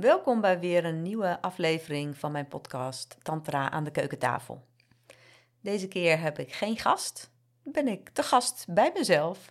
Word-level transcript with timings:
Welkom 0.00 0.40
bij 0.40 0.58
weer 0.58 0.84
een 0.84 1.02
nieuwe 1.02 1.42
aflevering 1.42 2.16
van 2.16 2.32
mijn 2.32 2.48
podcast 2.48 3.16
Tantra 3.22 3.70
aan 3.70 3.84
de 3.84 3.90
keukentafel. 3.90 4.64
Deze 5.60 5.88
keer 5.88 6.20
heb 6.20 6.38
ik 6.38 6.52
geen 6.52 6.78
gast, 6.78 7.30
ben 7.62 7.88
ik 7.88 8.08
te 8.08 8.22
gast 8.22 8.66
bij 8.68 8.90
mezelf 8.94 9.50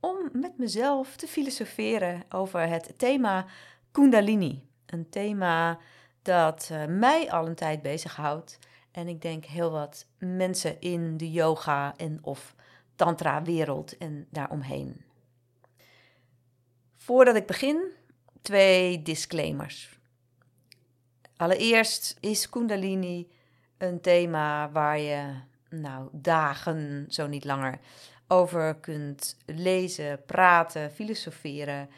om 0.00 0.16
met 0.32 0.58
mezelf 0.58 1.16
te 1.16 1.26
filosoferen 1.26 2.22
over 2.28 2.68
het 2.68 2.92
thema 2.96 3.46
Kundalini. 3.90 4.62
Een 4.86 5.08
thema 5.08 5.78
dat 6.22 6.68
uh, 6.72 6.84
mij 6.86 7.30
al 7.30 7.46
een 7.46 7.54
tijd 7.54 7.82
bezighoudt 7.82 8.58
en 8.90 9.08
ik 9.08 9.22
denk 9.22 9.44
heel 9.44 9.70
wat 9.70 10.06
mensen 10.18 10.80
in 10.80 11.16
de 11.16 11.30
yoga 11.30 11.94
en 11.96 12.18
of 12.22 12.54
tantra 12.96 13.42
wereld 13.42 13.98
en 13.98 14.26
daaromheen. 14.30 15.04
Voordat 16.96 17.36
ik 17.36 17.46
begin, 17.46 17.92
twee 18.42 19.02
disclaimers. 19.02 19.98
Allereerst 21.36 22.16
is 22.20 22.48
Kundalini 22.48 23.28
een 23.78 24.00
thema 24.00 24.70
waar 24.70 24.98
je 24.98 25.34
nou 25.68 26.08
dagen, 26.12 27.06
zo 27.08 27.26
niet 27.26 27.44
langer, 27.44 27.78
over 28.28 28.74
kunt 28.74 29.36
lezen, 29.46 30.24
praten, 30.24 30.90
filosoferen. 30.90 31.90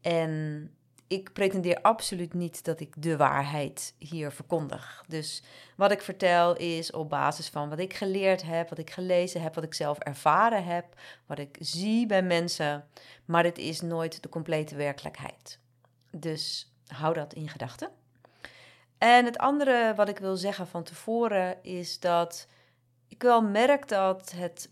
En 0.00 0.70
ik 1.06 1.32
pretendeer 1.32 1.80
absoluut 1.80 2.34
niet 2.34 2.64
dat 2.64 2.80
ik 2.80 3.02
de 3.02 3.16
waarheid 3.16 3.94
hier 3.98 4.32
verkondig. 4.32 5.04
Dus 5.08 5.42
wat 5.76 5.90
ik 5.90 6.02
vertel 6.02 6.56
is 6.56 6.90
op 6.90 7.10
basis 7.10 7.48
van 7.48 7.68
wat 7.68 7.78
ik 7.78 7.94
geleerd 7.94 8.42
heb, 8.42 8.68
wat 8.68 8.78
ik 8.78 8.90
gelezen 8.90 9.42
heb, 9.42 9.54
wat 9.54 9.64
ik 9.64 9.74
zelf 9.74 9.98
ervaren 9.98 10.64
heb, 10.64 10.84
wat 11.26 11.38
ik 11.38 11.56
zie 11.60 12.06
bij 12.06 12.22
mensen. 12.22 12.84
Maar 13.24 13.44
het 13.44 13.58
is 13.58 13.80
nooit 13.80 14.22
de 14.22 14.28
complete 14.28 14.74
werkelijkheid. 14.74 15.58
Dus 16.16 16.72
hou 16.86 17.14
dat 17.14 17.34
in 17.34 17.48
gedachten. 17.48 17.90
En 18.98 19.24
het 19.24 19.38
andere 19.38 19.92
wat 19.96 20.08
ik 20.08 20.18
wil 20.18 20.36
zeggen 20.36 20.66
van 20.66 20.82
tevoren 20.82 21.62
is 21.62 22.00
dat 22.00 22.46
ik 23.08 23.22
wel 23.22 23.42
merk 23.42 23.88
dat 23.88 24.32
het 24.36 24.68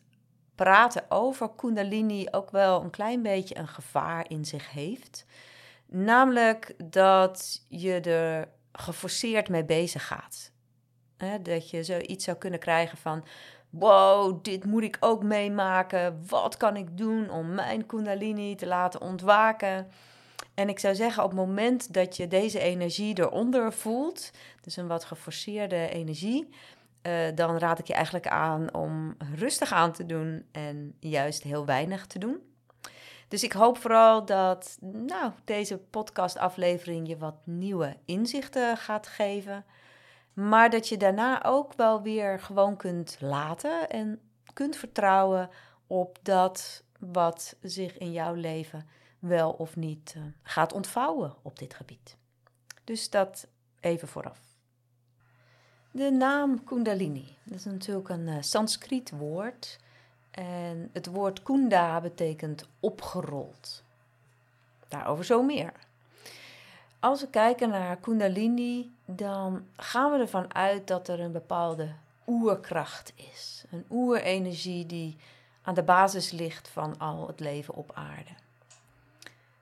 praten 0.55 1.05
over 1.09 1.51
Kundalini 1.57 2.27
ook 2.31 2.51
wel 2.51 2.83
een 2.83 2.91
klein 2.91 3.23
beetje 3.23 3.59
een 3.59 3.69
gevaar 3.69 4.31
in 4.31 4.45
zich 4.45 4.71
heeft. 4.71 5.27
Namelijk 5.87 6.75
dat 6.85 7.65
je 7.69 8.01
er 8.01 8.49
geforceerd 8.73 9.49
mee 9.49 9.65
bezig 9.65 10.07
gaat. 10.07 10.53
dat 11.43 11.71
je 11.71 11.85
zoiets 11.85 12.25
zou 12.25 12.37
kunnen 12.37 12.61
krijgen 12.61 12.99
van: 12.99 13.25
wow, 13.71 14.45
dit 14.45 14.65
moet 14.65 14.83
ik 14.83 14.97
ook 15.01 15.23
meemaken. 15.23 16.27
Wat 16.29 16.57
kan 16.57 16.77
ik 16.77 16.97
doen 16.97 17.31
om 17.31 17.55
mijn 17.55 17.87
Kundalini 17.87 18.55
te 18.55 18.67
laten 18.67 19.01
ontwaken? 19.01 19.91
En 20.61 20.69
ik 20.69 20.79
zou 20.79 20.95
zeggen, 20.95 21.23
op 21.23 21.31
het 21.31 21.39
moment 21.39 21.93
dat 21.93 22.17
je 22.17 22.29
deze 22.29 22.59
energie 22.59 23.19
eronder 23.19 23.73
voelt, 23.73 24.31
dus 24.61 24.77
een 24.77 24.87
wat 24.87 25.05
geforceerde 25.05 25.89
energie, 25.89 26.49
uh, 27.03 27.13
dan 27.35 27.59
raad 27.59 27.79
ik 27.79 27.87
je 27.87 27.95
eigenlijk 27.95 28.27
aan 28.27 28.75
om 28.75 29.17
rustig 29.35 29.73
aan 29.73 29.93
te 29.93 30.07
doen 30.07 30.47
en 30.53 30.97
juist 30.99 31.43
heel 31.43 31.65
weinig 31.65 32.07
te 32.07 32.19
doen. 32.19 32.39
Dus 33.29 33.43
ik 33.43 33.53
hoop 33.53 33.79
vooral 33.79 34.25
dat 34.25 34.77
nou, 34.81 35.33
deze 35.45 35.79
podcastaflevering 35.79 37.09
je 37.09 37.17
wat 37.17 37.37
nieuwe 37.45 37.97
inzichten 38.05 38.77
gaat 38.77 39.07
geven. 39.07 39.65
Maar 40.33 40.71
dat 40.71 40.89
je 40.89 40.97
daarna 40.97 41.45
ook 41.45 41.73
wel 41.77 42.03
weer 42.03 42.41
gewoon 42.41 42.77
kunt 42.77 43.17
laten 43.21 43.89
en 43.91 44.21
kunt 44.53 44.77
vertrouwen 44.77 45.51
op 45.87 46.19
dat 46.23 46.83
wat 46.99 47.57
zich 47.61 47.99
in 47.99 48.13
jouw 48.13 48.35
leven 48.35 48.99
wel 49.21 49.51
of 49.51 49.77
niet 49.77 50.15
uh, 50.17 50.23
gaat 50.43 50.73
ontvouwen 50.73 51.35
op 51.43 51.59
dit 51.59 51.75
gebied. 51.75 52.17
Dus 52.85 53.11
dat 53.11 53.47
even 53.81 54.09
vooraf. 54.09 54.41
De 55.91 56.11
naam 56.11 56.65
Kundalini, 56.65 57.37
dat 57.45 57.59
is 57.59 57.65
natuurlijk 57.65 58.09
een 58.09 58.27
uh, 58.27 58.37
Sanskriet 58.41 59.11
woord. 59.11 59.79
En 60.31 60.91
het 60.93 61.07
woord 61.07 61.43
kunda 61.43 62.01
betekent 62.01 62.69
opgerold. 62.81 63.83
Daarover 64.89 65.25
zo 65.25 65.43
meer. 65.43 65.73
Als 67.01 67.21
we 67.21 67.29
kijken 67.29 67.69
naar 67.69 67.97
Kundalini, 67.97 68.95
dan 69.05 69.67
gaan 69.77 70.13
we 70.13 70.19
ervan 70.19 70.55
uit 70.55 70.87
dat 70.87 71.09
er 71.09 71.21
een 71.21 71.33
bepaalde 71.33 71.93
oerkracht 72.27 73.13
is. 73.15 73.65
Een 73.71 73.85
oerenergie 73.91 74.87
die 74.87 75.17
aan 75.63 75.75
de 75.75 75.83
basis 75.83 76.31
ligt 76.31 76.69
van 76.69 76.99
al 76.99 77.27
het 77.27 77.41
leven 77.41 77.75
op 77.75 77.91
aarde. 77.95 78.31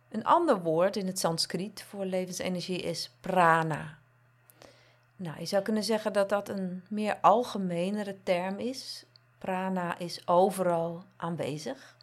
Een 0.08 0.24
ander 0.24 0.62
woord 0.62 0.96
in 0.96 1.06
het 1.06 1.18
Sanskriet 1.18 1.82
voor 1.82 2.04
levensenergie 2.04 2.80
is 2.80 3.10
prana. 3.20 3.98
Nou, 5.16 5.38
je 5.38 5.46
zou 5.46 5.62
kunnen 5.62 5.84
zeggen 5.84 6.12
dat 6.12 6.28
dat 6.28 6.48
een 6.48 6.82
meer 6.88 7.18
algemenere 7.20 8.16
term 8.22 8.58
is. 8.58 9.04
Prana 9.38 9.98
is 9.98 10.28
overal 10.28 11.04
aanwezig. 11.16 11.96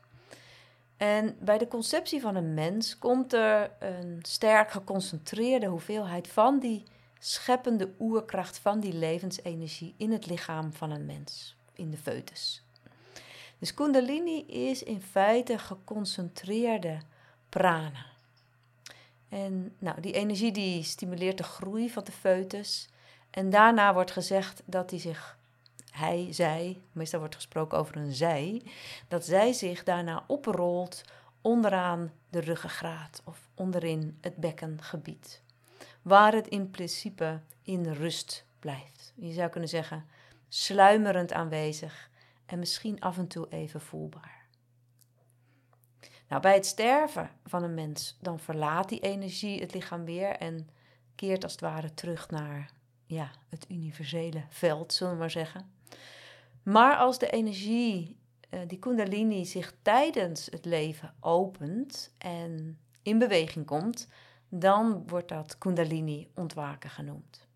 En 0.97 1.37
bij 1.39 1.57
de 1.57 1.67
conceptie 1.67 2.21
van 2.21 2.35
een 2.35 2.53
mens 2.53 2.97
komt 2.97 3.33
er 3.33 3.71
een 3.79 4.19
sterk 4.21 4.71
geconcentreerde 4.71 5.65
hoeveelheid 5.65 6.27
van 6.27 6.59
die 6.59 6.83
scheppende 7.19 7.89
oerkracht 7.99 8.57
van 8.57 8.79
die 8.79 8.93
levensenergie 8.93 9.93
in 9.97 10.11
het 10.11 10.25
lichaam 10.25 10.73
van 10.73 10.91
een 10.91 11.05
mens, 11.05 11.55
in 11.73 11.91
de 11.91 11.97
foetus. 11.97 12.63
Dus 13.59 13.73
Kundalini 13.73 14.45
is 14.45 14.83
in 14.83 15.01
feite 15.01 15.57
geconcentreerde 15.57 16.97
prana. 17.55 18.05
En 19.29 19.75
nou, 19.79 20.01
die 20.01 20.13
energie 20.13 20.51
die 20.51 20.83
stimuleert 20.83 21.37
de 21.37 21.43
groei 21.43 21.89
van 21.89 22.03
de 22.03 22.11
foetus. 22.11 22.89
En 23.29 23.49
daarna 23.49 23.93
wordt 23.93 24.11
gezegd 24.11 24.61
dat 24.65 24.89
hij 24.89 24.99
zich, 24.99 25.37
hij, 25.91 26.27
zij, 26.31 26.77
meestal 26.91 27.19
wordt 27.19 27.35
gesproken 27.35 27.77
over 27.77 27.97
een 27.97 28.13
zij, 28.13 28.61
dat 29.07 29.25
zij 29.25 29.53
zich 29.53 29.83
daarna 29.83 30.23
oprolt 30.27 31.01
onderaan 31.41 32.11
de 32.29 32.39
ruggengraat 32.39 33.21
of 33.25 33.39
onderin 33.53 34.17
het 34.21 34.35
bekkengebied. 34.35 35.41
Waar 36.01 36.33
het 36.33 36.47
in 36.47 36.69
principe 36.69 37.39
in 37.61 37.91
rust 37.91 38.45
blijft. 38.59 39.13
Je 39.15 39.33
zou 39.33 39.49
kunnen 39.49 39.69
zeggen, 39.69 40.05
sluimerend 40.49 41.33
aanwezig 41.33 42.09
en 42.45 42.59
misschien 42.59 43.01
af 43.01 43.17
en 43.17 43.27
toe 43.27 43.47
even 43.49 43.81
voelbaar. 43.81 44.34
Nou, 46.27 46.41
bij 46.41 46.53
het 46.53 46.65
sterven 46.65 47.29
van 47.45 47.63
een 47.63 47.73
mens, 47.73 48.17
dan 48.21 48.39
verlaat 48.39 48.89
die 48.89 48.99
energie 48.99 49.59
het 49.59 49.73
lichaam 49.73 50.05
weer 50.05 50.29
en 50.29 50.69
keert 51.15 51.43
als 51.43 51.51
het 51.51 51.61
ware 51.61 51.93
terug 51.93 52.29
naar 52.29 52.71
ja, 53.05 53.31
het 53.49 53.65
universele 53.69 54.43
veld, 54.49 54.93
zullen 54.93 55.13
we 55.13 55.19
maar 55.19 55.31
zeggen. 55.31 55.71
Maar 56.63 56.97
als 56.97 57.19
de 57.19 57.29
energie, 57.29 58.17
uh, 58.49 58.59
die 58.67 58.79
kundalini, 58.79 59.45
zich 59.45 59.75
tijdens 59.81 60.45
het 60.45 60.65
leven 60.65 61.13
opent 61.19 62.13
en 62.17 62.79
in 63.01 63.19
beweging 63.19 63.65
komt, 63.65 64.07
dan 64.49 65.07
wordt 65.07 65.29
dat 65.29 65.57
kundalini 65.57 66.27
ontwaken 66.35 66.89
genoemd. 66.89 67.47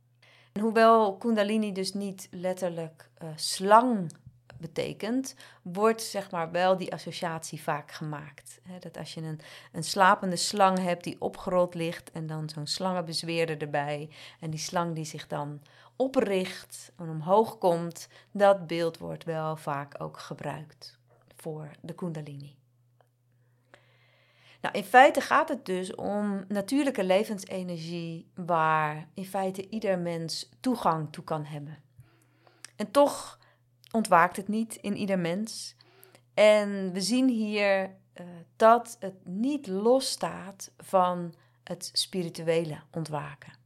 En 0.51 0.61
hoewel 0.61 1.17
kundalini 1.17 1.71
dus 1.71 1.93
niet 1.93 2.27
letterlijk 2.31 3.09
uh, 3.23 3.29
slang 3.35 4.11
betekent, 4.59 5.35
wordt 5.61 6.01
zeg 6.01 6.31
maar 6.31 6.51
wel 6.51 6.77
die 6.77 6.93
associatie 6.93 7.61
vaak 7.61 7.91
gemaakt. 7.91 8.61
dat 8.79 8.97
als 8.97 9.13
je 9.13 9.21
een, 9.21 9.39
een 9.71 9.83
slapende 9.83 10.35
slang 10.35 10.79
hebt 10.79 11.03
die 11.03 11.21
opgerold 11.21 11.73
ligt 11.75 12.11
en 12.11 12.27
dan 12.27 12.49
zo'n 12.49 12.67
slangenbezweerder 12.67 13.61
erbij 13.61 14.09
en 14.39 14.49
die 14.49 14.59
slang 14.59 14.95
die 14.95 15.05
zich 15.05 15.27
dan 15.27 15.61
opricht 15.95 16.91
en 16.97 17.09
omhoog 17.09 17.57
komt, 17.57 18.07
dat 18.31 18.67
beeld 18.67 18.97
wordt 18.97 19.23
wel 19.23 19.55
vaak 19.55 20.01
ook 20.01 20.19
gebruikt 20.19 20.99
voor 21.35 21.71
de 21.81 21.93
kundalini. 21.93 22.57
Nou, 24.61 24.75
in 24.75 24.83
feite 24.83 25.21
gaat 25.21 25.49
het 25.49 25.65
dus 25.65 25.95
om 25.95 26.43
natuurlijke 26.47 27.03
levensenergie 27.03 28.31
waar 28.35 29.07
in 29.13 29.25
feite 29.25 29.69
ieder 29.69 29.99
mens 29.99 30.49
toegang 30.59 31.11
toe 31.11 31.23
kan 31.23 31.45
hebben. 31.45 31.77
En 32.75 32.91
toch 32.91 33.38
ontwaakt 33.91 34.35
het 34.35 34.47
niet 34.47 34.75
in 34.75 34.95
ieder 34.95 35.19
mens. 35.19 35.75
En 36.33 36.93
we 36.93 37.01
zien 37.01 37.29
hier 37.29 37.81
uh, 37.83 38.25
dat 38.55 38.97
het 38.99 39.27
niet 39.27 39.67
losstaat 39.67 40.71
van 40.77 41.33
het 41.63 41.89
spirituele 41.93 42.79
ontwaken. 42.91 43.58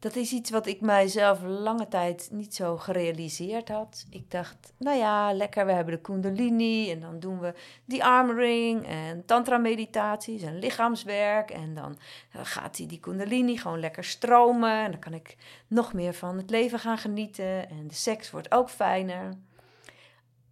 Dat 0.00 0.16
is 0.16 0.32
iets 0.32 0.50
wat 0.50 0.66
ik 0.66 0.80
mijzelf 0.80 1.42
lange 1.42 1.88
tijd 1.88 2.28
niet 2.32 2.54
zo 2.54 2.76
gerealiseerd 2.76 3.68
had. 3.68 4.06
Ik 4.10 4.30
dacht, 4.30 4.72
nou 4.76 4.96
ja, 4.96 5.32
lekker, 5.32 5.66
we 5.66 5.72
hebben 5.72 5.94
de 5.94 6.00
kundalini 6.00 6.90
en 6.90 7.00
dan 7.00 7.18
doen 7.18 7.40
we 7.40 7.54
die 7.84 8.04
armring 8.04 8.86
en 8.86 9.24
tantra 9.24 9.58
meditaties 9.58 10.42
en 10.42 10.58
lichaamswerk. 10.58 11.50
En 11.50 11.74
dan 11.74 11.98
gaat 12.30 12.76
die, 12.76 12.86
die 12.86 13.00
kundalini 13.00 13.56
gewoon 13.56 13.80
lekker 13.80 14.04
stromen 14.04 14.84
en 14.84 14.90
dan 14.90 15.00
kan 15.00 15.14
ik 15.14 15.36
nog 15.66 15.92
meer 15.92 16.14
van 16.14 16.36
het 16.36 16.50
leven 16.50 16.78
gaan 16.78 16.98
genieten 16.98 17.68
en 17.68 17.88
de 17.88 17.94
seks 17.94 18.30
wordt 18.30 18.52
ook 18.52 18.70
fijner. 18.70 19.34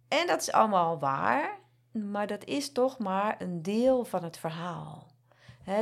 En 0.07 0.27
dat 0.27 0.41
is 0.41 0.51
allemaal 0.51 0.99
waar, 0.99 1.57
maar 1.91 2.27
dat 2.27 2.45
is 2.45 2.71
toch 2.71 2.97
maar 2.97 3.35
een 3.41 3.61
deel 3.61 4.05
van 4.05 4.23
het 4.23 4.37
verhaal. 4.37 5.07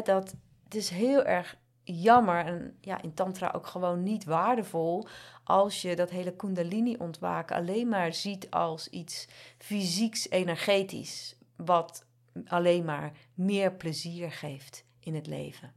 dat, 0.03 0.35
het 0.63 0.75
is 0.75 0.89
heel 0.89 1.23
erg 1.23 1.57
jammer 1.87 2.45
en 2.45 2.77
ja, 2.81 3.01
in 3.01 3.13
Tantra 3.13 3.51
ook 3.55 3.67
gewoon 3.67 4.03
niet 4.03 4.23
waardevol 4.23 5.07
als 5.43 5.81
je 5.81 5.95
dat 5.95 6.09
hele 6.09 6.35
Kundalini-ontwaken 6.35 7.55
alleen 7.55 7.87
maar 7.87 8.13
ziet 8.13 8.51
als 8.51 8.89
iets 8.89 9.27
fysieks, 9.57 10.29
energetisch, 10.29 11.35
wat 11.55 12.05
alleen 12.45 12.85
maar 12.85 13.11
meer 13.33 13.73
plezier 13.73 14.31
geeft 14.31 14.85
in 14.99 15.15
het 15.15 15.27
leven. 15.27 15.73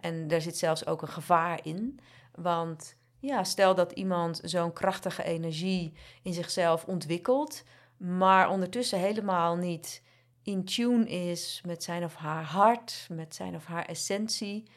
En 0.00 0.28
daar 0.28 0.40
zit 0.40 0.56
zelfs 0.56 0.86
ook 0.86 1.02
een 1.02 1.08
gevaar 1.08 1.60
in, 1.62 2.00
want 2.34 2.96
ja, 3.18 3.44
stel 3.44 3.74
dat 3.74 3.92
iemand 3.92 4.40
zo'n 4.44 4.72
krachtige 4.72 5.22
energie 5.22 5.92
in 6.22 6.32
zichzelf 6.32 6.84
ontwikkelt, 6.84 7.62
maar 7.96 8.50
ondertussen 8.50 8.98
helemaal 8.98 9.56
niet 9.56 10.02
in 10.50 10.64
tune 10.64 11.08
is 11.08 11.62
met 11.66 11.82
zijn 11.82 12.04
of 12.04 12.14
haar 12.14 12.44
hart, 12.44 13.06
met 13.10 13.34
zijn 13.34 13.54
of 13.54 13.64
haar 13.64 13.84
essentie, 13.84 14.70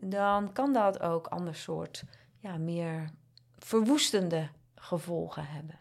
dan 0.00 0.52
kan 0.52 0.72
dat 0.72 1.00
ook 1.00 1.26
ander 1.26 1.54
soort, 1.54 2.04
ja, 2.38 2.56
meer 2.56 3.10
verwoestende 3.58 4.48
gevolgen 4.74 5.46
hebben. 5.46 5.78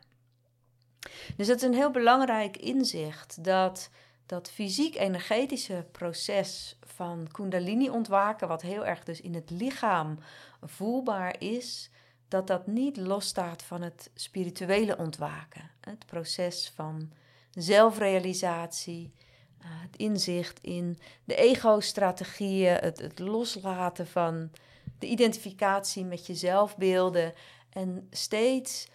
Dus 1.35 1.47
dat 1.47 1.57
is 1.57 1.63
een 1.63 1.73
heel 1.73 1.91
belangrijk 1.91 2.57
inzicht 2.57 3.43
dat 3.43 3.89
dat 4.25 4.49
fysiek-energetische 4.49 5.85
proces 5.91 6.77
van 6.81 7.27
Kundalini 7.31 7.89
ontwaken, 7.89 8.47
wat 8.47 8.61
heel 8.61 8.85
erg 8.85 9.03
dus 9.03 9.21
in 9.21 9.33
het 9.33 9.49
lichaam 9.49 10.19
voelbaar 10.61 11.35
is, 11.41 11.89
dat 12.27 12.47
dat 12.47 12.67
niet 12.67 12.97
losstaat 12.97 13.63
van 13.63 13.81
het 13.81 14.11
spirituele 14.13 14.97
ontwaken. 14.97 15.71
Het 15.81 16.05
proces 16.05 16.71
van 16.75 17.11
zelfrealisatie, 17.51 19.13
het 19.63 19.95
inzicht 19.97 20.59
in 20.63 20.97
de 21.23 21.35
ego-strategieën, 21.35 22.75
het, 22.75 22.99
het 22.99 23.19
loslaten 23.19 24.07
van 24.07 24.51
de 24.99 25.07
identificatie 25.07 26.05
met 26.05 26.25
je 26.25 26.35
zelfbeelden 26.35 27.33
en 27.69 28.07
steeds 28.11 28.87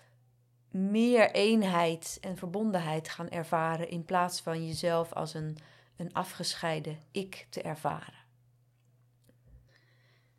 meer 0.71 1.31
eenheid 1.31 2.19
en 2.21 2.37
verbondenheid 2.37 3.09
gaan 3.09 3.29
ervaren 3.29 3.89
in 3.89 4.05
plaats 4.05 4.41
van 4.41 4.67
jezelf 4.67 5.13
als 5.13 5.35
een, 5.35 5.57
een 5.97 6.13
afgescheiden 6.13 6.99
ik 7.11 7.47
te 7.51 7.63
ervaren. 7.63 8.23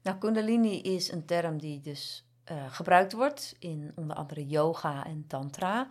Nou, 0.02 0.18
Kundalini 0.18 0.82
is 0.82 1.12
een 1.12 1.26
term 1.26 1.58
die 1.58 1.82
dus 1.82 2.26
uh, 2.52 2.74
gebruikt 2.74 3.14
wordt 3.14 3.56
in 3.60 3.92
onder 3.96 4.18
andere 4.18 4.48
yoga 4.48 5.06
en 5.06 5.28
tantra. 5.28 5.88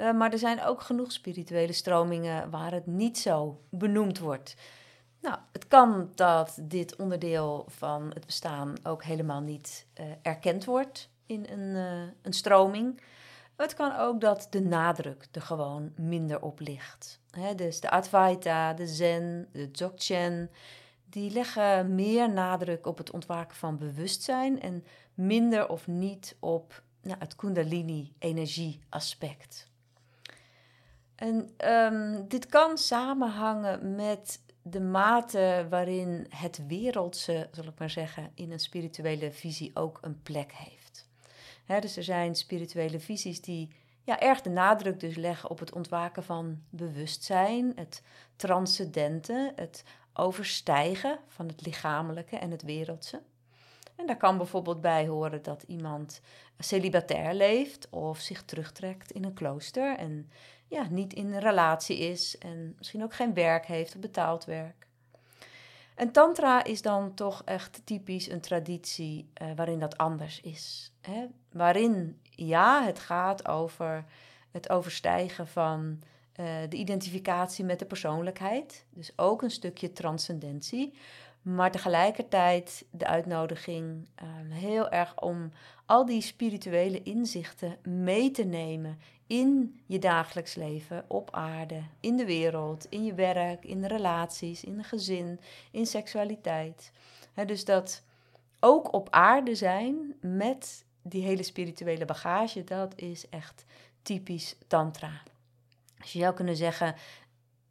Uh, 0.00 0.12
maar 0.12 0.32
er 0.32 0.38
zijn 0.38 0.62
ook 0.62 0.80
genoeg 0.80 1.12
spirituele 1.12 1.72
stromingen 1.72 2.50
waar 2.50 2.72
het 2.72 2.86
niet 2.86 3.18
zo 3.18 3.60
benoemd 3.70 4.18
wordt. 4.18 4.54
Nou, 5.20 5.36
het 5.52 5.68
kan 5.68 6.10
dat 6.14 6.58
dit 6.62 6.96
onderdeel 6.96 7.64
van 7.68 8.10
het 8.14 8.26
bestaan 8.26 8.74
ook 8.82 9.04
helemaal 9.04 9.40
niet 9.40 9.86
uh, 10.00 10.06
erkend 10.22 10.64
wordt 10.64 11.10
in 11.26 11.46
een, 11.50 11.74
een 12.22 12.32
stroming. 12.32 13.00
Het 13.56 13.74
kan 13.74 13.96
ook 13.96 14.20
dat 14.20 14.46
de 14.50 14.60
nadruk 14.60 15.28
er 15.32 15.42
gewoon 15.42 15.92
minder 15.96 16.42
op 16.42 16.60
ligt. 16.60 17.20
dus 17.56 17.80
de 17.80 17.90
Advaita, 17.90 18.74
de 18.74 18.86
Zen, 18.86 19.48
de 19.52 19.70
Dzogchen, 19.70 20.50
die 21.04 21.30
leggen 21.30 21.94
meer 21.94 22.30
nadruk 22.30 22.86
op 22.86 22.98
het 22.98 23.10
ontwaken 23.10 23.56
van 23.56 23.78
bewustzijn 23.78 24.60
en 24.60 24.84
minder 25.14 25.68
of 25.68 25.86
niet 25.86 26.36
op 26.38 26.82
nou, 27.02 27.18
het 27.18 27.36
Kundalini-energie-aspect. 27.36 29.69
En 31.20 31.50
um, 31.64 32.28
dit 32.28 32.46
kan 32.46 32.78
samenhangen 32.78 33.94
met 33.94 34.40
de 34.62 34.80
mate 34.80 35.66
waarin 35.70 36.26
het 36.28 36.66
wereldse, 36.66 37.48
zal 37.52 37.64
ik 37.64 37.78
maar 37.78 37.90
zeggen, 37.90 38.30
in 38.34 38.52
een 38.52 38.60
spirituele 38.60 39.32
visie 39.32 39.70
ook 39.74 39.98
een 40.02 40.22
plek 40.22 40.52
heeft. 40.52 41.08
dus 41.80 41.96
er 41.96 42.02
zijn 42.02 42.34
spirituele 42.34 43.00
visies 43.00 43.40
die 43.40 43.72
ja, 44.02 44.20
erg 44.20 44.40
de 44.40 44.50
nadruk 44.50 45.00
dus 45.00 45.16
leggen 45.16 45.50
op 45.50 45.58
het 45.58 45.72
ontwaken 45.72 46.24
van 46.24 46.62
bewustzijn, 46.70 47.72
het 47.74 48.02
transcendente, 48.36 49.52
het 49.56 49.84
overstijgen 50.12 51.18
van 51.26 51.48
het 51.48 51.66
lichamelijke 51.66 52.36
en 52.36 52.50
het 52.50 52.62
wereldse. 52.62 53.22
En 53.96 54.06
daar 54.06 54.16
kan 54.16 54.36
bijvoorbeeld 54.36 54.80
bij 54.80 55.06
horen 55.06 55.42
dat 55.42 55.62
iemand 55.62 56.20
celibatair 56.58 57.34
leeft 57.34 57.88
of 57.90 58.18
zich 58.18 58.42
terugtrekt 58.42 59.10
in 59.10 59.24
een 59.24 59.34
klooster 59.34 59.96
en 59.96 60.30
ja, 60.70 60.86
niet 60.90 61.12
in 61.12 61.32
een 61.32 61.40
relatie 61.40 61.98
is 61.98 62.38
en 62.38 62.74
misschien 62.78 63.02
ook 63.02 63.14
geen 63.14 63.34
werk 63.34 63.66
heeft 63.66 63.94
of 63.94 64.00
betaald 64.00 64.44
werk. 64.44 64.86
En 65.94 66.12
Tantra 66.12 66.64
is 66.64 66.82
dan 66.82 67.14
toch 67.14 67.42
echt 67.44 67.80
typisch 67.84 68.30
een 68.30 68.40
traditie 68.40 69.30
uh, 69.42 69.48
waarin 69.56 69.78
dat 69.78 69.98
anders 69.98 70.40
is. 70.40 70.92
Hè? 71.00 71.26
Waarin 71.52 72.20
ja, 72.30 72.84
het 72.84 72.98
gaat 72.98 73.48
over 73.48 74.04
het 74.50 74.70
overstijgen 74.70 75.46
van 75.46 75.98
uh, 76.40 76.46
de 76.68 76.76
identificatie 76.76 77.64
met 77.64 77.78
de 77.78 77.84
persoonlijkheid. 77.84 78.84
Dus 78.90 79.12
ook 79.16 79.42
een 79.42 79.50
stukje 79.50 79.92
transcendentie. 79.92 80.94
Maar 81.42 81.70
tegelijkertijd 81.70 82.84
de 82.90 83.06
uitnodiging 83.06 84.08
uh, 84.22 84.28
heel 84.48 84.90
erg 84.90 85.20
om 85.20 85.52
al 85.86 86.04
die 86.06 86.22
spirituele 86.22 87.02
inzichten 87.02 87.76
mee 87.82 88.30
te 88.30 88.44
nemen 88.44 88.98
in 89.30 89.80
je 89.86 89.98
dagelijks 89.98 90.54
leven 90.54 91.04
op 91.06 91.30
aarde, 91.30 91.82
in 92.00 92.16
de 92.16 92.24
wereld, 92.24 92.86
in 92.88 93.04
je 93.04 93.14
werk, 93.14 93.64
in 93.64 93.80
de 93.80 93.86
relaties, 93.86 94.64
in 94.64 94.78
een 94.78 94.84
gezin, 94.84 95.40
in 95.70 95.86
seksualiteit. 95.86 96.92
dus 97.46 97.64
dat 97.64 98.02
ook 98.60 98.92
op 98.92 99.08
aarde 99.10 99.54
zijn 99.54 100.14
met 100.20 100.84
die 101.02 101.22
hele 101.22 101.42
spirituele 101.42 102.04
bagage, 102.04 102.64
dat 102.64 102.92
is 102.96 103.28
echt 103.28 103.64
typisch 104.02 104.56
Tantra. 104.66 105.22
Dus 105.98 106.12
je 106.12 106.18
zou 106.18 106.34
kunnen 106.34 106.56
zeggen, 106.56 106.94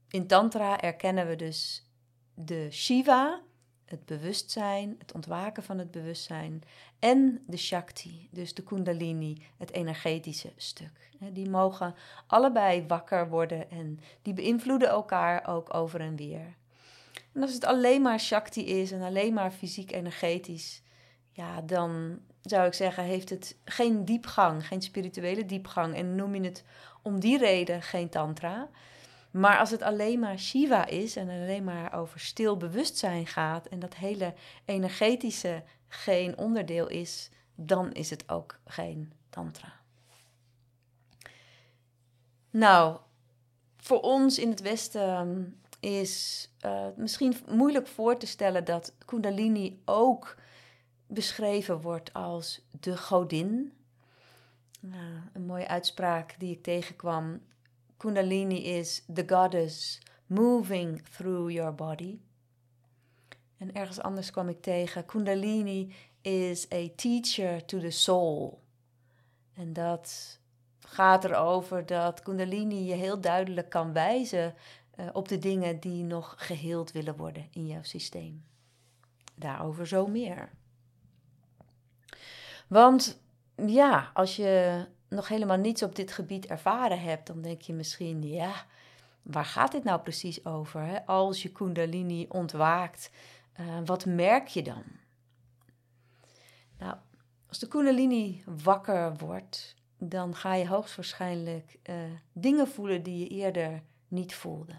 in 0.09 0.27
Tantra 0.27 0.81
erkennen 0.81 1.27
we 1.27 1.35
dus 1.35 1.85
de 2.33 2.67
Shiva, 2.71 3.41
het 3.89 4.06
bewustzijn, 4.06 4.95
het 4.97 5.12
ontwaken 5.12 5.63
van 5.63 5.77
het 5.77 5.91
bewustzijn 5.91 6.63
en 7.00 7.44
de 7.47 7.57
Shakti, 7.57 8.27
dus 8.31 8.53
de 8.53 8.63
Kundalini, 8.63 9.41
het 9.57 9.71
energetische 9.71 10.51
stuk. 10.56 11.09
Die 11.31 11.50
mogen 11.50 11.95
allebei 12.27 12.86
wakker 12.88 13.30
worden 13.30 13.71
en 13.71 14.00
die 14.21 14.33
beïnvloeden 14.33 14.89
elkaar 14.89 15.47
ook 15.47 15.74
over 15.74 16.01
en 16.01 16.15
weer. 16.15 16.56
En 17.33 17.41
als 17.41 17.53
het 17.53 17.65
alleen 17.65 18.01
maar 18.01 18.19
Shakti 18.19 18.65
is 18.65 18.91
en 18.91 19.01
alleen 19.01 19.33
maar 19.33 19.51
fysiek-energetisch, 19.51 20.81
ja, 21.31 21.62
dan 21.62 22.19
zou 22.41 22.67
ik 22.67 22.74
zeggen, 22.74 23.03
heeft 23.03 23.29
het 23.29 23.58
geen 23.65 24.05
diepgang, 24.05 24.67
geen 24.67 24.81
spirituele 24.81 25.46
diepgang. 25.46 25.96
En 25.96 26.15
noem 26.15 26.36
je 26.36 26.41
het 26.41 26.63
om 27.01 27.19
die 27.19 27.38
reden 27.38 27.81
geen 27.81 28.10
Tantra. 28.10 28.69
Maar 29.31 29.57
als 29.57 29.71
het 29.71 29.81
alleen 29.81 30.19
maar 30.19 30.39
Shiva 30.39 30.86
is 30.86 31.15
en 31.15 31.29
alleen 31.29 31.63
maar 31.63 31.93
over 31.93 32.19
stil 32.19 32.57
bewustzijn 32.57 33.27
gaat 33.27 33.67
en 33.67 33.79
dat 33.79 33.95
hele 33.95 34.33
energetische 34.65 35.63
geen 35.88 36.38
onderdeel 36.38 36.88
is, 36.88 37.29
dan 37.55 37.91
is 37.91 38.09
het 38.09 38.29
ook 38.29 38.59
geen 38.65 39.13
Tantra. 39.29 39.74
Nou, 42.50 43.00
voor 43.77 44.01
ons 44.01 44.39
in 44.39 44.50
het 44.50 44.62
Westen 44.62 45.59
is 45.79 46.48
uh, 46.65 46.88
misschien 46.95 47.36
moeilijk 47.48 47.88
voor 47.88 48.17
te 48.17 48.25
stellen 48.25 48.65
dat 48.65 48.93
Kundalini 49.05 49.81
ook 49.86 50.36
beschreven 51.07 51.81
wordt 51.81 52.13
als 52.13 52.62
de 52.79 52.98
godin. 52.98 53.74
Nou, 54.79 55.19
een 55.33 55.45
mooie 55.45 55.67
uitspraak 55.67 56.36
die 56.38 56.51
ik 56.51 56.63
tegenkwam 56.63 57.41
Kundalini 58.00 58.63
is 58.63 59.03
the 59.13 59.24
goddess 59.27 60.00
moving 60.25 61.01
through 61.12 61.51
your 61.51 61.75
body. 61.75 62.20
En 63.58 63.74
ergens 63.74 64.01
anders 64.01 64.32
kwam 64.32 64.50
ik 64.50 64.62
tegen 64.62 65.06
Kundalini 65.06 65.94
is 66.22 66.72
a 66.74 66.89
teacher 66.96 67.65
to 67.65 67.79
the 67.79 67.89
soul. 67.89 68.62
En 69.53 69.74
dat 69.74 70.39
gaat 70.79 71.24
erover 71.24 71.86
dat 71.86 72.22
Kundalini 72.22 72.86
je 72.86 72.94
heel 72.94 73.22
duidelijk 73.22 73.70
kan 73.70 73.94
wijzen 73.94 74.56
uh, 74.96 75.10
op 75.13 75.27
de 75.27 75.38
dingen 75.38 75.79
die 75.79 76.03
nog 76.03 76.34
geheeld 76.38 76.91
willen 76.91 77.18
worden 77.18 77.48
in 77.51 77.68
jouw 77.68 77.84
systeem. 77.84 78.44
Daarover 79.36 79.88
zo 79.88 80.08
meer. 80.08 80.50
Want 82.68 83.22
ja, 83.56 84.12
als 84.13 84.36
je 84.36 84.86
nog 85.10 85.28
helemaal 85.28 85.58
niets 85.58 85.84
op 85.84 85.96
dit 85.96 86.12
gebied 86.12 86.46
ervaren 86.46 87.01
hebt, 87.01 87.28
dan 87.28 87.42
denk 87.42 87.62
je 87.62 87.74
misschien, 87.74 88.24
ja, 88.24 88.66
waar 89.22 89.46
gaat 89.46 89.72
dit 89.72 89.84
nou 89.84 90.01
precies 90.01 90.46
over? 90.46 90.82
Hè? 90.82 91.06
Als 91.06 91.44
je 91.44 91.51
Kundalini 91.51 92.25
ontwaakt, 92.30 93.12
uh, 93.60 93.80
wat 93.86 94.06
merk 94.06 94.48
je 94.48 94.62
dan? 94.62 94.84
Nou, 96.78 96.96
als 97.48 97.60
de 97.60 97.68
Kundalini 97.68 98.44
wakker 98.46 99.16
wordt, 99.16 99.75
dan 99.98 100.36
ga 100.36 100.54
je 100.54 100.68
hoogstwaarschijnlijk 100.68 101.80
uh, 101.89 101.96
dingen 102.34 102.68
voelen 102.68 103.04
die 103.04 103.20
je 103.20 103.28
eerder 103.28 103.84
niet 104.08 104.36
voelde. 104.36 104.74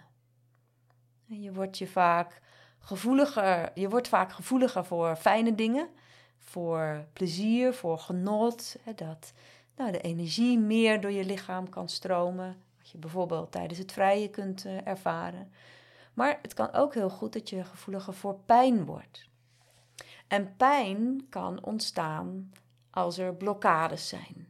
Je 1.25 1.53
wordt 1.53 1.79
je 1.79 1.87
vaak 1.87 2.41
gevoeliger, 2.79 3.71
je 3.75 3.89
wordt 3.89 4.09
vaak 4.09 4.33
gevoeliger 4.33 4.85
voor 4.85 5.17
fijne 5.17 5.55
dingen, 5.55 5.89
voor 6.39 7.07
plezier, 7.13 7.75
voor 7.75 7.99
genot. 7.99 8.77
Hè, 8.83 8.95
dat 8.95 9.33
nou, 9.81 9.93
de 9.93 10.01
energie 10.01 10.59
meer 10.59 11.01
door 11.01 11.11
je 11.11 11.25
lichaam 11.25 11.69
kan 11.69 11.89
stromen. 11.89 12.57
Wat 12.79 12.91
je 12.91 12.99
bijvoorbeeld 12.99 13.53
tijdens 13.53 13.79
het 13.79 13.93
vrije 13.93 14.29
kunt 14.29 14.65
uh, 14.65 14.87
ervaren. 14.87 15.53
Maar 16.15 16.39
het 16.43 16.55
kan 16.55 16.73
ook 16.73 16.95
heel 16.95 17.11
goed 17.11 17.33
dat 17.33 17.51
je 17.51 17.65
gevoeliger 17.65 18.15
voor 18.15 18.39
pijn 18.47 18.85
wordt. 18.85 19.29
En 20.29 20.57
pijn 20.57 21.27
kan 21.29 21.65
ontstaan 21.65 22.53
als 22.91 23.19
er 23.19 23.35
blokkades 23.35 24.09
zijn. 24.09 24.49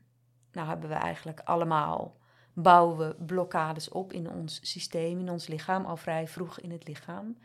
Nou 0.53 0.69
hebben 0.69 0.89
we 0.89 0.95
eigenlijk 0.95 1.41
allemaal, 1.45 2.17
bouwen 2.53 2.99
we 2.99 3.25
blokkades 3.25 3.89
op 3.89 4.13
in 4.13 4.31
ons 4.31 4.61
systeem, 4.63 5.19
in 5.19 5.31
ons 5.31 5.47
lichaam, 5.47 5.85
al 5.85 5.97
vrij 5.97 6.29
vroeg 6.29 6.61
in 6.61 6.71
het 6.71 6.89
lichaam. 6.89 7.37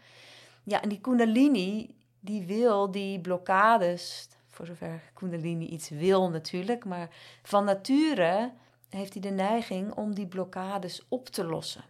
Ja, 0.64 0.82
en 0.82 0.90
die 0.90 1.02
kundalini, 1.02 1.96
die 2.20 2.46
wil 2.46 2.92
die 2.92 3.20
blokkades, 3.20 4.30
voor 4.56 4.66
zover 4.66 5.02
kundalini 5.14 5.66
iets 5.66 5.90
wil 5.90 6.30
natuurlijk, 6.30 6.86
maar 6.86 7.10
van 7.44 7.66
nature 7.66 8.54
heeft 8.90 9.14
hij 9.14 9.22
de 9.22 9.30
neiging 9.30 9.94
om 9.94 10.14
die 10.16 10.28
blokkades 10.28 11.06
op 11.08 11.28
te 11.30 11.44
lossen. 11.44 11.84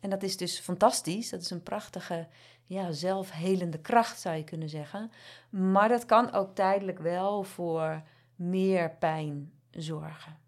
En 0.00 0.10
dat 0.10 0.22
is 0.22 0.36
dus 0.36 0.58
fantastisch. 0.58 1.30
Dat 1.30 1.40
is 1.40 1.50
een 1.50 1.62
prachtige, 1.62 2.28
ja, 2.66 2.92
zelfhelende 2.92 3.78
kracht, 3.78 4.20
zou 4.20 4.36
je 4.36 4.44
kunnen 4.44 4.68
zeggen. 4.68 5.10
Maar 5.50 5.88
dat 5.88 6.06
kan 6.06 6.32
ook 6.32 6.54
tijdelijk 6.54 6.98
wel 6.98 7.42
voor 7.42 8.02
meer 8.34 8.90
pijn 8.90 9.52
zorgen. 9.70 10.38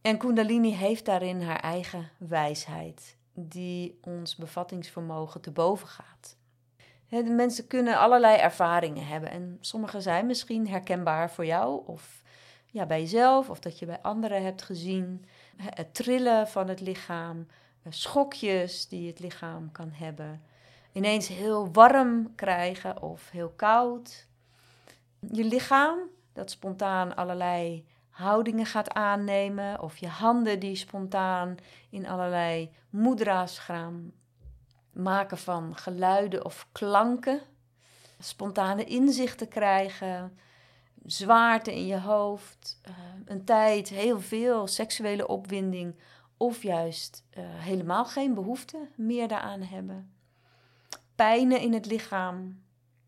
En 0.00 0.18
Kundalini 0.18 0.74
heeft 0.74 1.04
daarin 1.04 1.42
haar 1.42 1.60
eigen 1.60 2.10
wijsheid, 2.18 3.16
die 3.34 3.98
ons 4.02 4.36
bevattingsvermogen 4.36 5.40
te 5.40 5.50
boven 5.50 5.88
gaat. 5.88 6.36
De 7.10 7.22
mensen 7.22 7.66
kunnen 7.66 7.98
allerlei 7.98 8.38
ervaringen 8.38 9.06
hebben 9.06 9.30
en 9.30 9.58
sommige 9.60 10.00
zijn 10.00 10.26
misschien 10.26 10.68
herkenbaar 10.68 11.30
voor 11.30 11.46
jou 11.46 11.82
of 11.86 12.22
ja, 12.66 12.86
bij 12.86 13.00
jezelf 13.00 13.50
of 13.50 13.58
dat 13.58 13.78
je 13.78 13.86
bij 13.86 14.00
anderen 14.02 14.42
hebt 14.42 14.62
gezien. 14.62 15.24
Het 15.56 15.94
trillen 15.94 16.48
van 16.48 16.68
het 16.68 16.80
lichaam, 16.80 17.46
eh, 17.82 17.92
schokjes 17.92 18.88
die 18.88 19.08
het 19.08 19.18
lichaam 19.18 19.72
kan 19.72 19.90
hebben, 19.92 20.42
ineens 20.92 21.28
heel 21.28 21.72
warm 21.72 22.34
krijgen 22.34 23.02
of 23.02 23.30
heel 23.30 23.52
koud. 23.56 24.26
Je 25.32 25.44
lichaam 25.44 25.98
dat 26.32 26.50
spontaan 26.50 27.16
allerlei 27.16 27.86
houdingen 28.10 28.66
gaat 28.66 28.90
aannemen, 28.90 29.80
of 29.80 29.96
je 29.96 30.08
handen 30.08 30.60
die 30.60 30.76
spontaan 30.76 31.56
in 31.90 32.08
allerlei 32.08 32.70
mudra's 32.90 33.58
gaan 33.58 34.12
maken 35.00 35.38
van 35.38 35.76
geluiden 35.76 36.44
of 36.44 36.68
klanken, 36.72 37.40
spontane 38.18 38.84
inzichten 38.84 39.48
krijgen, 39.48 40.38
zwaarte 41.04 41.74
in 41.74 41.86
je 41.86 42.00
hoofd, 42.00 42.80
uh, 42.88 42.94
een 43.24 43.44
tijd 43.44 43.88
heel 43.88 44.20
veel 44.20 44.66
seksuele 44.66 45.26
opwinding 45.26 45.94
of 46.36 46.62
juist 46.62 47.24
uh, 47.38 47.44
helemaal 47.46 48.04
geen 48.04 48.34
behoefte 48.34 48.88
meer 48.96 49.28
daaraan 49.28 49.62
hebben. 49.62 50.12
Pijnen 51.14 51.60
in 51.60 51.72
het 51.72 51.86
lichaam. 51.86 52.62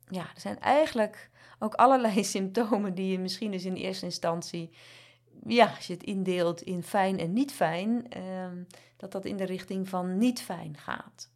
Ja, 0.06 0.20
er 0.20 0.40
zijn 0.40 0.60
eigenlijk 0.60 1.30
ook 1.58 1.74
allerlei 1.74 2.24
symptomen 2.34 2.94
die 2.94 3.12
je 3.12 3.18
misschien 3.18 3.50
dus 3.50 3.64
in 3.64 3.74
eerste 3.74 4.04
instantie, 4.04 4.70
ja, 5.46 5.72
als 5.76 5.86
je 5.86 5.92
het 5.92 6.02
indeelt 6.02 6.62
in 6.62 6.82
fijn 6.82 7.18
en 7.18 7.32
niet 7.32 7.52
fijn, 7.52 8.10
ehm, 8.10 8.62
dat 8.96 9.12
dat 9.12 9.24
in 9.24 9.36
de 9.36 9.44
richting 9.44 9.88
van 9.88 10.18
niet 10.18 10.42
fijn 10.42 10.76
gaat. 10.76 11.31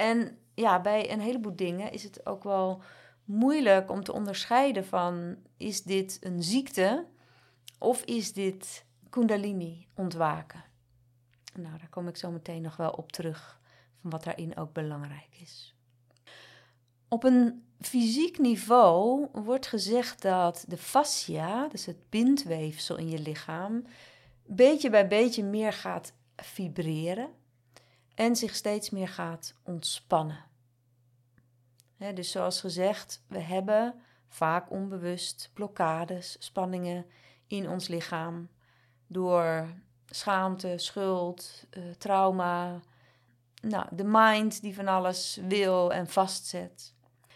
En 0.00 0.38
ja, 0.54 0.80
bij 0.80 1.12
een 1.12 1.20
heleboel 1.20 1.56
dingen 1.56 1.92
is 1.92 2.02
het 2.02 2.26
ook 2.26 2.44
wel 2.44 2.82
moeilijk 3.24 3.90
om 3.90 4.04
te 4.04 4.12
onderscheiden 4.12 4.86
van 4.86 5.36
is 5.56 5.82
dit 5.82 6.18
een 6.20 6.42
ziekte 6.42 7.06
of 7.78 8.02
is 8.04 8.32
dit 8.32 8.84
kundalini 9.10 9.86
ontwaken. 9.94 10.64
Nou, 11.54 11.78
daar 11.78 11.88
kom 11.90 12.08
ik 12.08 12.16
zo 12.16 12.30
meteen 12.30 12.62
nog 12.62 12.76
wel 12.76 12.90
op 12.90 13.12
terug, 13.12 13.60
van 14.00 14.10
wat 14.10 14.24
daarin 14.24 14.56
ook 14.56 14.72
belangrijk 14.72 15.38
is. 15.40 15.74
Op 17.08 17.24
een 17.24 17.64
fysiek 17.80 18.38
niveau 18.38 19.28
wordt 19.32 19.66
gezegd 19.66 20.22
dat 20.22 20.64
de 20.68 20.76
fascia, 20.76 21.68
dus 21.68 21.86
het 21.86 22.08
bindweefsel 22.08 22.96
in 22.96 23.08
je 23.08 23.18
lichaam, 23.18 23.84
beetje 24.46 24.90
bij 24.90 25.08
beetje 25.08 25.44
meer 25.44 25.72
gaat 25.72 26.12
vibreren 26.36 27.38
en 28.20 28.36
zich 28.36 28.54
steeds 28.54 28.90
meer 28.90 29.08
gaat 29.08 29.54
ontspannen. 29.62 30.44
dus 32.14 32.30
zoals 32.30 32.60
gezegd, 32.60 33.22
we 33.26 33.38
hebben 33.38 33.94
vaak 34.28 34.70
onbewust 34.70 35.50
blokkades, 35.54 36.36
spanningen 36.38 37.06
in 37.46 37.68
ons 37.68 37.88
lichaam 37.88 38.48
door 39.06 39.68
schaamte, 40.06 40.78
schuld, 40.78 41.66
uh, 41.70 41.90
trauma, 41.98 42.80
nou, 43.62 43.86
de 43.90 44.04
mind 44.04 44.60
die 44.60 44.74
van 44.74 44.88
alles 44.88 45.38
wil 45.42 45.92
en 45.92 46.06
vastzet. 46.06 46.94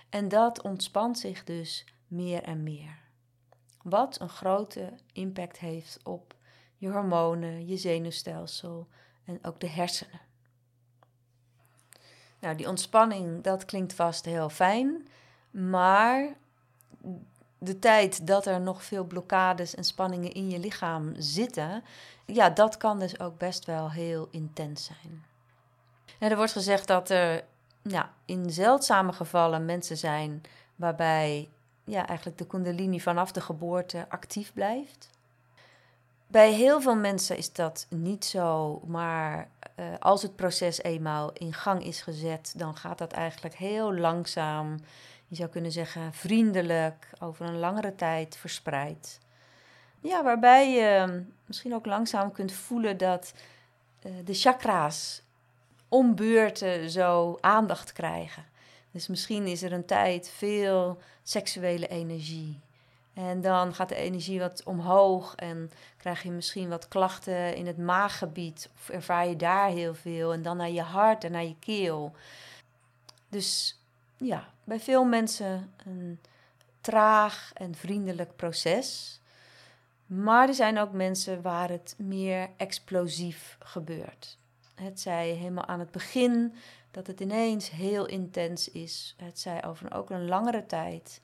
En 0.09 0.29
dat 0.29 0.63
ontspant 0.63 1.19
zich 1.19 1.45
dus 1.45 1.85
meer 2.07 2.43
en 2.43 2.63
meer. 2.63 2.99
Wat 3.83 4.21
een 4.21 4.29
grote 4.29 4.93
impact 5.13 5.59
heeft 5.59 6.01
op 6.03 6.35
je 6.77 6.91
hormonen, 6.91 7.67
je 7.67 7.77
zenuwstelsel 7.77 8.89
en 9.25 9.39
ook 9.45 9.61
de 9.61 9.69
hersenen. 9.69 10.33
Nou, 12.45 12.57
die 12.57 12.69
ontspanning, 12.69 13.43
dat 13.43 13.65
klinkt 13.65 13.93
vast 13.95 14.25
heel 14.25 14.49
fijn, 14.49 15.07
maar 15.51 16.35
de 17.59 17.79
tijd 17.79 18.27
dat 18.27 18.47
er 18.47 18.61
nog 18.61 18.85
veel 18.85 19.05
blokkades 19.05 19.75
en 19.75 19.85
spanningen 19.85 20.33
in 20.33 20.51
je 20.51 20.59
lichaam 20.59 21.13
zitten, 21.17 21.85
ja, 22.27 22.51
dat 22.51 22.77
kan 22.77 22.99
dus 22.99 23.21
ook 23.21 23.39
best 23.39 23.65
wel 23.65 23.91
heel 23.91 24.29
intens 24.31 24.85
zijn. 24.85 25.25
En 26.19 26.31
er 26.31 26.37
wordt 26.37 26.53
gezegd 26.53 26.87
dat 26.87 27.11
er 27.11 27.45
ja, 27.83 28.13
in 28.25 28.51
zeldzame 28.51 29.13
gevallen 29.13 29.65
mensen 29.65 29.97
zijn 29.97 30.43
waarbij 30.77 31.49
ja, 31.85 32.07
eigenlijk 32.07 32.39
de 32.39 32.47
kundalini 32.47 33.01
vanaf 33.01 33.33
de 33.33 33.41
geboorte 33.41 34.07
actief 34.09 34.53
blijft. 34.53 35.11
Bij 36.35 36.53
heel 36.53 36.81
veel 36.81 36.97
mensen 36.97 37.37
is 37.37 37.53
dat 37.53 37.87
niet 37.89 38.25
zo, 38.25 38.81
maar 38.87 39.49
uh, 39.81 39.87
als 39.99 40.23
het 40.23 40.37
proces 40.37 40.83
eenmaal 40.83 41.33
in 41.33 41.53
gang 41.53 41.85
is 41.85 42.01
gezet, 42.03 42.55
dan 42.57 42.77
gaat 42.77 42.99
dat 42.99 43.13
eigenlijk 43.13 43.55
heel 43.55 43.95
langzaam, 43.95 44.81
je 45.29 45.37
zou 45.37 45.49
kunnen 45.49 45.73
zeggen 45.73 46.13
vriendelijk, 46.13 47.09
over 47.21 47.47
een 47.47 47.59
langere 47.59 47.95
tijd 47.95 48.37
verspreid. 48.37 49.19
Ja, 50.01 50.23
waarbij 50.23 50.73
je 50.73 51.23
misschien 51.47 51.75
ook 51.75 51.87
langzaam 51.87 52.33
kunt 52.33 52.53
voelen 52.53 52.97
dat 52.97 53.35
uh, 54.07 54.13
de 54.25 54.35
chakra's 54.35 55.23
om 55.89 56.15
beurten 56.15 56.91
zo 56.91 57.39
aandacht 57.41 57.93
krijgen. 57.93 58.45
Dus 58.91 59.07
misschien 59.07 59.47
is 59.47 59.63
er 59.63 59.73
een 59.73 59.87
tijd 59.87 60.31
veel 60.37 60.99
seksuele 61.23 61.89
energie. 61.89 62.61
En 63.15 63.41
dan 63.41 63.75
gaat 63.75 63.89
de 63.89 63.95
energie 63.95 64.41
wat 64.41 64.63
omhoog 64.65 65.35
en 65.35 65.71
krijg 65.97 66.23
je 66.23 66.31
misschien 66.31 66.69
wat 66.69 66.89
klachten 66.89 67.57
in 67.57 67.67
het 67.67 67.79
maaggebied. 67.79 68.71
Of 68.75 68.89
ervaar 68.89 69.29
je 69.29 69.37
daar 69.37 69.69
heel 69.69 69.95
veel. 69.95 70.33
En 70.33 70.43
dan 70.43 70.57
naar 70.57 70.71
je 70.71 70.83
hart 70.83 71.25
en 71.25 71.33
naar 71.33 71.45
je 71.45 71.59
keel. 71.59 72.13
Dus 73.29 73.79
ja, 74.17 74.49
bij 74.65 74.81
veel 74.81 75.05
mensen 75.05 75.73
een 75.87 76.21
traag 76.81 77.51
en 77.55 77.75
vriendelijk 77.75 78.37
proces. 78.37 79.21
Maar 80.07 80.49
er 80.49 80.55
zijn 80.55 80.79
ook 80.79 80.93
mensen 80.93 81.43
waar 81.43 81.69
het 81.69 81.95
meer 81.99 82.49
explosief 82.57 83.57
gebeurt. 83.59 84.39
Het 84.75 85.01
zij 85.01 85.29
helemaal 85.29 85.67
aan 85.67 85.79
het 85.79 85.91
begin 85.91 86.55
dat 86.91 87.07
het 87.07 87.21
ineens 87.21 87.71
heel 87.71 88.07
intens 88.07 88.71
is. 88.71 89.15
Het 89.17 89.39
zij 89.39 89.65
over 89.65 89.95
ook 89.95 90.11
een 90.11 90.29
langere 90.29 90.67
tijd. 90.67 91.21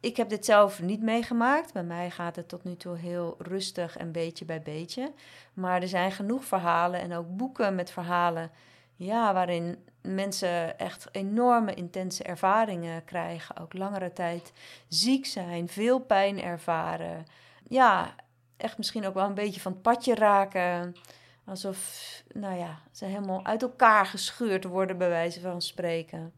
Ik 0.00 0.16
heb 0.16 0.28
dit 0.28 0.44
zelf 0.44 0.82
niet 0.82 1.02
meegemaakt. 1.02 1.72
Bij 1.72 1.84
mij 1.84 2.10
gaat 2.10 2.36
het 2.36 2.48
tot 2.48 2.64
nu 2.64 2.76
toe 2.76 2.96
heel 2.96 3.34
rustig 3.38 3.96
en 3.96 4.12
beetje 4.12 4.44
bij 4.44 4.62
beetje. 4.62 5.12
Maar 5.54 5.82
er 5.82 5.88
zijn 5.88 6.12
genoeg 6.12 6.44
verhalen 6.44 7.00
en 7.00 7.14
ook 7.14 7.36
boeken 7.36 7.74
met 7.74 7.90
verhalen. 7.90 8.50
Ja, 8.96 9.32
waarin 9.32 9.84
mensen 10.02 10.78
echt 10.78 11.08
enorme 11.12 11.74
intense 11.74 12.22
ervaringen 12.22 13.04
krijgen. 13.04 13.56
Ook 13.56 13.72
langere 13.72 14.12
tijd 14.12 14.52
ziek 14.88 15.26
zijn, 15.26 15.68
veel 15.68 15.98
pijn 15.98 16.42
ervaren. 16.42 17.26
Ja, 17.68 18.14
echt 18.56 18.78
misschien 18.78 19.06
ook 19.06 19.14
wel 19.14 19.26
een 19.26 19.34
beetje 19.34 19.60
van 19.60 19.72
het 19.72 19.82
padje 19.82 20.14
raken. 20.14 20.96
Alsof, 21.44 22.00
nou 22.32 22.58
ja, 22.58 22.80
ze 22.92 23.04
helemaal 23.04 23.44
uit 23.44 23.62
elkaar 23.62 24.06
gescheurd 24.06 24.64
worden, 24.64 24.98
bij 24.98 25.08
wijze 25.08 25.40
van 25.40 25.62
spreken. 25.62 26.32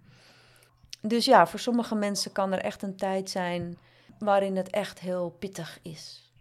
Dus 1.00 1.24
ja, 1.24 1.46
voor 1.46 1.58
sommige 1.58 1.94
mensen 1.94 2.32
kan 2.32 2.52
er 2.52 2.58
echt 2.58 2.82
een 2.82 2.96
tijd 2.96 3.30
zijn 3.30 3.78
waarin 4.18 4.56
het 4.56 4.70
echt 4.70 4.98
heel 4.98 5.30
pittig 5.38 5.78
is. 5.82 6.32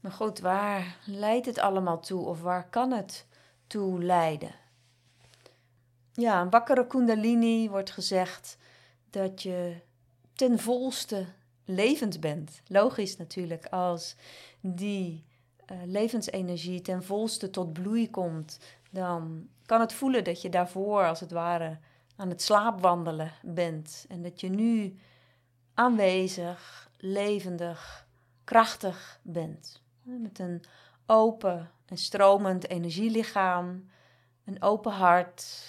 Maar 0.00 0.12
goed, 0.12 0.38
waar 0.38 0.96
leidt 1.04 1.46
het 1.46 1.58
allemaal 1.58 2.00
toe 2.00 2.24
of 2.24 2.40
waar 2.40 2.68
kan 2.68 2.92
het 2.92 3.26
toe 3.66 4.02
leiden? 4.04 4.54
ja, 6.20 6.40
een 6.40 6.50
wakkere 6.50 6.86
kundalini 6.86 7.68
wordt 7.68 7.90
gezegd 7.90 8.58
dat 9.10 9.42
je 9.42 9.76
ten 10.34 10.58
volste 10.58 11.26
levend 11.64 12.20
bent. 12.20 12.60
Logisch 12.66 13.16
natuurlijk, 13.16 13.66
als 13.66 14.16
die 14.60 15.24
uh, 15.72 15.76
levensenergie 15.84 16.80
ten 16.80 17.02
volste 17.02 17.50
tot 17.50 17.72
bloei 17.72 18.10
komt, 18.10 18.58
dan 18.90 19.48
kan 19.66 19.80
het 19.80 19.92
voelen 19.92 20.24
dat 20.24 20.42
je 20.42 20.48
daarvoor 20.48 21.06
als 21.08 21.20
het 21.20 21.30
ware 21.30 21.78
aan 22.18 22.28
het 22.28 22.42
slaapwandelen 22.42 23.32
bent. 23.42 24.06
En 24.08 24.22
dat 24.22 24.40
je 24.40 24.48
nu 24.48 24.98
aanwezig, 25.74 26.90
levendig, 26.96 28.06
krachtig 28.44 29.20
bent. 29.22 29.82
Met 30.02 30.38
een 30.38 30.62
open 31.06 31.70
en 31.86 31.96
stromend 31.96 32.68
energielichaam, 32.68 33.90
een 34.44 34.62
open 34.62 34.92
hart, 34.92 35.66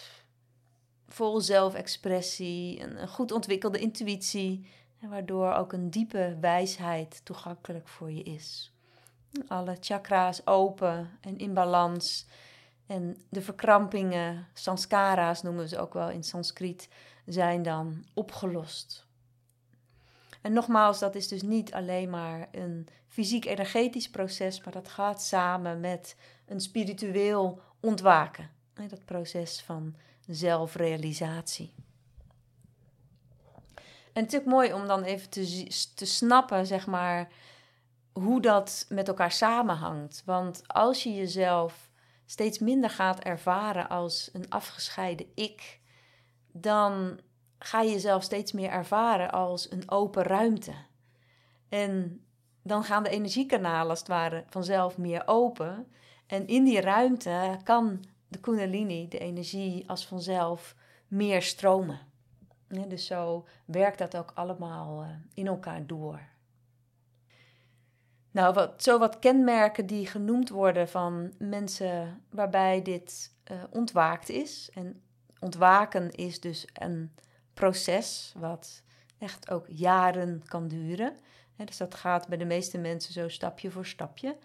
vol 1.08 1.41
zelfexpressie, 1.41 2.82
een, 2.84 3.01
een 3.01 3.08
goed 3.08 3.32
ontwikkelde 3.32 3.79
intuïtie, 3.79 4.68
waardoor 5.00 5.53
ook 5.53 5.74
een 5.74 5.89
diepe 5.89 6.38
wijsheid 6.41 7.25
toegankelijk 7.25 7.88
voor 7.88 8.12
je 8.12 8.24
is. 8.24 8.74
Alle 9.48 9.77
chakra's 9.79 10.41
open 10.46 11.18
en 11.22 11.38
in 11.38 11.53
balans. 11.53 12.25
En 12.89 13.17
de 13.29 13.41
verkrampingen, 13.41 14.48
sanskara's 14.53 15.41
noemen 15.41 15.69
ze 15.69 15.79
ook 15.79 15.93
wel 15.93 16.10
in 16.10 16.24
Sanskriet, 16.24 16.89
zijn 17.25 17.63
dan 17.63 18.05
opgelost. 18.13 19.05
En 20.41 20.53
nogmaals, 20.53 21.00
dat 21.00 21.15
is 21.15 21.27
dus 21.27 21.41
niet 21.41 21.74
alleen 21.74 22.10
maar 22.10 22.48
een 22.51 22.88
fysiek-energetisch 23.08 24.10
proces, 24.10 24.63
maar 24.63 24.74
dat 24.74 24.89
gaat 24.89 25.22
samen 25.22 25.79
met 25.79 26.15
een 26.46 26.60
spiritueel 26.60 27.62
ontwaken. 27.79 28.50
Dat 28.88 29.05
proces 29.05 29.62
van 29.62 29.96
zelfrealisatie. 30.27 31.74
En 34.13 34.24
het 34.24 34.34
is 34.34 34.39
ook 34.39 34.46
mooi 34.46 34.74
om 34.74 34.88
dan 34.88 35.03
even 35.03 35.29
te, 35.29 35.67
te 35.96 36.05
snappen, 36.05 36.67
zeg 36.67 36.88
maar, 36.88 37.27
hoe 38.12 38.41
dat 38.41 38.86
met 38.89 39.08
elkaar 39.08 39.31
samenhangt. 39.31 40.22
Want 40.25 40.63
als 40.67 41.03
je 41.03 41.13
jezelf 41.13 41.88
steeds 42.29 42.59
minder 42.59 42.89
gaat 42.89 43.19
ervaren 43.19 43.89
als 43.89 44.29
een 44.33 44.50
afgescheiden 44.50 45.25
ik, 45.36 45.79
dan 46.51 47.19
ga 47.59 47.81
je 47.81 47.91
jezelf 47.91 48.24
steeds 48.24 48.51
meer 48.51 48.69
ervaren 48.69 49.31
als 49.31 49.71
een 49.71 49.91
open 49.91 50.24
ruimte. 50.24 50.74
En 51.69 52.21
dan 52.63 52.83
gaan 52.83 53.03
de 53.03 53.09
energiekanalen 53.09 53.89
als 53.89 54.00
het 54.00 54.07
ware 54.07 54.43
vanzelf 54.50 54.98
meer 54.98 55.24
open. 55.25 55.88
En 56.27 56.48
in 56.48 56.63
die 56.63 56.81
ruimte 56.81 57.59
kan 57.63 58.05
de 58.27 58.39
kundalini, 58.39 59.07
de 59.07 59.19
energie, 59.19 59.89
als 59.89 60.05
vanzelf 60.05 60.75
meer 61.07 61.41
stromen. 61.41 62.00
dus 62.88 63.05
zo 63.05 63.48
werkt 63.65 63.98
dat 63.98 64.17
ook 64.17 64.31
allemaal 64.36 65.01
eh, 65.01 65.09
in 65.33 65.48
elkaar 65.48 65.88
door. 65.88 66.21
Nou, 68.31 68.53
wat, 68.53 68.83
zo 68.83 69.00
wat 69.00 69.19
kenmerken 69.19 69.86
die 69.86 70.07
genoemd 70.07 70.50
worden 70.50 70.89
van 70.89 71.33
mensen 71.38 72.21
waarbij 72.29 72.81
dit 72.81 73.33
uh, 73.51 73.63
ontwaakt 73.69 74.29
is. 74.29 74.69
En 74.74 75.01
ontwaken 75.39 76.12
is 76.12 76.39
dus 76.39 76.67
een 76.74 77.12
proces 77.53 78.33
wat 78.38 78.83
echt 79.17 79.51
ook 79.51 79.65
jaren 79.67 80.43
kan 80.45 80.67
duren. 80.67 81.17
dus 81.55 81.77
dat 81.77 81.95
gaat 81.95 82.27
bij 82.27 82.38
de 82.38 82.45
meeste 82.45 82.77
mensen 82.77 83.13
zo 83.13 83.29
stapje 83.29 83.71
voor 83.71 83.86
stapje. 83.86 84.38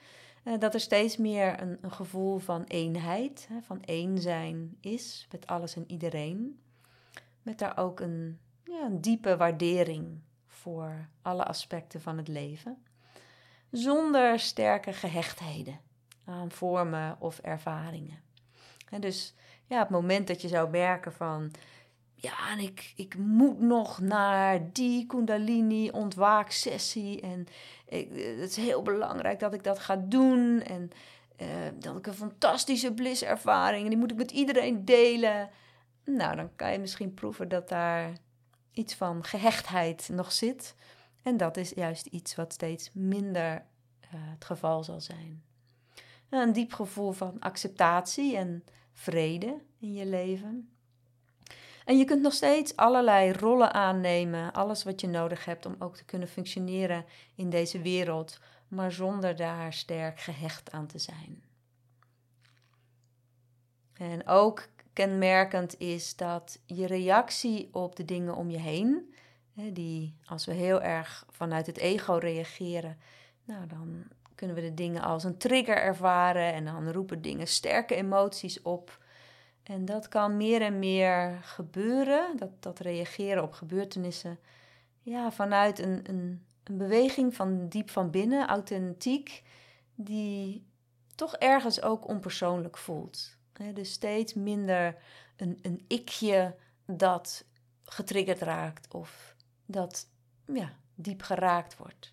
Uh, 0.44 0.58
dat 0.58 0.74
er 0.74 0.80
steeds 0.80 1.16
meer 1.16 1.62
een, 1.62 1.78
een 1.80 1.92
gevoel 1.92 2.38
van 2.38 2.64
eenheid, 2.64 3.48
van 3.60 3.82
één 3.82 4.18
zijn 4.18 4.76
is 4.80 5.26
met 5.30 5.46
alles 5.46 5.76
en 5.76 5.84
iedereen. 5.86 6.60
Met 7.42 7.58
daar 7.58 7.78
ook 7.78 8.00
een, 8.00 8.38
ja, 8.64 8.84
een 8.84 9.00
diepe 9.00 9.36
waardering 9.36 10.20
voor 10.46 11.08
alle 11.22 11.44
aspecten 11.44 12.00
van 12.00 12.16
het 12.16 12.28
leven 12.28 12.78
zonder 13.76 14.38
sterke 14.38 14.92
gehechtheden 14.92 15.80
aan 16.24 16.50
vormen 16.50 17.16
of 17.18 17.38
ervaringen. 17.38 18.22
En 18.90 19.00
dus 19.00 19.34
ja, 19.66 19.78
het 19.78 19.88
moment 19.88 20.26
dat 20.26 20.42
je 20.42 20.48
zou 20.48 20.70
merken 20.70 21.12
van, 21.12 21.50
ja, 22.14 22.58
ik, 22.58 22.92
ik 22.96 23.16
moet 23.16 23.60
nog 23.60 24.00
naar 24.00 24.72
die 24.72 25.06
Kundalini 25.06 25.90
ontwaaksessie 25.90 27.20
en 27.20 27.46
ik, 27.86 28.08
het 28.40 28.50
is 28.50 28.56
heel 28.56 28.82
belangrijk 28.82 29.40
dat 29.40 29.54
ik 29.54 29.62
dat 29.62 29.78
ga 29.78 29.96
doen 29.96 30.62
en 30.62 30.90
uh, 31.40 31.48
dat 31.78 31.96
ik 31.96 32.06
een 32.06 32.14
fantastische 32.14 32.92
blisservaring 32.92 33.82
en 33.82 33.88
die 33.88 33.98
moet 33.98 34.10
ik 34.10 34.16
met 34.16 34.30
iedereen 34.30 34.84
delen. 34.84 35.50
Nou, 36.04 36.36
dan 36.36 36.50
kan 36.56 36.72
je 36.72 36.78
misschien 36.78 37.14
proeven 37.14 37.48
dat 37.48 37.68
daar 37.68 38.12
iets 38.72 38.94
van 38.94 39.24
gehechtheid 39.24 40.08
nog 40.12 40.32
zit. 40.32 40.74
En 41.24 41.36
dat 41.36 41.56
is 41.56 41.70
juist 41.70 42.06
iets 42.06 42.34
wat 42.34 42.52
steeds 42.52 42.90
minder 42.92 43.54
uh, 43.54 43.60
het 44.10 44.44
geval 44.44 44.84
zal 44.84 45.00
zijn. 45.00 45.42
Een 46.28 46.52
diep 46.52 46.72
gevoel 46.72 47.12
van 47.12 47.38
acceptatie 47.38 48.36
en 48.36 48.64
vrede 48.92 49.60
in 49.78 49.92
je 49.92 50.06
leven. 50.06 50.68
En 51.84 51.98
je 51.98 52.04
kunt 52.04 52.22
nog 52.22 52.32
steeds 52.32 52.76
allerlei 52.76 53.32
rollen 53.32 53.72
aannemen, 53.72 54.52
alles 54.52 54.84
wat 54.84 55.00
je 55.00 55.06
nodig 55.06 55.44
hebt 55.44 55.66
om 55.66 55.76
ook 55.78 55.96
te 55.96 56.04
kunnen 56.04 56.28
functioneren 56.28 57.04
in 57.34 57.50
deze 57.50 57.82
wereld, 57.82 58.40
maar 58.68 58.92
zonder 58.92 59.36
daar 59.36 59.72
sterk 59.72 60.20
gehecht 60.20 60.72
aan 60.72 60.86
te 60.86 60.98
zijn. 60.98 61.44
En 63.92 64.26
ook 64.26 64.68
kenmerkend 64.92 65.78
is 65.78 66.16
dat 66.16 66.60
je 66.66 66.86
reactie 66.86 67.68
op 67.72 67.96
de 67.96 68.04
dingen 68.04 68.34
om 68.34 68.50
je 68.50 68.58
heen, 68.58 69.13
die 69.54 70.14
als 70.24 70.44
we 70.44 70.52
heel 70.52 70.82
erg 70.82 71.26
vanuit 71.30 71.66
het 71.66 71.78
ego 71.78 72.12
reageren, 72.12 72.98
nou 73.44 73.66
dan 73.66 74.04
kunnen 74.34 74.56
we 74.56 74.62
de 74.62 74.74
dingen 74.74 75.02
als 75.02 75.24
een 75.24 75.38
trigger 75.38 75.76
ervaren 75.76 76.52
en 76.52 76.64
dan 76.64 76.90
roepen 76.90 77.22
dingen 77.22 77.46
sterke 77.46 77.94
emoties 77.94 78.62
op. 78.62 79.02
En 79.62 79.84
dat 79.84 80.08
kan 80.08 80.36
meer 80.36 80.62
en 80.62 80.78
meer 80.78 81.38
gebeuren, 81.42 82.36
dat, 82.36 82.50
dat 82.62 82.78
reageren 82.78 83.42
op 83.42 83.52
gebeurtenissen, 83.52 84.38
ja, 85.02 85.32
vanuit 85.32 85.78
een, 85.78 86.00
een, 86.08 86.46
een 86.64 86.76
beweging 86.76 87.34
van 87.34 87.68
diep 87.68 87.90
van 87.90 88.10
binnen, 88.10 88.48
authentiek, 88.48 89.42
die 89.94 90.66
toch 91.14 91.36
ergens 91.36 91.82
ook 91.82 92.08
onpersoonlijk 92.08 92.78
voelt. 92.78 93.36
dus 93.74 93.92
steeds 93.92 94.34
minder 94.34 94.96
een, 95.36 95.58
een 95.62 95.84
ikje 95.88 96.54
dat 96.86 97.44
getriggerd 97.84 98.40
raakt 98.40 98.94
of 98.94 99.33
dat 99.66 100.06
ja, 100.46 100.72
diep 100.94 101.22
geraakt 101.22 101.76
wordt. 101.76 102.12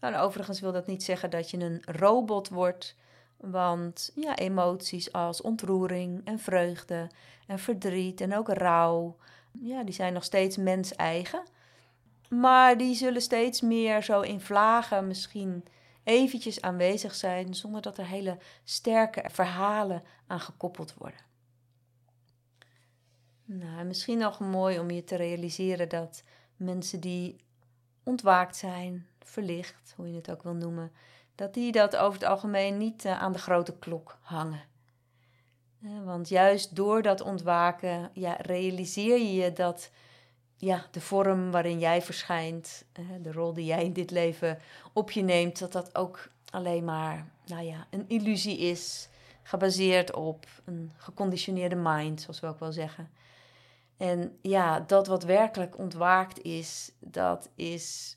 Nou, 0.00 0.16
overigens 0.16 0.60
wil 0.60 0.72
dat 0.72 0.86
niet 0.86 1.02
zeggen 1.02 1.30
dat 1.30 1.50
je 1.50 1.58
een 1.58 1.82
robot 1.84 2.48
wordt, 2.48 2.96
want 3.36 4.12
ja, 4.14 4.36
emoties 4.36 5.12
als 5.12 5.40
ontroering 5.40 6.24
en 6.24 6.38
vreugde 6.38 7.10
en 7.46 7.58
verdriet 7.58 8.20
en 8.20 8.36
ook 8.36 8.48
rouw, 8.48 9.16
ja, 9.60 9.84
die 9.84 9.94
zijn 9.94 10.12
nog 10.12 10.24
steeds 10.24 10.56
mens-eigen. 10.56 11.42
Maar 12.28 12.76
die 12.76 12.94
zullen 12.94 13.22
steeds 13.22 13.60
meer 13.60 14.02
zo 14.02 14.20
in 14.20 14.40
vlagen 14.40 15.06
misschien 15.06 15.64
eventjes 16.04 16.60
aanwezig 16.60 17.14
zijn, 17.14 17.54
zonder 17.54 17.82
dat 17.82 17.98
er 17.98 18.06
hele 18.06 18.38
sterke 18.64 19.24
verhalen 19.30 20.02
aan 20.26 20.40
gekoppeld 20.40 20.94
worden. 20.94 21.20
Nou, 23.44 23.84
misschien 23.84 24.18
nog 24.18 24.40
mooi 24.40 24.78
om 24.78 24.90
je 24.90 25.04
te 25.04 25.16
realiseren 25.16 25.88
dat 25.88 26.22
mensen 26.56 27.00
die 27.00 27.36
ontwaakt 28.02 28.56
zijn, 28.56 29.06
verlicht, 29.18 29.92
hoe 29.96 30.10
je 30.10 30.16
het 30.16 30.30
ook 30.30 30.42
wil 30.42 30.54
noemen, 30.54 30.92
dat 31.34 31.54
die 31.54 31.72
dat 31.72 31.96
over 31.96 32.20
het 32.20 32.28
algemeen 32.28 32.76
niet 32.78 33.04
uh, 33.04 33.22
aan 33.22 33.32
de 33.32 33.38
grote 33.38 33.78
klok 33.78 34.18
hangen. 34.20 34.62
Uh, 35.80 36.04
want 36.04 36.28
juist 36.28 36.76
door 36.76 37.02
dat 37.02 37.20
ontwaken 37.20 38.10
ja, 38.12 38.36
realiseer 38.40 39.18
je 39.18 39.34
je 39.34 39.52
dat 39.52 39.90
ja, 40.56 40.86
de 40.90 41.00
vorm 41.00 41.50
waarin 41.50 41.78
jij 41.78 42.02
verschijnt, 42.02 42.84
uh, 43.00 43.06
de 43.22 43.32
rol 43.32 43.52
die 43.52 43.64
jij 43.64 43.84
in 43.84 43.92
dit 43.92 44.10
leven 44.10 44.58
op 44.92 45.10
je 45.10 45.22
neemt, 45.22 45.58
dat 45.58 45.72
dat 45.72 45.94
ook 45.94 46.28
alleen 46.50 46.84
maar 46.84 47.26
nou 47.46 47.64
ja, 47.64 47.86
een 47.90 48.04
illusie 48.08 48.58
is, 48.58 49.08
gebaseerd 49.42 50.12
op 50.14 50.46
een 50.64 50.92
geconditioneerde 50.96 51.76
mind, 51.76 52.20
zoals 52.20 52.40
we 52.40 52.46
ook 52.46 52.60
wel 52.60 52.72
zeggen. 52.72 53.10
En 53.96 54.38
ja, 54.42 54.80
dat 54.80 55.06
wat 55.06 55.22
werkelijk 55.22 55.78
ontwaakt 55.78 56.42
is, 56.42 56.92
dat 56.98 57.50
is 57.54 58.16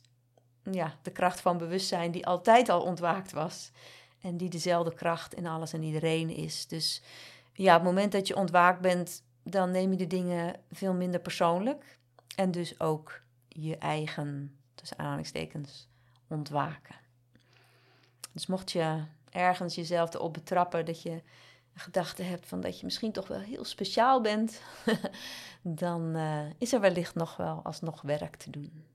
ja, 0.71 0.93
de 1.01 1.11
kracht 1.11 1.41
van 1.41 1.57
bewustzijn 1.57 2.11
die 2.11 2.25
altijd 2.25 2.69
al 2.69 2.81
ontwaakt 2.81 3.31
was. 3.31 3.71
En 4.21 4.37
die 4.37 4.49
dezelfde 4.49 4.93
kracht 4.93 5.33
in 5.33 5.47
alles 5.47 5.73
en 5.73 5.83
iedereen 5.83 6.29
is. 6.29 6.67
Dus 6.67 7.01
ja, 7.53 7.75
op 7.75 7.81
het 7.81 7.89
moment 7.89 8.11
dat 8.11 8.27
je 8.27 8.35
ontwaakt 8.35 8.81
bent, 8.81 9.23
dan 9.43 9.71
neem 9.71 9.91
je 9.91 9.97
de 9.97 10.07
dingen 10.07 10.55
veel 10.71 10.93
minder 10.93 11.19
persoonlijk. 11.19 11.97
En 12.35 12.51
dus 12.51 12.79
ook 12.79 13.21
je 13.47 13.77
eigen, 13.77 14.57
tussen 14.75 14.99
aanhalingstekens, 14.99 15.87
ontwaken. 16.27 16.95
Dus 18.31 18.47
mocht 18.47 18.71
je 18.71 19.03
ergens 19.29 19.75
jezelf 19.75 20.13
erop 20.13 20.33
betrappen 20.33 20.85
dat 20.85 21.01
je 21.01 21.21
gedachte 21.75 22.23
hebt 22.23 22.47
van 22.47 22.61
dat 22.61 22.79
je 22.79 22.85
misschien 22.85 23.11
toch 23.11 23.27
wel 23.27 23.39
heel 23.39 23.65
speciaal 23.65 24.21
bent, 24.21 24.61
dan 25.61 26.15
uh, 26.15 26.39
is 26.57 26.73
er 26.73 26.79
wellicht 26.79 27.15
nog 27.15 27.37
wel 27.37 27.59
alsnog 27.63 28.01
werk 28.01 28.35
te 28.35 28.49
doen. 28.49 28.85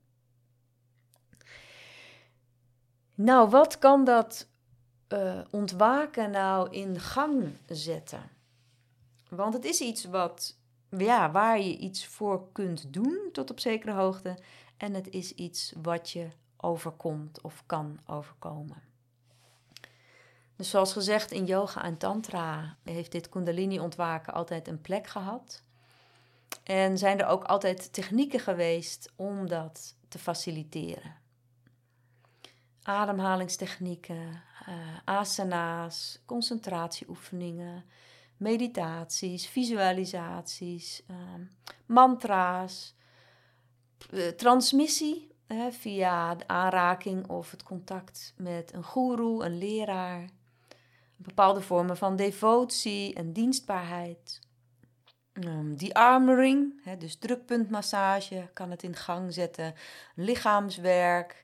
Nou, 3.15 3.49
wat 3.49 3.77
kan 3.77 4.03
dat 4.03 4.47
uh, 5.09 5.39
ontwaken 5.49 6.31
nou 6.31 6.69
in 6.69 6.99
gang 6.99 7.57
zetten? 7.67 8.29
Want 9.29 9.53
het 9.53 9.65
is 9.65 9.81
iets 9.81 10.05
wat, 10.05 10.57
ja, 10.89 11.31
waar 11.31 11.59
je 11.59 11.77
iets 11.77 12.05
voor 12.05 12.51
kunt 12.51 12.93
doen 12.93 13.29
tot 13.31 13.49
op 13.51 13.59
zekere 13.59 13.91
hoogte. 13.91 14.37
En 14.77 14.93
het 14.93 15.09
is 15.09 15.33
iets 15.33 15.73
wat 15.81 16.09
je 16.09 16.27
overkomt 16.57 17.41
of 17.41 17.63
kan 17.65 17.99
overkomen. 18.05 18.90
Dus 20.61 20.69
zoals 20.69 20.93
gezegd, 20.93 21.31
in 21.31 21.45
yoga 21.45 21.83
en 21.83 21.97
tantra 21.97 22.77
heeft 22.83 23.11
dit 23.11 23.29
kundalini-ontwaken 23.29 24.33
altijd 24.33 24.67
een 24.67 24.81
plek 24.81 25.07
gehad. 25.07 25.63
En 26.63 26.97
zijn 26.97 27.19
er 27.19 27.25
ook 27.25 27.43
altijd 27.43 27.93
technieken 27.93 28.39
geweest 28.39 29.11
om 29.15 29.47
dat 29.47 29.95
te 30.07 30.19
faciliteren. 30.19 31.15
Ademhalingstechnieken, 32.83 34.43
uh, 34.69 34.75
asana's, 35.05 36.19
concentratieoefeningen, 36.25 37.85
meditaties, 38.37 39.47
visualisaties, 39.47 41.03
uh, 41.07 41.17
mantra's, 41.85 42.95
uh, 44.11 44.27
transmissie 44.27 45.35
via 45.69 46.35
de 46.35 46.47
aanraking 46.47 47.27
of 47.27 47.51
het 47.51 47.63
contact 47.63 48.33
met 48.37 48.73
een 48.73 48.83
goeroe, 48.83 49.45
een 49.45 49.57
leraar, 49.57 50.29
bepaalde 51.23 51.61
vormen 51.61 51.97
van 51.97 52.15
devotie 52.15 53.13
en 53.13 53.33
dienstbaarheid. 53.33 54.39
Um, 55.33 55.75
die 55.75 55.95
armoring, 55.95 56.81
hè, 56.83 56.97
dus 56.97 57.15
drukpuntmassage, 57.15 58.49
kan 58.53 58.71
het 58.71 58.83
in 58.83 58.95
gang 58.95 59.33
zetten. 59.33 59.73
Lichaamswerk, 60.15 61.43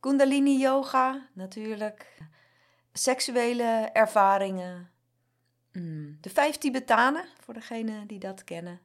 kundalini 0.00 0.58
yoga 0.58 1.28
natuurlijk, 1.32 2.18
seksuele 2.92 3.90
ervaringen. 3.92 4.90
Mm, 5.72 6.18
de 6.20 6.30
vijf 6.30 6.56
Tibetanen, 6.56 7.24
voor 7.40 7.54
degenen 7.54 8.06
die 8.06 8.18
dat 8.18 8.44
kennen. 8.44 8.80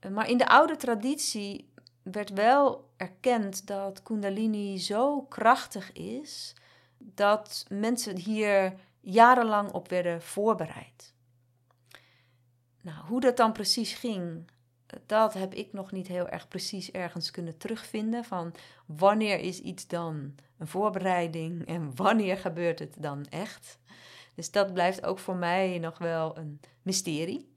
Uh, 0.00 0.10
maar 0.10 0.28
in 0.28 0.38
de 0.38 0.48
oude 0.48 0.76
traditie 0.76 1.72
werd 2.02 2.30
wel 2.30 2.90
erkend 2.96 3.66
dat 3.66 4.02
kundalini 4.02 4.78
zo 4.78 5.22
krachtig 5.22 5.92
is 5.92 6.54
dat 6.98 7.64
mensen 7.68 8.16
hier 8.16 8.74
jarenlang 9.12 9.72
op 9.72 9.88
werden 9.88 10.22
voorbereid. 10.22 11.14
Nou, 12.82 13.06
hoe 13.06 13.20
dat 13.20 13.36
dan 13.36 13.52
precies 13.52 13.94
ging, 13.94 14.50
dat 15.06 15.34
heb 15.34 15.54
ik 15.54 15.72
nog 15.72 15.92
niet 15.92 16.06
heel 16.06 16.28
erg 16.28 16.48
precies 16.48 16.90
ergens 16.90 17.30
kunnen 17.30 17.58
terugvinden. 17.58 18.24
Van 18.24 18.54
wanneer 18.86 19.38
is 19.38 19.60
iets 19.60 19.86
dan 19.86 20.34
een 20.58 20.66
voorbereiding 20.66 21.66
en 21.66 21.94
wanneer 22.04 22.36
gebeurt 22.36 22.78
het 22.78 22.94
dan 22.98 23.26
echt? 23.26 23.78
Dus 24.34 24.50
dat 24.50 24.72
blijft 24.72 25.04
ook 25.04 25.18
voor 25.18 25.36
mij 25.36 25.78
nog 25.78 25.98
wel 25.98 26.36
een 26.36 26.60
mysterie. 26.82 27.52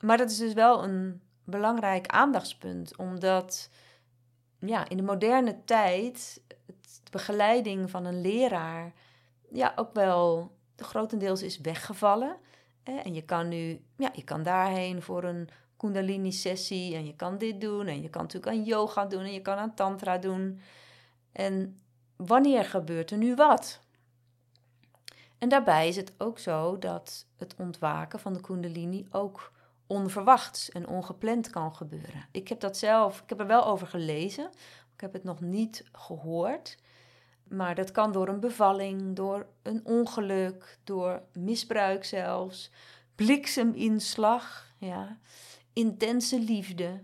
Maar 0.00 0.16
dat 0.16 0.30
is 0.30 0.38
dus 0.38 0.52
wel 0.52 0.84
een 0.84 1.22
belangrijk 1.44 2.06
aandachtspunt, 2.06 2.96
omdat 2.96 3.70
ja, 4.58 4.88
in 4.88 4.96
de 4.96 5.02
moderne 5.02 5.64
tijd 5.64 6.42
de 7.02 7.10
begeleiding 7.10 7.90
van 7.90 8.04
een 8.04 8.20
leraar 8.20 8.92
ja, 9.50 9.72
ook 9.76 9.94
wel 9.94 10.53
grotendeels 10.76 11.42
is 11.42 11.58
weggevallen. 11.58 12.36
Hè? 12.82 12.96
En 12.96 13.14
je 13.14 13.22
kan 13.22 13.48
nu, 13.48 13.80
ja, 13.96 14.10
je 14.14 14.24
kan 14.24 14.42
daarheen 14.42 15.02
voor 15.02 15.24
een 15.24 15.48
Kundalini-sessie 15.76 16.94
en 16.94 17.06
je 17.06 17.16
kan 17.16 17.38
dit 17.38 17.60
doen 17.60 17.86
en 17.86 18.02
je 18.02 18.08
kan 18.08 18.22
natuurlijk 18.22 18.56
aan 18.56 18.64
yoga 18.64 19.06
doen 19.06 19.22
en 19.22 19.32
je 19.32 19.42
kan 19.42 19.56
aan 19.56 19.74
tantra 19.74 20.18
doen. 20.18 20.60
En 21.32 21.78
wanneer 22.16 22.64
gebeurt 22.64 23.10
er 23.10 23.18
nu 23.18 23.34
wat? 23.34 23.80
En 25.38 25.48
daarbij 25.48 25.88
is 25.88 25.96
het 25.96 26.12
ook 26.18 26.38
zo 26.38 26.78
dat 26.78 27.26
het 27.36 27.54
ontwaken 27.58 28.20
van 28.20 28.32
de 28.32 28.40
Kundalini 28.40 29.06
ook 29.10 29.52
onverwachts 29.86 30.70
en 30.70 30.88
ongepland 30.88 31.50
kan 31.50 31.74
gebeuren. 31.74 32.28
Ik 32.30 32.48
heb 32.48 32.60
dat 32.60 32.76
zelf, 32.76 33.20
ik 33.20 33.28
heb 33.28 33.40
er 33.40 33.46
wel 33.46 33.66
over 33.66 33.86
gelezen, 33.86 34.50
ik 34.94 35.00
heb 35.00 35.12
het 35.12 35.24
nog 35.24 35.40
niet 35.40 35.84
gehoord. 35.92 36.76
Maar 37.56 37.74
dat 37.74 37.90
kan 37.90 38.12
door 38.12 38.28
een 38.28 38.40
bevalling, 38.40 39.16
door 39.16 39.46
een 39.62 39.80
ongeluk, 39.84 40.78
door 40.84 41.22
misbruik 41.32 42.04
zelfs, 42.04 42.70
blikseminslag, 43.14 44.74
ja, 44.78 45.18
intense 45.72 46.40
liefde. 46.40 47.02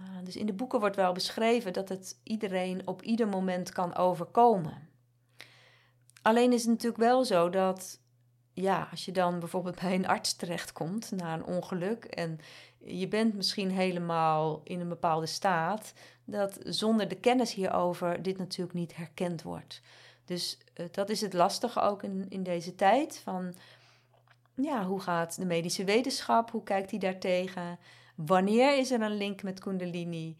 Uh, 0.00 0.04
dus 0.24 0.36
in 0.36 0.46
de 0.46 0.52
boeken 0.52 0.80
wordt 0.80 0.96
wel 0.96 1.12
beschreven 1.12 1.72
dat 1.72 1.88
het 1.88 2.20
iedereen 2.22 2.86
op 2.86 3.02
ieder 3.02 3.28
moment 3.28 3.72
kan 3.72 3.96
overkomen. 3.96 4.88
Alleen 6.22 6.52
is 6.52 6.60
het 6.60 6.70
natuurlijk 6.70 7.02
wel 7.02 7.24
zo 7.24 7.50
dat 7.50 8.00
ja, 8.52 8.88
als 8.90 9.04
je 9.04 9.12
dan 9.12 9.38
bijvoorbeeld 9.38 9.80
bij 9.80 9.94
een 9.94 10.06
arts 10.06 10.34
terechtkomt 10.36 11.10
na 11.10 11.34
een 11.34 11.44
ongeluk 11.44 12.04
en 12.04 12.38
je 12.88 13.08
bent 13.08 13.34
misschien 13.34 13.70
helemaal 13.70 14.60
in 14.64 14.80
een 14.80 14.88
bepaalde 14.88 15.26
staat, 15.26 15.92
dat 16.24 16.58
zonder 16.62 17.08
de 17.08 17.20
kennis 17.20 17.54
hierover 17.54 18.22
dit 18.22 18.38
natuurlijk 18.38 18.78
niet 18.78 18.96
herkend 18.96 19.42
wordt. 19.42 19.80
Dus 20.24 20.58
uh, 20.76 20.86
dat 20.90 21.08
is 21.10 21.20
het 21.20 21.32
lastige 21.32 21.80
ook 21.80 22.02
in, 22.02 22.26
in 22.28 22.42
deze 22.42 22.74
tijd. 22.74 23.18
Van 23.18 23.54
ja, 24.54 24.84
hoe 24.84 25.00
gaat 25.00 25.36
de 25.36 25.46
medische 25.46 25.84
wetenschap? 25.84 26.50
Hoe 26.50 26.62
kijkt 26.62 26.90
die 26.90 26.98
daartegen? 26.98 27.78
Wanneer 28.14 28.78
is 28.78 28.90
er 28.90 29.00
een 29.00 29.16
link 29.16 29.42
met 29.42 29.60
Kundalini? 29.60 30.36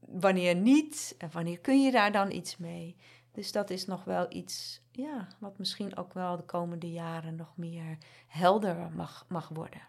Wanneer 0.00 0.56
niet? 0.56 1.14
En 1.18 1.30
wanneer 1.32 1.58
kun 1.58 1.82
je 1.82 1.90
daar 1.90 2.12
dan 2.12 2.30
iets 2.30 2.56
mee? 2.56 2.96
Dus 3.32 3.52
dat 3.52 3.70
is 3.70 3.86
nog 3.86 4.04
wel 4.04 4.26
iets, 4.28 4.80
ja, 4.90 5.28
wat 5.38 5.58
misschien 5.58 5.96
ook 5.96 6.12
wel 6.12 6.36
de 6.36 6.42
komende 6.42 6.90
jaren 6.90 7.34
nog 7.34 7.56
meer 7.56 7.98
helder 8.26 8.90
mag, 8.90 9.24
mag 9.28 9.48
worden. 9.48 9.80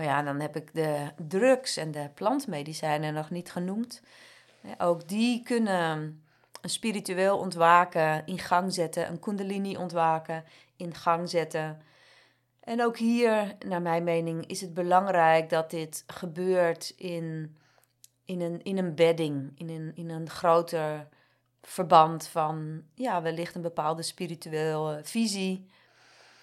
Oh 0.00 0.06
ja, 0.06 0.22
dan 0.22 0.40
heb 0.40 0.56
ik 0.56 0.74
de 0.74 1.10
drugs 1.28 1.76
en 1.76 1.90
de 1.90 2.10
plantmedicijnen 2.14 3.14
nog 3.14 3.30
niet 3.30 3.52
genoemd. 3.52 4.02
Ook 4.78 5.08
die 5.08 5.42
kunnen 5.42 6.22
een 6.60 6.70
spiritueel 6.70 7.38
ontwaken 7.38 8.26
in 8.26 8.38
gang 8.38 8.74
zetten, 8.74 9.08
een 9.08 9.18
kundalini 9.18 9.76
ontwaken 9.76 10.44
in 10.76 10.94
gang 10.94 11.30
zetten. 11.30 11.82
En 12.60 12.82
ook 12.84 12.96
hier, 12.96 13.56
naar 13.66 13.82
mijn 13.82 14.04
mening, 14.04 14.46
is 14.46 14.60
het 14.60 14.74
belangrijk 14.74 15.48
dat 15.48 15.70
dit 15.70 16.04
gebeurt 16.06 16.94
in, 16.96 17.56
in, 18.24 18.40
een, 18.40 18.62
in 18.62 18.78
een 18.78 18.94
bedding, 18.94 19.52
in 19.54 19.68
een, 19.68 19.92
in 19.94 20.10
een 20.10 20.30
groter 20.30 21.08
verband 21.62 22.26
van 22.26 22.82
ja, 22.94 23.22
wellicht 23.22 23.54
een 23.54 23.62
bepaalde 23.62 24.02
spirituele 24.02 25.00
visie. 25.02 25.70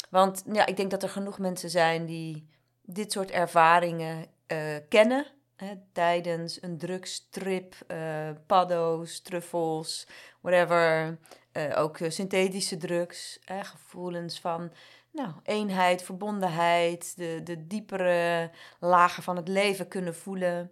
Want 0.09 0.43
ja, 0.51 0.65
ik 0.65 0.77
denk 0.77 0.91
dat 0.91 1.03
er 1.03 1.09
genoeg 1.09 1.39
mensen 1.39 1.69
zijn 1.69 2.05
die 2.05 2.47
dit 2.89 3.11
soort 3.11 3.31
ervaringen 3.31 4.25
uh, 4.47 4.75
kennen. 4.89 5.25
Hè, 5.55 5.73
tijdens 5.91 6.61
een 6.61 6.77
drugstrip, 6.77 7.75
uh, 7.87 8.29
paddo's, 8.45 9.21
truffels, 9.21 10.07
whatever. 10.41 11.17
Uh, 11.53 11.79
ook 11.79 11.97
synthetische 12.07 12.77
drugs. 12.77 13.39
gevoelens 13.45 14.39
van 14.39 14.71
nou, 15.11 15.31
eenheid, 15.43 16.03
verbondenheid, 16.03 17.17
de, 17.17 17.41
de 17.43 17.67
diepere 17.67 18.51
lagen 18.79 19.23
van 19.23 19.35
het 19.35 19.47
leven 19.47 19.87
kunnen 19.87 20.15
voelen. 20.15 20.71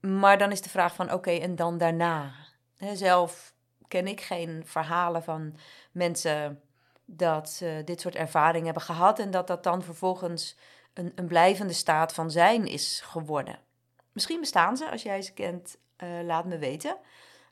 Maar 0.00 0.38
dan 0.38 0.50
is 0.50 0.60
de 0.60 0.68
vraag 0.68 0.94
van 0.94 1.12
oké, 1.12 1.30
en 1.30 1.56
dan 1.56 1.78
daarna? 1.78 2.32
zelf 2.92 3.54
ken 3.88 4.06
ik 4.06 4.20
geen 4.20 4.62
verhalen 4.66 5.22
van 5.22 5.56
mensen 5.92 6.62
dat 7.04 7.62
dit 7.84 8.00
soort 8.00 8.14
ervaringen 8.14 8.64
hebben 8.64 8.82
gehad 8.82 9.18
en 9.18 9.30
dat 9.30 9.46
dat 9.46 9.62
dan 9.62 9.82
vervolgens 9.82 10.56
een, 10.94 11.12
een 11.14 11.26
blijvende 11.26 11.72
staat 11.72 12.14
van 12.14 12.30
zijn 12.30 12.66
is 12.66 13.00
geworden. 13.04 13.58
Misschien 14.12 14.40
bestaan 14.40 14.76
ze, 14.76 14.90
als 14.90 15.02
jij 15.02 15.22
ze 15.22 15.32
kent, 15.32 15.76
uh, 15.98 16.08
laat 16.22 16.44
me 16.44 16.58
weten. 16.58 16.96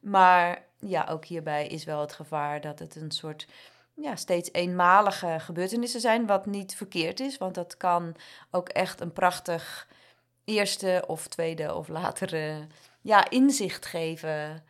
Maar 0.00 0.64
ja, 0.78 1.06
ook 1.10 1.24
hierbij 1.24 1.66
is 1.66 1.84
wel 1.84 2.00
het 2.00 2.12
gevaar 2.12 2.60
dat 2.60 2.78
het 2.78 2.96
een 2.96 3.10
soort 3.10 3.46
ja, 3.94 4.16
steeds 4.16 4.52
eenmalige 4.52 5.36
gebeurtenissen 5.38 6.00
zijn, 6.00 6.26
wat 6.26 6.46
niet 6.46 6.74
verkeerd 6.74 7.20
is, 7.20 7.38
want 7.38 7.54
dat 7.54 7.76
kan 7.76 8.16
ook 8.50 8.68
echt 8.68 9.00
een 9.00 9.12
prachtig 9.12 9.88
eerste 10.44 11.04
of 11.06 11.26
tweede 11.26 11.74
of 11.74 11.88
latere 11.88 12.66
ja, 13.00 13.30
inzicht 13.30 13.86
geven 13.86 14.64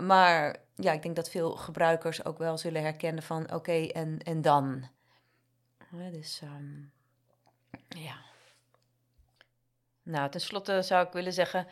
maar 0.00 0.56
ja, 0.74 0.92
ik 0.92 1.02
denk 1.02 1.16
dat 1.16 1.30
veel 1.30 1.50
gebruikers 1.50 2.24
ook 2.24 2.38
wel 2.38 2.58
zullen 2.58 2.82
herkennen 2.82 3.22
van 3.22 3.52
oké, 3.52 3.86
en, 3.86 4.18
en 4.18 4.42
dan. 4.42 4.88
dus 6.10 6.40
um, 6.42 6.92
ja. 7.88 8.24
Nou, 10.02 10.30
tenslotte 10.30 10.82
zou 10.82 11.06
ik 11.06 11.12
willen 11.12 11.32
zeggen, 11.32 11.66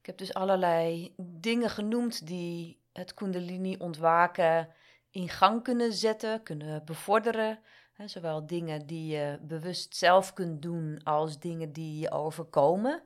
ik 0.00 0.06
heb 0.06 0.18
dus 0.18 0.34
allerlei 0.34 1.14
dingen 1.16 1.70
genoemd 1.70 2.26
die 2.26 2.80
het 2.92 3.14
kundalini 3.14 3.76
ontwaken 3.78 4.68
in 5.10 5.28
gang 5.28 5.62
kunnen 5.62 5.92
zetten, 5.92 6.42
kunnen 6.42 6.84
bevorderen. 6.84 7.58
zowel 8.04 8.46
dingen 8.46 8.86
die 8.86 9.16
je 9.16 9.38
bewust 9.42 9.96
zelf 9.96 10.32
kunt 10.32 10.62
doen 10.62 11.00
als 11.02 11.38
dingen 11.38 11.72
die 11.72 11.98
je 11.98 12.10
overkomen. 12.10 13.02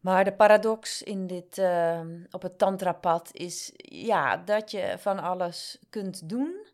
Maar 0.00 0.24
de 0.24 0.32
paradox 0.32 1.02
in 1.02 1.26
dit, 1.26 1.58
ehm, 1.58 2.24
op 2.30 2.42
het 2.42 2.58
tantrapad 2.58 3.30
is 3.32 3.72
ja, 3.82 4.36
dat 4.36 4.70
je 4.70 4.94
van 4.98 5.18
alles 5.18 5.78
kunt 5.90 6.28
doen 6.28 6.66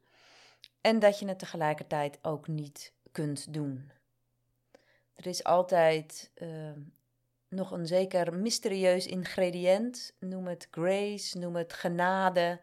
en 0.81 0.99
dat 0.99 1.19
je 1.19 1.29
het 1.29 1.39
tegelijkertijd 1.39 2.19
ook 2.23 2.49
niet 2.49 2.93
kunt 3.13 3.53
doen. 3.53 3.91
Er 5.17 5.27
is 5.27 5.45
altijd 5.45 6.31
ehm, 6.35 6.81
nog 7.49 7.71
een 7.71 7.87
zeker 7.87 8.35
mysterieus 8.35 9.07
ingrediënt, 9.07 10.15
noem 10.19 10.47
het 10.47 10.69
grace, 10.71 11.39
noem 11.39 11.57
het 11.57 11.73
genade, 11.73 12.61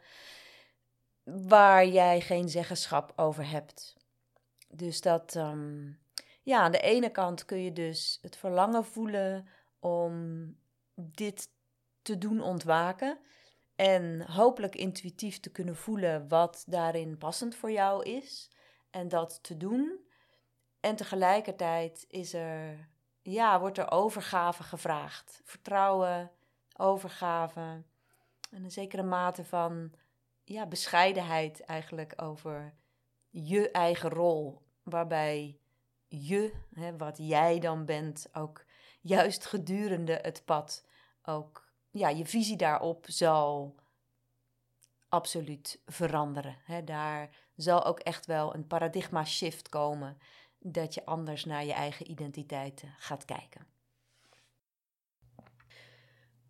waar 1.24 1.88
jij 1.88 2.22
geen 2.22 2.50
zeggenschap 2.50 3.14
over 3.16 3.50
hebt. 3.50 3.96
Dus 4.70 5.02
dat, 5.02 5.36
ehm, 5.36 5.92
ja, 6.44 6.60
aan 6.60 6.72
de 6.72 6.82
ene 6.82 7.10
kant 7.10 7.46
kun 7.46 7.58
je 7.64 7.74
dus 7.74 8.20
het 8.22 8.36
verlangen 8.36 8.86
voelen 8.86 9.48
om 9.80 10.56
dit 10.96 11.50
te 12.02 12.18
doen 12.18 12.42
ontwaken. 12.42 13.20
En 13.76 14.22
hopelijk 14.32 14.76
intuïtief 14.76 15.40
te 15.40 15.50
kunnen 15.50 15.76
voelen 15.76 16.28
wat 16.28 16.64
daarin 16.68 17.18
passend 17.18 17.56
voor 17.56 17.72
jou 17.72 18.04
is. 18.04 18.50
En 18.90 19.08
dat 19.08 19.44
te 19.44 19.58
doen. 19.58 20.00
En 20.84 20.96
tegelijkertijd 20.96 22.06
is 22.10 22.34
er, 22.34 22.90
ja, 23.22 23.60
wordt 23.60 23.78
er 23.78 23.92
overgave 23.92 24.64
gevraagd. 24.64 25.42
Vertrouwen, 25.44 26.32
overgave. 26.78 27.84
En 28.52 28.64
een 28.64 28.72
zekere 28.72 29.04
mate 29.04 29.46
van 29.46 29.94
ja, 30.44 30.66
bescheidenheid 30.66 31.60
eigenlijk 31.60 32.14
over 32.22 32.74
je 33.30 33.72
eigen 33.72 34.10
rol. 34.10 34.62
Waarbij 34.82 35.58
je, 36.08 36.54
hè, 36.74 36.98
wat 36.98 37.18
jij 37.18 37.60
dan 37.60 37.86
bent, 37.86 38.30
ook 38.34 38.66
juist 39.02 39.46
gedurende 39.46 40.20
het 40.22 40.46
pad 40.46 40.86
ook 41.22 41.72
ja, 41.92 42.10
je 42.10 42.26
visie 42.26 42.58
daarop 42.58 43.06
zal 43.08 43.76
absoluut 45.10 45.82
veranderen. 45.86 46.58
Hè. 46.64 46.84
Daar 46.84 47.30
zal 47.56 47.86
ook 47.86 48.00
echt 48.00 48.26
wel 48.26 48.56
een 48.56 48.68
paradigma 48.68 49.26
shift 49.26 49.70
komen 49.70 50.18
dat 50.64 50.94
je 50.94 51.06
anders 51.06 51.46
naar 51.46 51.66
je 51.66 51.74
eigen 51.74 52.12
identiteit 52.12 52.84
gaat 52.98 53.26
kijken. 53.26 53.66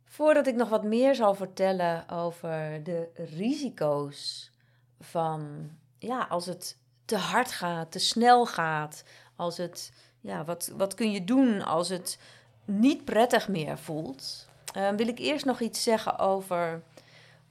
Voordat 0.05 0.47
ik 0.47 0.55
nog 0.55 0.69
wat 0.69 0.83
meer 0.83 1.15
zal 1.15 1.33
vertellen 1.33 2.09
over 2.09 2.83
de 2.83 3.09
risico's 3.13 4.51
van 4.99 5.71
ja, 5.99 6.23
als 6.29 6.45
het 6.45 6.77
te 7.05 7.17
hard 7.17 7.51
gaat, 7.51 7.91
te 7.91 7.99
snel 7.99 8.45
gaat, 8.45 9.03
als 9.35 9.57
het 9.57 9.91
ja, 10.21 10.43
wat, 10.43 10.71
wat 10.77 10.93
kun 10.93 11.11
je 11.11 11.23
doen 11.23 11.61
als 11.61 11.89
het 11.89 12.19
niet 12.65 13.05
prettig 13.05 13.47
meer 13.47 13.77
voelt, 13.77 14.47
uh, 14.77 14.89
wil 14.89 15.07
ik 15.07 15.19
eerst 15.19 15.45
nog 15.45 15.59
iets 15.59 15.83
zeggen 15.83 16.19
over 16.19 16.83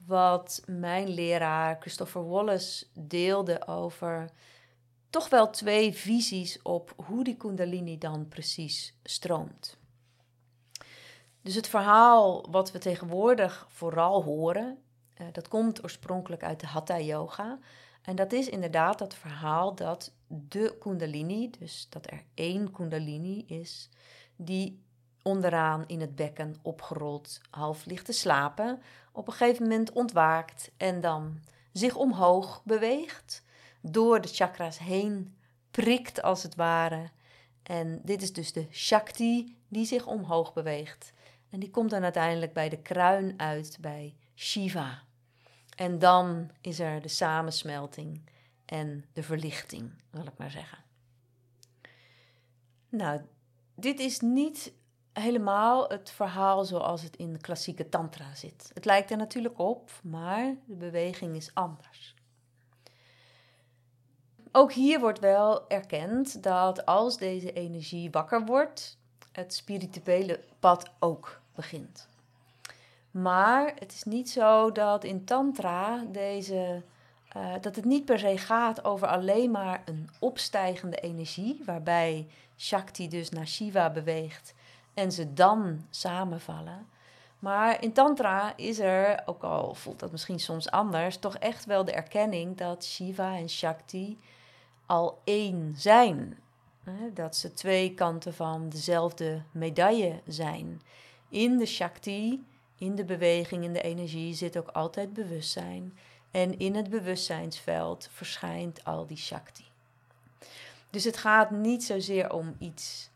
wat 0.05 0.63
mijn 0.65 1.09
leraar 1.09 1.77
Christopher 1.79 2.29
Wallace 2.29 2.85
deelde 2.93 3.67
over 3.67 4.29
toch 5.13 5.29
wel 5.29 5.49
twee 5.49 5.93
visies 5.93 6.61
op 6.61 6.93
hoe 7.05 7.23
die 7.23 7.37
Kundalini 7.37 7.97
dan 7.97 8.27
precies 8.27 8.97
stroomt. 9.03 9.77
Dus 11.41 11.55
het 11.55 11.67
verhaal 11.67 12.45
wat 12.51 12.71
we 12.71 12.77
tegenwoordig 12.77 13.67
vooral 13.69 14.23
horen, 14.23 14.77
uh, 15.21 15.27
dat 15.31 15.47
komt 15.47 15.83
oorspronkelijk 15.83 16.43
uit 16.43 16.59
de 16.59 16.67
Hatha 16.67 16.99
Yoga. 16.99 17.59
En 18.01 18.15
dat 18.15 18.31
is 18.31 18.49
inderdaad 18.49 18.99
dat 18.99 19.13
verhaal 19.13 19.75
dat 19.75 20.13
de 20.27 20.75
Kundalini, 20.79 21.49
dus 21.59 21.87
dat 21.89 22.11
er 22.11 22.23
één 22.33 22.71
Kundalini 22.71 23.45
is, 23.45 23.89
die 24.35 24.83
onderaan 25.21 25.83
in 25.87 26.01
het 26.01 26.15
bekken 26.15 26.55
opgerold, 26.61 27.41
half 27.49 27.85
ligt 27.85 28.05
te 28.05 28.11
slapen, 28.11 28.81
op 29.11 29.27
een 29.27 29.33
gegeven 29.33 29.63
moment 29.63 29.91
ontwaakt 29.91 30.71
en 30.77 31.01
dan 31.01 31.39
zich 31.71 31.95
omhoog 31.95 32.61
beweegt, 32.63 33.43
door 33.85 34.21
de 34.21 34.27
chakras 34.27 34.79
heen 34.79 35.35
prikt 35.71 36.21
als 36.21 36.43
het 36.43 36.55
ware. 36.55 37.09
En 37.63 38.01
dit 38.03 38.21
is 38.21 38.33
dus 38.33 38.53
de 38.53 38.67
Shakti 38.71 39.57
die 39.67 39.85
zich 39.85 40.05
omhoog 40.05 40.53
beweegt. 40.53 41.13
En 41.49 41.59
die 41.59 41.69
komt 41.69 41.89
dan 41.89 42.03
uiteindelijk 42.03 42.53
bij 42.53 42.69
de 42.69 42.81
kruin 42.81 43.33
uit 43.37 43.77
bij 43.81 44.15
Shiva. 44.35 45.03
En 45.75 45.99
dan 45.99 46.49
is 46.61 46.79
er 46.79 47.01
de 47.01 47.07
samensmelting 47.07 48.21
en 48.65 49.05
de 49.13 49.23
verlichting, 49.23 49.91
wil 50.09 50.25
ik 50.25 50.37
maar 50.37 50.51
zeggen. 50.51 50.77
Nou, 52.89 53.21
dit 53.75 53.99
is 53.99 54.19
niet 54.19 54.73
helemaal 55.13 55.89
het 55.89 56.11
verhaal 56.11 56.65
zoals 56.65 57.01
het 57.01 57.15
in 57.15 57.33
de 57.33 57.39
klassieke 57.39 57.89
tantra 57.89 58.35
zit. 58.35 58.71
Het 58.73 58.85
lijkt 58.85 59.11
er 59.11 59.17
natuurlijk 59.17 59.59
op, 59.59 59.91
maar 60.03 60.55
de 60.65 60.75
beweging 60.75 61.35
is 61.35 61.53
anders. 61.53 62.12
Ook 64.55 64.73
hier 64.73 64.99
wordt 64.99 65.19
wel 65.19 65.69
erkend 65.69 66.43
dat 66.43 66.85
als 66.85 67.17
deze 67.17 67.53
energie 67.53 68.11
wakker 68.11 68.45
wordt, 68.45 68.97
het 69.31 69.53
spirituele 69.53 70.39
pad 70.59 70.89
ook 70.99 71.41
begint. 71.55 72.07
Maar 73.11 73.73
het 73.79 73.91
is 73.93 74.03
niet 74.03 74.29
zo 74.29 74.71
dat 74.71 75.03
in 75.03 75.25
tantra 75.25 76.03
deze 76.11 76.81
uh, 77.37 77.53
dat 77.61 77.75
het 77.75 77.85
niet 77.85 78.05
per 78.05 78.19
se 78.19 78.37
gaat 78.37 78.85
over 78.85 79.07
alleen 79.07 79.51
maar 79.51 79.81
een 79.85 80.09
opstijgende 80.19 80.97
energie, 80.97 81.61
waarbij 81.65 82.27
Shakti 82.57 83.07
dus 83.07 83.29
naar 83.29 83.47
Shiva 83.47 83.89
beweegt 83.89 84.53
en 84.93 85.11
ze 85.11 85.33
dan 85.33 85.85
samenvallen. 85.89 86.87
Maar 87.39 87.81
in 87.81 87.93
Tantra 87.93 88.53
is 88.55 88.79
er, 88.79 89.23
ook 89.25 89.43
al 89.43 89.73
voelt 89.73 89.99
dat 89.99 90.11
misschien 90.11 90.39
soms 90.39 90.71
anders, 90.71 91.17
toch 91.17 91.35
echt 91.35 91.65
wel 91.65 91.85
de 91.85 91.91
erkenning 91.91 92.57
dat 92.57 92.85
Shiva 92.85 93.35
en 93.35 93.49
Shakti 93.49 94.17
al 94.93 95.21
één 95.23 95.73
zijn. 95.77 96.37
Dat 97.13 97.35
ze 97.35 97.53
twee 97.53 97.93
kanten 97.93 98.33
van 98.33 98.69
dezelfde 98.69 99.43
medaille 99.51 100.21
zijn. 100.27 100.81
In 101.29 101.57
de 101.57 101.65
Shakti, 101.65 102.45
in 102.77 102.95
de 102.95 103.05
beweging, 103.05 103.63
in 103.63 103.73
de 103.73 103.81
energie 103.81 104.33
zit 104.33 104.57
ook 104.57 104.67
altijd 104.67 105.13
bewustzijn. 105.13 105.97
En 106.31 106.59
in 106.59 106.75
het 106.75 106.89
bewustzijnsveld 106.89 108.09
verschijnt 108.11 108.83
al 108.83 109.05
die 109.05 109.17
Shakti. 109.17 109.65
Dus 110.89 111.03
het 111.03 111.17
gaat 111.17 111.51
niet 111.51 111.83
zozeer 111.83 112.33
om 112.33 112.55
iets 112.59 113.09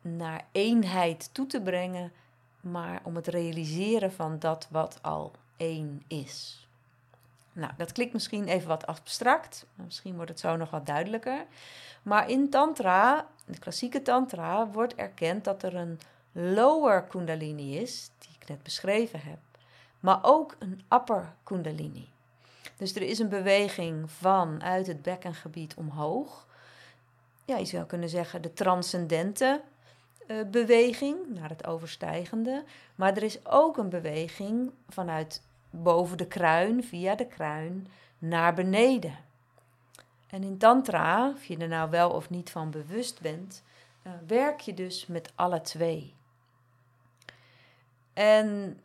naar 0.00 0.46
eenheid 0.52 1.34
toe 1.34 1.46
te 1.46 1.62
brengen, 1.62 2.12
maar 2.60 3.00
om 3.04 3.16
het 3.16 3.26
realiseren 3.26 4.12
van 4.12 4.38
dat 4.38 4.68
wat 4.70 4.98
al 5.02 5.32
één 5.56 6.02
is. 6.06 6.67
Nou, 7.58 7.72
dat 7.76 7.92
klinkt 7.92 8.12
misschien 8.12 8.44
even 8.44 8.68
wat 8.68 8.86
abstract, 8.86 9.66
misschien 9.74 10.14
wordt 10.14 10.30
het 10.30 10.40
zo 10.40 10.56
nog 10.56 10.70
wat 10.70 10.86
duidelijker. 10.86 11.46
Maar 12.02 12.30
in 12.30 12.50
Tantra, 12.50 13.26
de 13.46 13.58
klassieke 13.58 14.02
Tantra, 14.02 14.68
wordt 14.68 14.94
erkend 14.94 15.44
dat 15.44 15.62
er 15.62 15.74
een 15.74 16.00
lower 16.32 17.02
Kundalini 17.02 17.78
is, 17.78 18.10
die 18.18 18.36
ik 18.40 18.48
net 18.48 18.62
beschreven 18.62 19.20
heb, 19.20 19.38
maar 20.00 20.18
ook 20.22 20.56
een 20.58 20.82
upper 20.92 21.34
Kundalini. 21.42 22.08
Dus 22.76 22.94
er 22.94 23.02
is 23.02 23.18
een 23.18 23.28
beweging 23.28 24.10
van 24.10 24.62
uit 24.62 24.86
het 24.86 25.02
bekkengebied 25.02 25.74
omhoog. 25.74 26.46
Ja, 27.44 27.56
je 27.56 27.64
zou 27.64 27.84
kunnen 27.84 28.08
zeggen 28.08 28.42
de 28.42 28.52
transcendente 28.52 29.60
uh, 30.26 30.36
beweging 30.50 31.16
naar 31.28 31.48
het 31.48 31.66
overstijgende. 31.66 32.64
Maar 32.94 33.16
er 33.16 33.22
is 33.22 33.46
ook 33.46 33.76
een 33.76 33.88
beweging 33.88 34.70
vanuit 34.88 35.42
boven 35.70 36.16
de 36.16 36.26
kruin, 36.26 36.84
via 36.84 37.14
de 37.14 37.26
kruin, 37.26 37.86
naar 38.18 38.54
beneden. 38.54 39.18
En 40.26 40.42
in 40.42 40.58
Tantra, 40.58 41.30
of 41.30 41.44
je 41.44 41.56
er 41.56 41.68
nou 41.68 41.90
wel 41.90 42.10
of 42.10 42.30
niet 42.30 42.50
van 42.50 42.70
bewust 42.70 43.20
bent, 43.20 43.62
uh, 44.06 44.12
werk 44.26 44.60
je 44.60 44.74
dus 44.74 45.06
met 45.06 45.32
alle 45.34 45.60
twee. 45.60 46.14
En 48.12 48.80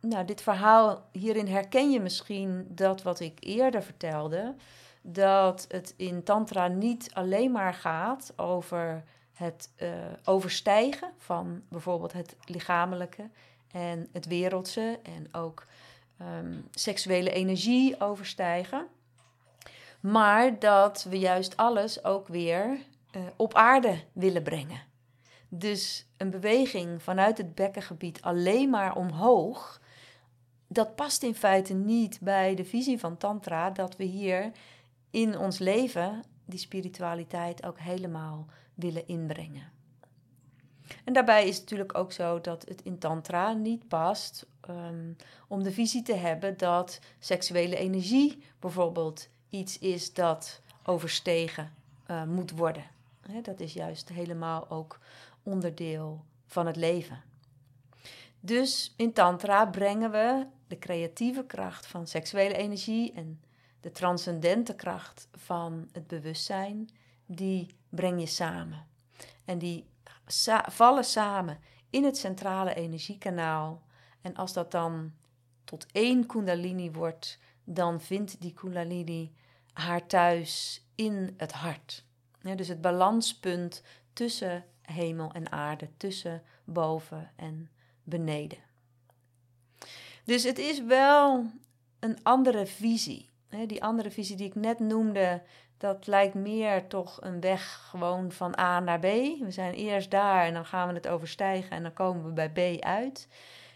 nou, 0.00 0.24
dit 0.24 0.42
verhaal, 0.42 1.08
hierin 1.12 1.48
herken 1.48 1.90
je 1.90 2.00
misschien 2.00 2.66
dat 2.68 3.02
wat 3.02 3.20
ik 3.20 3.36
eerder 3.40 3.82
vertelde, 3.82 4.54
dat 5.02 5.66
het 5.68 5.94
in 5.96 6.22
Tantra 6.22 6.68
niet 6.68 7.10
alleen 7.12 7.52
maar 7.52 7.74
gaat 7.74 8.32
over 8.36 9.04
het 9.32 9.70
uh, 9.76 9.88
overstijgen 10.24 11.12
van 11.18 11.62
bijvoorbeeld 11.68 12.12
het 12.12 12.36
lichamelijke 12.44 13.28
en 13.70 14.08
het 14.12 14.26
wereldse 14.26 14.98
en 15.02 15.34
ook 15.34 15.66
um, 16.20 16.68
seksuele 16.70 17.30
energie 17.30 18.00
overstijgen. 18.00 18.86
Maar 20.00 20.58
dat 20.58 21.06
we 21.08 21.18
juist 21.18 21.56
alles 21.56 22.04
ook 22.04 22.28
weer 22.28 22.78
uh, 23.16 23.22
op 23.36 23.54
aarde 23.54 24.02
willen 24.12 24.42
brengen. 24.42 24.80
Dus 25.48 26.06
een 26.16 26.30
beweging 26.30 27.02
vanuit 27.02 27.38
het 27.38 27.54
bekkengebied 27.54 28.22
alleen 28.22 28.70
maar 28.70 28.96
omhoog, 28.96 29.80
dat 30.66 30.94
past 30.94 31.22
in 31.22 31.34
feite 31.34 31.74
niet 31.74 32.18
bij 32.20 32.54
de 32.54 32.64
visie 32.64 32.98
van 32.98 33.16
Tantra 33.16 33.70
dat 33.70 33.96
we 33.96 34.04
hier 34.04 34.52
in 35.10 35.38
ons 35.38 35.58
leven 35.58 36.22
die 36.44 36.58
spiritualiteit 36.58 37.66
ook 37.66 37.78
helemaal 37.78 38.46
willen 38.74 39.06
inbrengen. 39.06 39.75
En 41.04 41.12
daarbij 41.12 41.48
is 41.48 41.54
het 41.54 41.62
natuurlijk 41.62 41.98
ook 41.98 42.12
zo 42.12 42.40
dat 42.40 42.64
het 42.68 42.82
in 42.82 42.98
Tantra 42.98 43.52
niet 43.52 43.88
past 43.88 44.46
ehm, 44.60 45.12
om 45.48 45.62
de 45.62 45.72
visie 45.72 46.02
te 46.02 46.14
hebben 46.14 46.56
dat 46.56 46.98
seksuele 47.18 47.76
energie 47.76 48.42
bijvoorbeeld 48.60 49.28
iets 49.48 49.78
is 49.78 50.14
dat 50.14 50.60
overstegen 50.84 51.72
uh, 52.10 52.24
moet 52.24 52.50
worden. 52.50 52.84
dat 53.42 53.60
is 53.60 53.72
juist 53.72 54.08
helemaal 54.08 54.70
ook 54.70 54.98
onderdeel 55.42 56.24
van 56.46 56.66
het 56.66 56.76
leven. 56.76 57.22
Dus 58.40 58.94
in 58.96 59.12
Tantra 59.12 59.66
brengen 59.66 60.10
we 60.10 60.46
de 60.66 60.78
creatieve 60.78 61.44
kracht 61.44 61.86
van 61.86 62.06
seksuele 62.06 62.54
energie 62.54 63.12
en 63.12 63.40
de 63.80 63.90
transcendente 63.90 64.74
kracht 64.74 65.28
van 65.32 65.88
het 65.92 66.06
bewustzijn, 66.06 66.88
die 67.26 67.66
breng 67.88 68.20
je 68.20 68.26
samen. 68.26 68.86
En 69.44 69.58
die 69.58 69.86
vallen 70.66 71.04
samen 71.04 71.58
in 71.90 72.04
het 72.04 72.16
centrale 72.16 72.74
energiekanaal. 72.74 73.82
En 74.20 74.36
als 74.36 74.52
dat 74.52 74.70
dan 74.70 75.12
tot 75.64 75.86
één 75.92 76.26
Kundalini 76.26 76.90
wordt, 76.90 77.38
dan 77.64 78.00
vindt 78.00 78.40
die 78.40 78.52
Kundalini 78.52 79.32
haar 79.72 80.06
thuis 80.06 80.84
in 80.94 81.34
het 81.36 81.52
hart. 81.52 82.04
dus 82.40 82.68
het 82.68 82.80
balanspunt 82.80 83.82
tussen 84.12 84.64
hemel 84.82 85.32
en 85.32 85.52
aarde, 85.52 85.88
tussen 85.96 86.42
boven 86.64 87.30
en 87.36 87.70
beneden. 88.04 88.58
Dus 90.24 90.42
het 90.42 90.58
is 90.58 90.82
wel 90.82 91.50
een 91.98 92.18
andere 92.22 92.66
visie. 92.66 93.30
Die 93.66 93.82
andere 93.82 94.10
visie 94.10 94.36
die 94.36 94.46
ik 94.46 94.54
net 94.54 94.78
noemde, 94.78 95.42
dat 95.76 96.06
lijkt 96.06 96.34
meer 96.34 96.86
toch 96.86 97.22
een 97.22 97.40
weg 97.40 97.88
gewoon 97.90 98.32
van 98.32 98.58
A 98.58 98.80
naar 98.80 98.98
B. 98.98 99.02
We 99.02 99.46
zijn 99.48 99.72
eerst 99.74 100.10
daar 100.10 100.44
en 100.44 100.54
dan 100.54 100.66
gaan 100.66 100.88
we 100.88 100.94
het 100.94 101.08
overstijgen 101.08 101.70
en 101.70 101.82
dan 101.82 101.92
komen 101.92 102.24
we 102.24 102.48
bij 102.48 102.78
B 102.78 102.82
uit. 102.82 103.28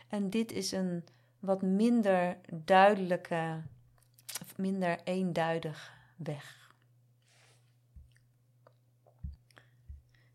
En 0.09 0.31
dit 0.31 0.53
is 0.53 0.73
een 0.73 1.05
wat 1.39 1.63
minder 1.63 2.37
duidelijke, 2.53 3.63
minder 4.57 5.01
eenduidig 5.05 5.93
weg. 6.17 6.59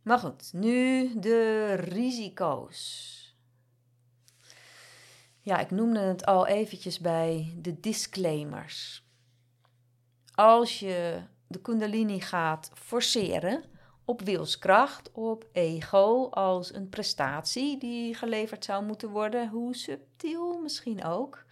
Maar 0.01 0.19
goed, 0.19 0.53
nu 0.53 1.11
de 1.19 1.73
risico's. 1.73 3.13
Ja, 5.39 5.59
ik 5.59 5.71
noemde 5.71 5.99
het 5.99 6.25
al 6.25 6.47
eventjes 6.47 6.99
bij 6.99 7.55
de 7.57 7.79
disclaimers. 7.79 9.03
Als 10.33 10.79
je 10.79 11.21
de 11.47 11.61
Kundalini 11.61 12.19
gaat 12.19 12.71
forceren 12.73 13.63
op 14.05 14.21
wilskracht, 14.21 15.11
op 15.11 15.45
ego, 15.51 16.29
als 16.29 16.73
een 16.73 16.89
prestatie 16.89 17.77
die 17.77 18.15
geleverd 18.15 18.65
zou 18.65 18.85
moeten 18.85 19.09
worden, 19.09 19.49
hoe 19.49 19.75
subtiel 19.75 20.59
misschien 20.61 21.03
ook, 21.03 21.45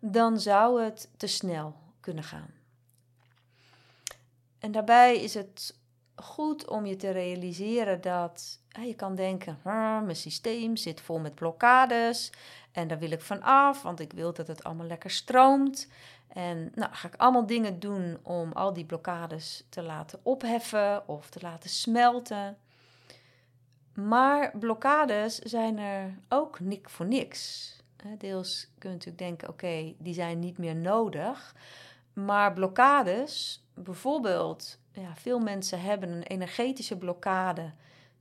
dan 0.00 0.40
zou 0.40 0.82
het 0.82 1.10
te 1.16 1.26
snel 1.26 1.74
kunnen 2.00 2.24
gaan. 2.24 2.50
En 4.58 4.72
daarbij 4.72 5.16
is 5.16 5.34
het 5.34 5.78
goed 6.14 6.68
om 6.68 6.86
je 6.86 6.96
te 6.96 7.10
realiseren 7.10 8.00
dat 8.00 8.60
je 8.82 8.94
kan 8.94 9.14
denken: 9.14 9.58
mijn 9.62 10.16
systeem 10.16 10.76
zit 10.76 11.00
vol 11.00 11.18
met 11.18 11.34
blokkades 11.34 12.32
en 12.72 12.88
daar 12.88 12.98
wil 12.98 13.10
ik 13.10 13.20
van 13.20 13.42
af, 13.42 13.82
want 13.82 14.00
ik 14.00 14.12
wil 14.12 14.32
dat 14.32 14.46
het 14.46 14.64
allemaal 14.64 14.86
lekker 14.86 15.10
stroomt. 15.10 15.88
En 16.32 16.72
nou 16.74 16.92
ga 16.92 17.08
ik 17.08 17.16
allemaal 17.16 17.46
dingen 17.46 17.80
doen 17.80 18.18
om 18.22 18.52
al 18.52 18.72
die 18.72 18.84
blokkades 18.84 19.64
te 19.68 19.82
laten 19.82 20.18
opheffen 20.22 21.08
of 21.08 21.30
te 21.30 21.38
laten 21.42 21.70
smelten. 21.70 22.58
Maar 23.94 24.58
blokkades 24.58 25.38
zijn 25.38 25.78
er 25.78 26.18
ook 26.28 26.60
niet 26.60 26.88
voor 26.88 27.06
niks. 27.06 27.74
Deels 28.18 28.68
kun 28.78 28.90
je 28.90 28.96
natuurlijk 28.96 29.18
denken, 29.18 29.48
oké, 29.48 29.94
die 29.98 30.14
zijn 30.14 30.38
niet 30.38 30.58
meer 30.58 30.76
nodig. 30.76 31.54
Maar 32.12 32.52
blokkades, 32.52 33.64
bijvoorbeeld, 33.74 34.78
ja, 34.92 35.14
veel 35.16 35.38
mensen 35.38 35.80
hebben 35.80 36.10
een 36.10 36.22
energetische 36.22 36.98
blokkade 36.98 37.72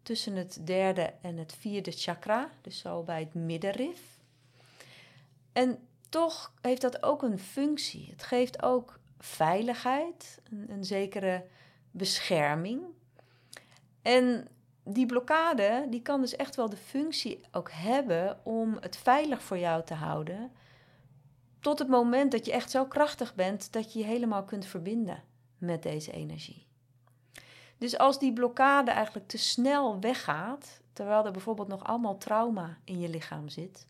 tussen 0.03 0.35
het 0.35 0.59
derde 0.63 1.13
en 1.21 1.37
het 1.37 1.55
vierde 1.59 1.91
chakra, 1.91 2.49
dus 2.61 2.79
zo 2.79 3.03
bij 3.03 3.19
het 3.19 3.33
middenrif. 3.33 4.19
En 5.53 5.87
toch 6.09 6.53
heeft 6.61 6.81
dat 6.81 7.03
ook 7.03 7.23
een 7.23 7.39
functie. 7.39 8.09
Het 8.11 8.23
geeft 8.23 8.63
ook 8.63 8.99
veiligheid, 9.19 10.41
een, 10.51 10.65
een 10.71 10.83
zekere 10.83 11.45
bescherming. 11.91 12.81
En 14.01 14.47
die 14.83 15.05
blokkade, 15.05 15.85
die 15.89 16.01
kan 16.01 16.21
dus 16.21 16.35
echt 16.35 16.55
wel 16.55 16.69
de 16.69 16.77
functie 16.77 17.41
ook 17.51 17.71
hebben 17.71 18.45
om 18.45 18.77
het 18.79 18.97
veilig 18.97 19.43
voor 19.43 19.57
jou 19.57 19.83
te 19.83 19.93
houden. 19.93 20.51
Tot 21.59 21.79
het 21.79 21.87
moment 21.87 22.31
dat 22.31 22.45
je 22.45 22.51
echt 22.51 22.71
zo 22.71 22.85
krachtig 22.85 23.35
bent 23.35 23.73
dat 23.73 23.93
je 23.93 23.99
je 23.99 24.05
helemaal 24.05 24.43
kunt 24.43 24.65
verbinden 24.65 25.23
met 25.57 25.83
deze 25.83 26.11
energie. 26.11 26.67
Dus 27.77 27.97
als 27.97 28.19
die 28.19 28.33
blokkade 28.33 28.91
eigenlijk 28.91 29.27
te 29.27 29.37
snel 29.37 29.99
weggaat, 29.99 30.81
terwijl 30.93 31.25
er 31.25 31.31
bijvoorbeeld 31.31 31.67
nog 31.67 31.83
allemaal 31.83 32.17
trauma 32.17 32.77
in 32.83 32.99
je 32.99 33.09
lichaam 33.09 33.49
zit, 33.49 33.87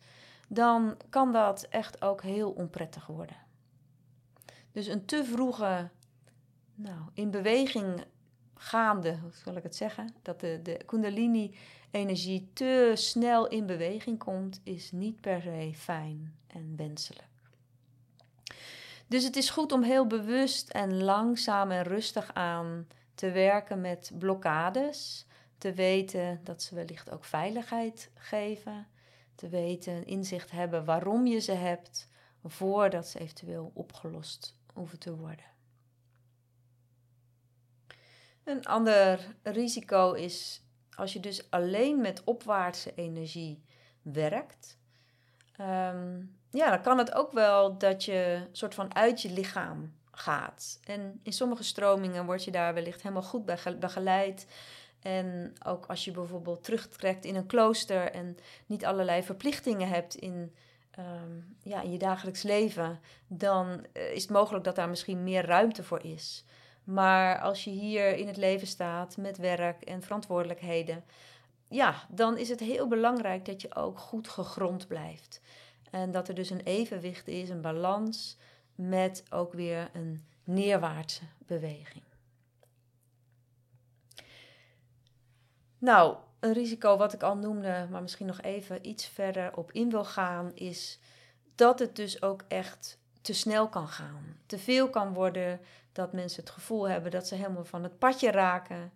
dan 0.52 0.98
kan 1.10 1.32
dat 1.32 1.68
echt 1.70 2.02
ook 2.02 2.22
heel 2.22 2.52
onprettig 2.52 3.06
worden. 3.08 3.36
Dus 4.72 4.88
een 4.88 5.06
te 5.06 5.26
vroege, 5.26 5.90
nou, 6.76 7.00
in 7.14 7.32
beweging 7.32 8.06
gaande, 8.56 9.18
hoe 9.18 9.32
zal 9.44 9.56
ik 9.56 9.64
het 9.64 9.76
zeggen, 9.76 10.14
dat 10.22 10.40
de, 10.40 10.60
de 10.64 10.80
Kundalini-energie 10.86 12.50
te 12.54 12.92
snel 12.96 13.48
in 13.48 13.66
beweging 13.66 14.20
komt, 14.20 14.62
is 14.64 14.92
niet 14.92 15.22
per 15.22 15.42
se 15.42 15.72
fijn 15.76 16.36
en 16.48 16.74
wenselijk. 16.76 17.28
Dus 19.08 19.24
het 19.24 19.36
is 19.36 19.50
goed 19.50 19.72
om 19.72 19.84
heel 19.84 20.08
bewust 20.08 20.70
en 20.70 21.04
langzaam 21.04 21.72
en 21.72 21.84
rustig 21.84 22.34
aan 22.34 22.88
te 23.16 23.32
werken 23.32 23.82
met 23.82 24.12
blokkades, 24.18 25.26
te 25.58 25.74
weten 25.74 26.40
dat 26.44 26.62
ze 26.62 26.76
wellicht 26.76 27.12
ook 27.12 27.24
veiligheid 27.24 28.10
geven 28.16 28.88
te 29.40 29.50
weten, 29.50 30.06
inzicht 30.06 30.52
hebben 30.52 30.86
waarom 30.86 31.28
je 31.28 31.40
ze 31.40 31.52
hebt, 31.52 32.10
voordat 32.44 33.08
ze 33.08 33.20
eventueel 33.20 33.72
opgelost 33.74 34.60
hoeven 34.74 35.00
te 35.00 35.16
worden. 35.16 35.46
Een 38.44 38.66
ander 38.66 39.36
risico 39.44 40.14
is 40.14 40.64
als 40.96 41.14
je 41.14 41.20
dus 41.20 41.52
alleen 41.52 42.02
met 42.02 42.24
opwaartse 42.24 42.96
energie 42.96 43.64
werkt. 44.02 44.78
Ehm, 45.56 46.22
ja, 46.52 46.70
dan 46.70 46.82
kan 46.82 46.98
het 46.98 47.14
ook 47.14 47.32
wel 47.32 47.78
dat 47.78 48.06
je 48.06 48.48
soort 48.52 48.74
van 48.76 48.96
uit 48.96 49.22
je 49.22 49.32
lichaam 49.32 49.94
gaat. 50.12 50.80
En 50.84 51.20
in 51.24 51.34
sommige 51.34 51.64
stromingen 51.64 52.26
word 52.26 52.44
je 52.44 52.52
daar 52.52 52.74
wellicht 52.74 53.02
helemaal 53.02 53.24
goed 53.24 53.46
bij 53.46 53.78
begeleid. 53.80 54.48
En 55.02 55.54
ook 55.66 55.86
als 55.86 56.06
je 56.06 56.12
bijvoorbeeld 56.12 56.64
terugtrekt 56.64 57.26
in 57.26 57.36
een 57.36 57.46
klooster 57.46 58.12
en 58.12 58.38
niet 58.66 58.86
allerlei 58.86 59.24
verplichtingen 59.24 59.88
hebt 59.88 60.16
in, 60.16 60.54
ehm, 60.92 61.40
ja, 61.64 61.82
in 61.82 61.92
je 61.92 61.98
dagelijks 61.98 62.44
leven, 62.44 63.00
dan 63.28 63.86
eh, 63.94 64.12
is 64.12 64.22
het 64.22 64.32
mogelijk 64.32 64.64
dat 64.64 64.76
daar 64.76 64.90
misschien 64.90 65.24
meer 65.24 65.46
ruimte 65.46 65.84
voor 65.84 66.04
is. 66.04 66.44
Maar 66.84 67.40
als 67.40 67.64
je 67.64 67.70
hier 67.70 68.16
in 68.16 68.28
het 68.28 68.38
leven 68.38 68.68
staat 68.68 69.18
met 69.18 69.38
werk 69.38 69.84
en 69.84 70.02
verantwoordelijkheden, 70.02 71.04
ja, 71.68 71.96
dan 72.10 72.38
is 72.38 72.50
het 72.50 72.60
heel 72.60 72.88
belangrijk 72.88 73.46
dat 73.46 73.62
je 73.62 73.76
ook 73.76 74.00
goed 74.00 74.30
gegrond 74.30 74.88
blijft. 74.88 75.42
En 75.92 76.12
dat 76.12 76.28
er 76.28 76.36
dus 76.36 76.50
een 76.50 76.64
evenwicht 76.64 77.28
is, 77.28 77.50
een 77.50 77.62
balans 77.62 78.38
met 78.76 79.24
ook 79.30 79.54
weer 79.54 79.90
een 79.94 80.24
neerwaartse 80.44 81.24
beweging. 81.38 82.04
Nou, 85.80 86.16
een 86.40 86.54
risico 86.54 86.98
wat 86.98 87.14
ik 87.14 87.24
al 87.24 87.36
noemde, 87.36 87.88
maar 87.90 88.02
misschien 88.02 88.26
nog 88.26 88.42
even 88.42 88.88
iets 88.88 89.06
verder 89.08 89.58
op 89.58 89.72
in 89.72 89.90
wil 89.90 90.06
gaan, 90.06 90.52
is 90.54 91.00
dat 91.56 91.80
het 91.80 91.96
dus 91.96 92.22
ook 92.22 92.44
echt 92.48 93.00
te 93.22 93.34
snel 93.34 93.70
kan 93.70 93.88
gaan. 93.88 94.38
Te 94.46 94.58
veel 94.58 94.90
kan 94.90 95.14
worden, 95.14 95.60
dat 95.92 96.14
mensen 96.14 96.44
het 96.44 96.52
gevoel 96.52 96.90
hebben 96.90 97.12
dat 97.12 97.28
ze 97.28 97.36
helemaal 97.36 97.66
van 97.66 97.84
het 97.84 98.00
padje 98.00 98.32
raken. 98.32 98.92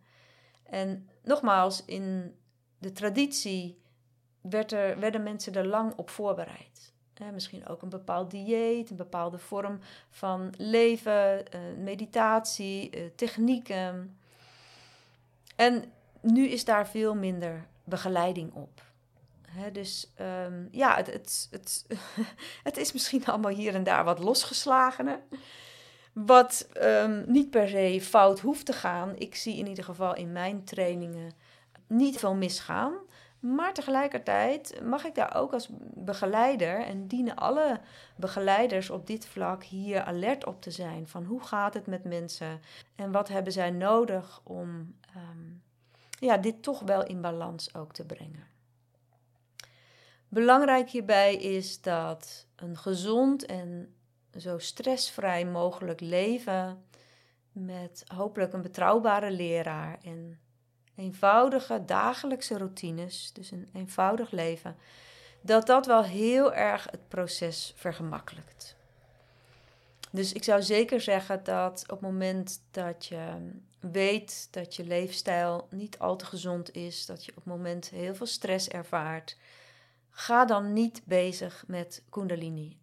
En 0.64 1.10
nogmaals, 1.24 1.86
in 1.86 2.36
de 2.78 2.92
traditie 2.92 3.82
werd 4.42 4.72
er, 4.72 5.00
werden 5.00 5.24
mensen 5.24 5.54
er 5.54 5.68
lang 5.68 5.94
op 5.96 6.10
voorbereid. 6.10 6.92
misschien 7.34 7.68
ook 7.68 7.82
een 7.82 7.90
bepaald 7.90 8.32
dieet, 8.32 8.90
een 8.90 8.96
bepaalde 8.96 9.38
vorm 9.38 9.80
van 10.10 10.54
leven, 10.58 11.52
eh, 11.52 11.60
meditatie, 11.78 12.90
eh, 12.90 13.04
technieken. 13.16 14.18
En 15.56 15.92
nu 16.24 16.48
is 16.48 16.66
daar 16.66 16.88
veel 16.88 17.16
minder 17.16 17.68
begeleiding 17.84 18.54
op. 18.54 18.82
dus 19.72 20.12
ehm, 20.16 20.68
ja, 20.72 20.96
het, 20.96 21.08
het, 21.08 21.48
het, 21.52 21.86
het 22.70 22.78
is 22.78 22.94
misschien 22.94 23.26
allemaal 23.26 23.52
hier 23.52 23.76
en 23.76 23.84
daar 23.84 24.04
wat 24.04 24.20
losgeslagener. 24.20 25.20
Wat 26.14 26.68
ehm, 26.74 27.24
niet 27.28 27.50
per 27.50 27.68
se 27.68 28.00
fout 28.02 28.40
hoeft 28.40 28.66
te 28.66 28.74
gaan. 28.74 29.14
Ik 29.18 29.36
zie 29.36 29.58
in 29.58 29.68
ieder 29.68 29.84
geval 29.84 30.16
in 30.16 30.32
mijn 30.32 30.64
trainingen 30.64 31.32
niet 31.88 32.18
veel 32.18 32.36
misgaan. 32.36 32.94
Maar 33.40 33.74
tegelijkertijd 33.74 34.82
mag 34.84 35.06
ik 35.06 35.16
daar 35.16 35.36
ook 35.36 35.54
als 35.54 35.70
begeleider 35.94 36.80
en 36.80 37.08
dienen 37.08 37.36
alle 37.36 37.80
begeleiders 38.16 38.90
op 38.90 39.08
dit 39.08 39.26
vlak 39.26 39.64
hier 39.64 40.04
alert 40.04 40.46
op 40.46 40.62
te 40.62 40.72
zijn. 40.72 41.08
Van 41.08 41.24
hoe 41.24 41.44
gaat 41.44 41.74
het 41.74 41.88
met 41.88 42.04
mensen 42.04 42.62
en 42.96 43.12
wat 43.12 43.28
hebben 43.28 43.54
zij 43.54 43.72
nodig 43.72 44.42
om 44.44 44.96
ehm, 45.16 45.52
ja, 46.24 46.38
dit 46.38 46.64
toch 46.64 46.80
wel 46.80 47.06
in 47.06 47.22
balans 47.22 47.76
ook 47.76 47.94
te 47.94 48.06
brengen. 48.06 48.48
Belangrijk 50.28 50.90
hierbij 50.90 51.36
is 51.36 51.82
dat 51.82 52.48
een 52.56 52.78
gezond 52.78 53.46
en 53.46 53.96
zo 54.38 54.58
stressvrij 54.58 55.46
mogelijk 55.46 56.00
leven 56.00 56.86
met 57.52 58.04
hopelijk 58.16 58.54
een 58.54 58.62
betrouwbare 58.62 59.32
leraar 59.32 59.98
en 60.04 60.40
eenvoudige 60.96 61.86
dagelijkse 61.86 62.58
routines, 62.58 63.34
dus 63.34 63.52
een 63.52 63.70
eenvoudig 63.74 64.32
leven, 64.32 64.78
dat 65.42 65.68
dat 65.68 65.86
wel 65.86 66.04
heel 66.04 66.54
erg 66.54 66.88
het 66.92 67.08
proces 67.08 67.74
vergemakkelijkt. 67.76 68.76
Dus 70.14 70.34
ik 70.34 70.44
zou 70.44 70.62
zeker 70.62 71.02
zeggen 71.02 71.44
dat 71.44 71.84
op 71.84 71.90
het 71.90 72.02
moment 72.02 72.62
dat 72.72 73.06
je 73.06 73.52
weet 73.80 74.48
dat 74.52 74.76
je 74.76 74.86
leefstijl 74.86 75.68
niet 75.70 76.00
al 76.00 76.16
te 76.16 76.26
gezond 76.26 76.76
is, 76.76 77.06
dat 77.06 77.26
je 77.26 77.32
op 77.32 77.38
het 77.38 77.46
moment 77.46 77.90
heel 77.90 78.16
veel 78.16 78.26
stress 78.26 78.68
ervaart, 78.68 79.38
ga 80.10 80.46
dan 80.46 80.74
niet 80.74 81.02
bezig 81.06 81.64
met 81.68 82.04
Kundalini. 82.10 82.78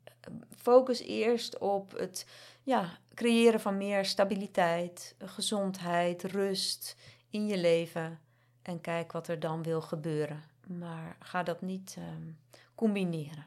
Focus 0.57 1.01
eerst 1.01 1.59
op 1.59 1.93
het 1.99 2.26
ja, 2.62 2.99
creëren 3.14 3.61
van 3.61 3.76
meer 3.76 4.05
stabiliteit, 4.05 5.14
gezondheid, 5.18 6.22
rust 6.22 6.97
in 7.31 7.47
je 7.47 7.59
leven 7.59 8.20
en 8.62 8.81
kijk 8.81 9.12
wat 9.12 9.28
er 9.28 9.41
dan 9.41 9.62
wil 9.62 9.81
gebeuren. 9.81 10.45
Maar 10.66 11.16
ga 11.20 11.43
dat 11.43 11.61
niet 11.61 11.97
um, 11.99 12.39
combineren. 12.74 13.47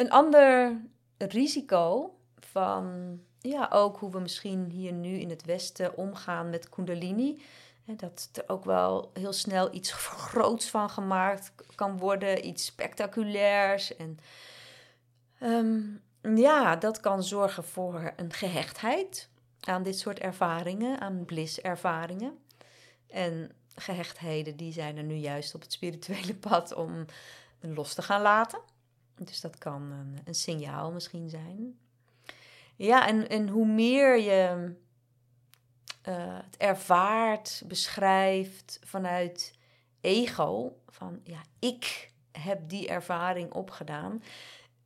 Een 0.00 0.10
ander 0.10 0.80
risico 1.18 2.14
van 2.38 3.18
ja, 3.40 3.68
ook 3.72 3.98
hoe 3.98 4.10
we 4.10 4.20
misschien 4.20 4.70
hier 4.70 4.92
nu 4.92 5.08
in 5.08 5.30
het 5.30 5.44
Westen 5.44 5.96
omgaan 5.96 6.50
met 6.50 6.68
Kundalini. 6.68 7.42
Dat 7.84 8.28
er 8.32 8.44
ook 8.46 8.64
wel 8.64 9.10
heel 9.14 9.32
snel 9.32 9.74
iets 9.74 9.92
groots 10.26 10.70
van 10.70 10.90
gemaakt 10.90 11.52
kan 11.74 11.98
worden, 11.98 12.46
iets 12.46 12.64
spectaculairs. 12.64 13.96
En 13.96 14.18
ehm, 15.38 15.80
ja, 16.36 16.76
dat 16.76 17.00
kan 17.00 17.22
zorgen 17.22 17.64
voor 17.64 18.12
een 18.16 18.32
gehechtheid 18.32 19.28
aan 19.60 19.82
dit 19.82 19.98
soort 19.98 20.18
ervaringen, 20.18 21.00
aan 21.00 21.24
bliss-ervaringen. 21.24 22.38
En 23.06 23.52
gehechtheden, 23.74 24.56
die 24.56 24.72
zijn 24.72 24.96
er 24.96 25.04
nu 25.04 25.14
juist 25.14 25.54
op 25.54 25.60
het 25.60 25.72
spirituele 25.72 26.34
pad 26.48 26.74
om 26.74 27.04
los 27.60 27.94
te 27.94 28.02
gaan 28.02 28.22
laten. 28.22 28.60
Dus 29.24 29.40
dat 29.40 29.58
kan 29.58 29.82
een, 29.82 30.18
een 30.24 30.34
signaal 30.34 30.92
misschien 30.92 31.28
zijn. 31.28 31.78
Ja, 32.76 33.06
en, 33.06 33.28
en 33.28 33.48
hoe 33.48 33.66
meer 33.66 34.20
je 34.20 34.72
uh, 36.08 36.38
het 36.42 36.56
ervaart, 36.56 37.62
beschrijft 37.66 38.78
vanuit 38.84 39.54
ego, 40.00 40.76
van 40.88 41.20
ja, 41.24 41.40
ik 41.58 42.12
heb 42.32 42.68
die 42.68 42.88
ervaring 42.88 43.52
opgedaan, 43.52 44.22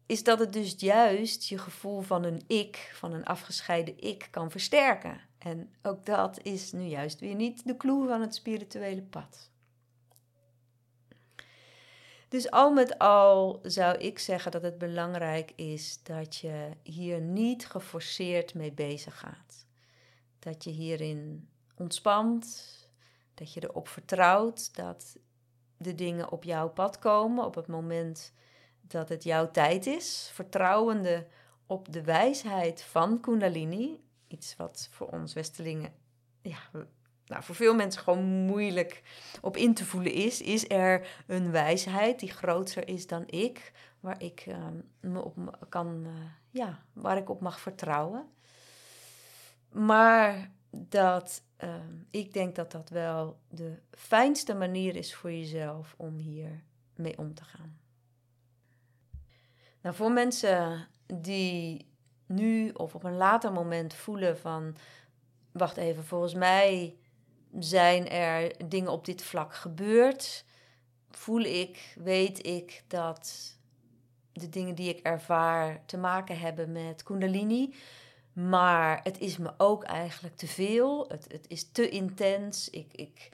is 0.06 0.24
dat 0.24 0.38
het 0.38 0.52
dus 0.52 0.74
juist 0.76 1.44
je 1.44 1.58
gevoel 1.58 2.00
van 2.00 2.24
een 2.24 2.42
ik, 2.46 2.90
van 2.94 3.12
een 3.12 3.24
afgescheiden 3.24 4.00
ik, 4.00 4.28
kan 4.30 4.50
versterken. 4.50 5.20
En 5.38 5.74
ook 5.82 6.06
dat 6.06 6.38
is 6.42 6.72
nu 6.72 6.82
juist 6.82 7.20
weer 7.20 7.34
niet 7.34 7.66
de 7.66 7.76
clue 7.76 8.08
van 8.08 8.20
het 8.20 8.34
spirituele 8.34 9.02
pad. 9.02 9.50
Dus 12.34 12.50
al 12.50 12.72
met 12.72 12.98
al 12.98 13.58
zou 13.62 13.96
ik 13.96 14.18
zeggen 14.18 14.50
dat 14.50 14.62
het 14.62 14.78
belangrijk 14.78 15.52
is 15.56 16.02
dat 16.02 16.36
je 16.36 16.70
hier 16.82 17.20
niet 17.20 17.66
geforceerd 17.66 18.54
mee 18.54 18.72
bezig 18.72 19.18
gaat. 19.18 19.66
Dat 20.38 20.64
je 20.64 20.70
hierin 20.70 21.48
ontspant, 21.76 22.66
dat 23.34 23.52
je 23.52 23.62
erop 23.62 23.88
vertrouwt 23.88 24.76
dat 24.76 25.18
de 25.76 25.94
dingen 25.94 26.30
op 26.30 26.44
jouw 26.44 26.68
pad 26.68 26.98
komen 26.98 27.44
op 27.44 27.54
het 27.54 27.66
moment 27.66 28.32
dat 28.80 29.08
het 29.08 29.22
jouw 29.22 29.50
tijd 29.50 29.86
is, 29.86 30.30
vertrouwende 30.32 31.26
op 31.66 31.92
de 31.92 32.02
wijsheid 32.02 32.82
van 32.82 33.20
Kundalini. 33.20 34.04
Iets 34.28 34.56
wat 34.56 34.88
voor 34.90 35.08
ons 35.08 35.32
Westelingen, 35.32 35.94
ja, 36.42 36.58
nou, 37.26 37.42
voor 37.42 37.54
veel 37.54 37.74
mensen 37.74 38.02
gewoon 38.02 38.24
moeilijk 38.24 39.02
op 39.40 39.56
in 39.56 39.74
te 39.74 39.84
voelen 39.84 40.12
is. 40.12 40.40
Is 40.40 40.68
er 40.68 41.06
een 41.26 41.50
wijsheid 41.50 42.20
die 42.20 42.30
groter 42.30 42.88
is 42.88 43.06
dan 43.06 43.22
ik, 43.26 43.72
waar 44.00 44.22
ik 44.22 44.44
ehm, 44.46 44.76
me 45.00 45.24
op 45.24 45.66
kan, 45.68 46.02
uh, 46.06 46.12
ja, 46.50 46.84
waar 46.92 47.16
ik 47.16 47.28
op 47.28 47.40
mag 47.40 47.60
vertrouwen. 47.60 48.28
Maar 49.68 50.50
dat 50.70 51.42
ehm, 51.56 51.94
ik 52.10 52.32
denk 52.32 52.54
dat 52.54 52.72
dat 52.72 52.88
wel 52.88 53.38
de 53.48 53.78
fijnste 53.90 54.54
manier 54.54 54.96
is 54.96 55.14
voor 55.14 55.32
jezelf 55.32 55.94
om 55.96 56.16
hier 56.16 56.62
mee 56.94 57.18
om 57.18 57.34
te 57.34 57.44
gaan. 57.44 57.78
Nou, 59.80 59.94
voor 59.94 60.12
mensen 60.12 60.88
die 61.06 61.92
nu 62.26 62.70
of 62.70 62.94
op 62.94 63.04
een 63.04 63.16
later 63.16 63.52
moment 63.52 63.94
voelen 63.94 64.38
van, 64.38 64.76
wacht 65.52 65.76
even, 65.76 66.04
volgens 66.04 66.34
mij 66.34 66.96
zijn 67.58 68.08
er 68.08 68.68
dingen 68.68 68.92
op 68.92 69.04
dit 69.04 69.22
vlak 69.22 69.54
gebeurd, 69.54 70.44
voel 71.10 71.40
ik, 71.40 71.96
weet 72.02 72.46
ik 72.46 72.84
dat 72.86 73.56
de 74.32 74.48
dingen 74.48 74.74
die 74.74 74.88
ik 74.88 75.06
ervaar 75.06 75.82
te 75.86 75.96
maken 75.96 76.38
hebben 76.38 76.72
met 76.72 77.02
Kundalini. 77.02 77.74
Maar 78.32 79.00
het 79.02 79.18
is 79.18 79.36
me 79.36 79.54
ook 79.56 79.84
eigenlijk 79.84 80.36
te 80.36 80.46
veel. 80.46 81.08
Het, 81.08 81.32
het 81.32 81.44
is 81.48 81.70
te 81.70 81.88
intens. 81.88 82.70
Ik, 82.70 82.92
ik 82.92 83.28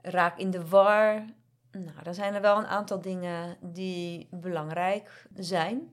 raak 0.00 0.38
in 0.38 0.50
de 0.50 0.68
war. 0.68 1.24
Nou, 1.70 2.02
dan 2.02 2.14
zijn 2.14 2.34
er 2.34 2.40
wel 2.40 2.58
een 2.58 2.66
aantal 2.66 3.00
dingen 3.00 3.56
die 3.60 4.28
belangrijk 4.30 5.26
zijn. 5.34 5.92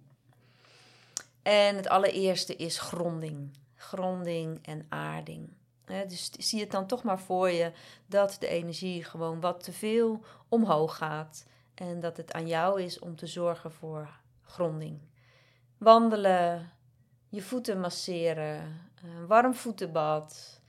En 1.42 1.76
het 1.76 1.88
allereerste 1.88 2.56
is 2.56 2.80
gronding. 2.80 3.58
Gronding 3.76 4.60
en 4.66 4.86
aarding. 4.90 5.50
Dus 5.86 6.32
zie 6.32 6.60
het 6.60 6.72
dan 6.72 6.88
toch 6.88 7.04
maar 7.04 7.20
voor 7.20 7.50
je 7.50 7.72
dat 8.06 8.36
de 8.40 8.48
energie 8.48 9.04
gewoon 9.04 9.40
wat 9.40 9.64
te 9.64 9.72
veel 9.72 10.24
omhoog 10.48 10.98
gaat. 10.98 11.46
En 11.74 12.00
dat 12.00 12.18
het 12.18 12.34
aan 12.34 12.48
jou 12.48 12.82
is 12.82 13.00
om 13.00 13.16
te 13.16 13.28
zorgen 13.28 13.72
voor 13.72 14.10
gronding. 14.42 15.00
Wandelen, 15.78 16.72
je 17.30 17.42
voeten 17.42 17.80
masseren, 17.80 18.90
een 19.04 19.28
warm 19.28 19.54
voetenbad, 19.54 20.62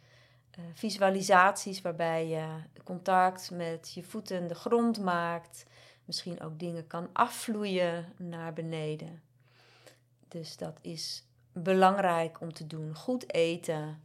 eh, 0.50 0.64
visualisaties 0.72 1.80
waarbij 1.80 2.28
je 2.28 2.46
contact 2.84 3.50
met 3.50 3.92
je 3.94 4.02
voeten 4.02 4.48
de 4.48 4.54
grond 4.54 5.00
maakt. 5.00 5.66
Misschien 6.04 6.40
ook 6.40 6.58
dingen 6.58 6.86
kan 6.86 7.08
afvloeien 7.12 8.12
naar 8.16 8.52
beneden. 8.52 9.22
Dus 10.28 10.56
dat 10.56 10.78
is 10.80 11.24
belangrijk 11.52 12.40
om 12.40 12.52
te 12.52 12.66
doen. 12.66 12.94
Goed 12.94 13.32
eten. 13.32 14.02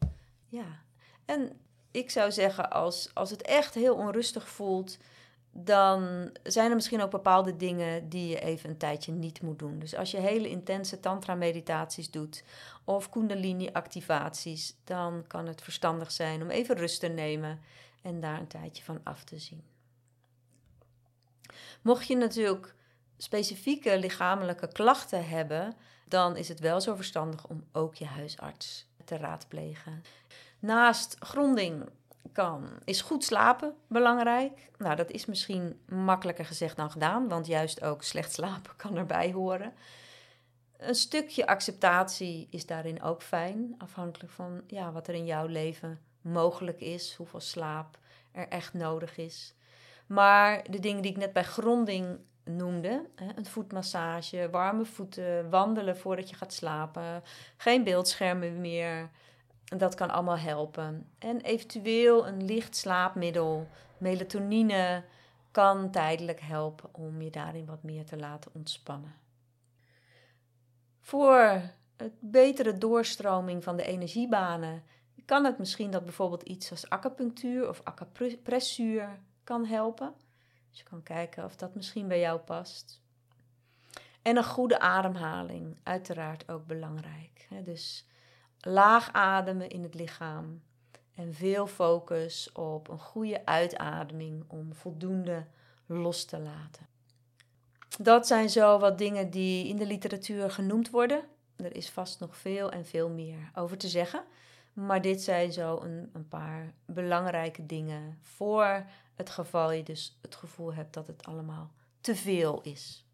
Ja. 0.47 0.81
En 1.29 1.59
ik 1.91 2.09
zou 2.09 2.31
zeggen, 2.31 2.71
als, 2.71 3.09
als 3.13 3.29
het 3.29 3.41
echt 3.41 3.73
heel 3.73 3.95
onrustig 3.95 4.49
voelt, 4.49 4.97
dan 5.51 6.29
zijn 6.43 6.69
er 6.69 6.75
misschien 6.75 7.01
ook 7.01 7.11
bepaalde 7.11 7.55
dingen 7.55 8.09
die 8.09 8.27
je 8.27 8.39
even 8.39 8.69
een 8.69 8.77
tijdje 8.77 9.11
niet 9.11 9.41
moet 9.41 9.59
doen. 9.59 9.79
Dus 9.79 9.95
als 9.95 10.11
je 10.11 10.17
hele 10.17 10.49
intense 10.49 10.99
tantra-meditaties 10.99 12.11
doet 12.11 12.43
of 12.83 13.09
kundalini-activaties, 13.09 14.75
dan 14.83 15.23
kan 15.27 15.47
het 15.47 15.61
verstandig 15.61 16.11
zijn 16.11 16.41
om 16.41 16.49
even 16.49 16.75
rust 16.75 16.99
te 16.99 17.07
nemen 17.07 17.59
en 18.01 18.19
daar 18.19 18.39
een 18.39 18.47
tijdje 18.47 18.83
van 18.83 18.99
af 19.03 19.23
te 19.23 19.39
zien. 19.39 19.63
Mocht 21.81 22.07
je 22.07 22.15
natuurlijk 22.15 22.75
specifieke 23.17 23.99
lichamelijke 23.99 24.67
klachten 24.67 25.27
hebben, 25.27 25.75
dan 26.05 26.35
is 26.37 26.47
het 26.47 26.59
wel 26.59 26.81
zo 26.81 26.95
verstandig 26.95 27.47
om 27.47 27.63
ook 27.71 27.95
je 27.95 28.05
huisarts 28.05 28.87
te 29.05 29.17
raadplegen. 29.17 30.03
Naast 30.59 31.15
gronding 31.19 31.89
kan, 32.31 32.69
is 32.83 33.01
goed 33.01 33.23
slapen 33.23 33.75
belangrijk. 33.87 34.69
Nou, 34.77 34.95
dat 34.95 35.11
is 35.11 35.25
misschien 35.25 35.79
makkelijker 35.85 36.45
gezegd 36.45 36.75
dan 36.75 36.91
gedaan, 36.91 37.27
want 37.27 37.47
juist 37.47 37.83
ook 37.83 38.03
slecht 38.03 38.33
slapen 38.33 38.75
kan 38.75 38.95
erbij 38.97 39.31
horen. 39.31 39.73
Een 40.77 40.95
stukje 40.95 41.47
acceptatie 41.47 42.47
is 42.49 42.65
daarin 42.65 43.01
ook 43.01 43.21
fijn, 43.21 43.75
afhankelijk 43.77 44.31
van 44.31 44.61
ja, 44.67 44.91
wat 44.91 45.07
er 45.07 45.13
in 45.13 45.25
jouw 45.25 45.45
leven 45.45 45.99
mogelijk 46.21 46.79
is, 46.81 47.15
hoeveel 47.15 47.39
slaap 47.39 47.97
er 48.31 48.47
echt 48.47 48.73
nodig 48.73 49.17
is. 49.17 49.53
Maar 50.07 50.63
de 50.69 50.79
dingen 50.79 51.01
die 51.01 51.11
ik 51.11 51.17
net 51.17 51.33
bij 51.33 51.43
gronding 51.43 52.19
noemde. 52.43 53.09
Een 53.35 53.45
voetmassage, 53.45 54.49
warme 54.51 54.85
voeten, 54.85 55.49
wandelen 55.49 55.97
voordat 55.97 56.29
je 56.29 56.35
gaat 56.35 56.53
slapen, 56.53 57.23
geen 57.57 57.83
beeldschermen 57.83 58.61
meer. 58.61 59.09
Dat 59.77 59.95
kan 59.95 60.09
allemaal 60.09 60.37
helpen. 60.37 61.09
En 61.19 61.41
eventueel 61.41 62.27
een 62.27 62.45
licht 62.45 62.75
slaapmiddel, 62.75 63.67
melatonine, 63.97 65.03
kan 65.51 65.91
tijdelijk 65.91 66.39
helpen 66.39 66.89
om 66.91 67.21
je 67.21 67.29
daarin 67.29 67.65
wat 67.65 67.83
meer 67.83 68.05
te 68.05 68.17
laten 68.17 68.51
ontspannen. 68.53 69.15
Voor 70.99 71.61
het 71.97 72.13
betere 72.19 72.77
doorstroming 72.77 73.63
van 73.63 73.77
de 73.77 73.83
energiebanen 73.83 74.83
kan 75.29 75.45
het 75.45 75.57
misschien 75.57 75.91
dat 75.91 76.03
bijvoorbeeld 76.03 76.43
iets 76.43 76.71
als 76.71 76.89
acupunctuur 76.89 77.69
of 77.69 77.81
acupressuur 77.83 79.19
kan 79.43 79.65
helpen. 79.65 80.13
Dus 80.69 80.79
je 80.79 80.83
kan 80.83 81.03
kijken 81.03 81.43
of 81.45 81.55
dat 81.55 81.75
misschien 81.75 82.07
bij 82.07 82.19
jou 82.19 82.39
past. 82.39 83.01
En 84.21 84.37
een 84.37 84.43
goede 84.43 84.79
ademhaling, 84.79 85.77
uiteraard 85.83 86.51
ook 86.51 86.65
belangrijk. 86.65 87.47
Dus 87.63 88.08
laag 88.61 89.13
ademen 89.13 89.69
in 89.69 89.83
het 89.83 89.93
lichaam 89.93 90.61
en 91.15 91.33
veel 91.33 91.67
focus 91.67 92.51
op 92.51 92.87
een 92.87 92.99
goede 92.99 93.45
uitademing 93.45 94.43
om 94.47 94.73
voldoende 94.73 95.45
los 95.85 96.25
te 96.25 96.39
laten. 96.39 96.87
Dat 97.97 98.27
zijn 98.27 98.49
zo 98.49 98.79
wat 98.79 98.97
dingen 98.97 99.29
die 99.29 99.67
in 99.67 99.75
de 99.75 99.85
literatuur 99.85 100.51
genoemd 100.51 100.89
worden. 100.89 101.23
Er 101.55 101.75
is 101.75 101.89
vast 101.89 102.19
nog 102.19 102.37
veel 102.37 102.71
en 102.71 102.85
veel 102.85 103.09
meer 103.09 103.51
over 103.55 103.77
te 103.77 103.87
zeggen. 103.87 104.23
Maar 104.73 105.01
dit 105.01 105.21
zijn 105.21 105.51
zo 105.53 105.79
een, 105.79 106.09
een 106.13 106.27
paar 106.27 106.73
belangrijke 106.85 107.65
dingen 107.65 108.19
voor 108.21 108.85
het 109.15 109.29
geval 109.29 109.71
je 109.71 109.83
dus 109.83 110.17
het 110.21 110.35
gevoel 110.35 110.73
hebt 110.73 110.93
dat 110.93 111.07
het 111.07 111.25
allemaal 111.25 111.71
te 112.01 112.15
veel 112.15 112.61
is. 112.61 113.05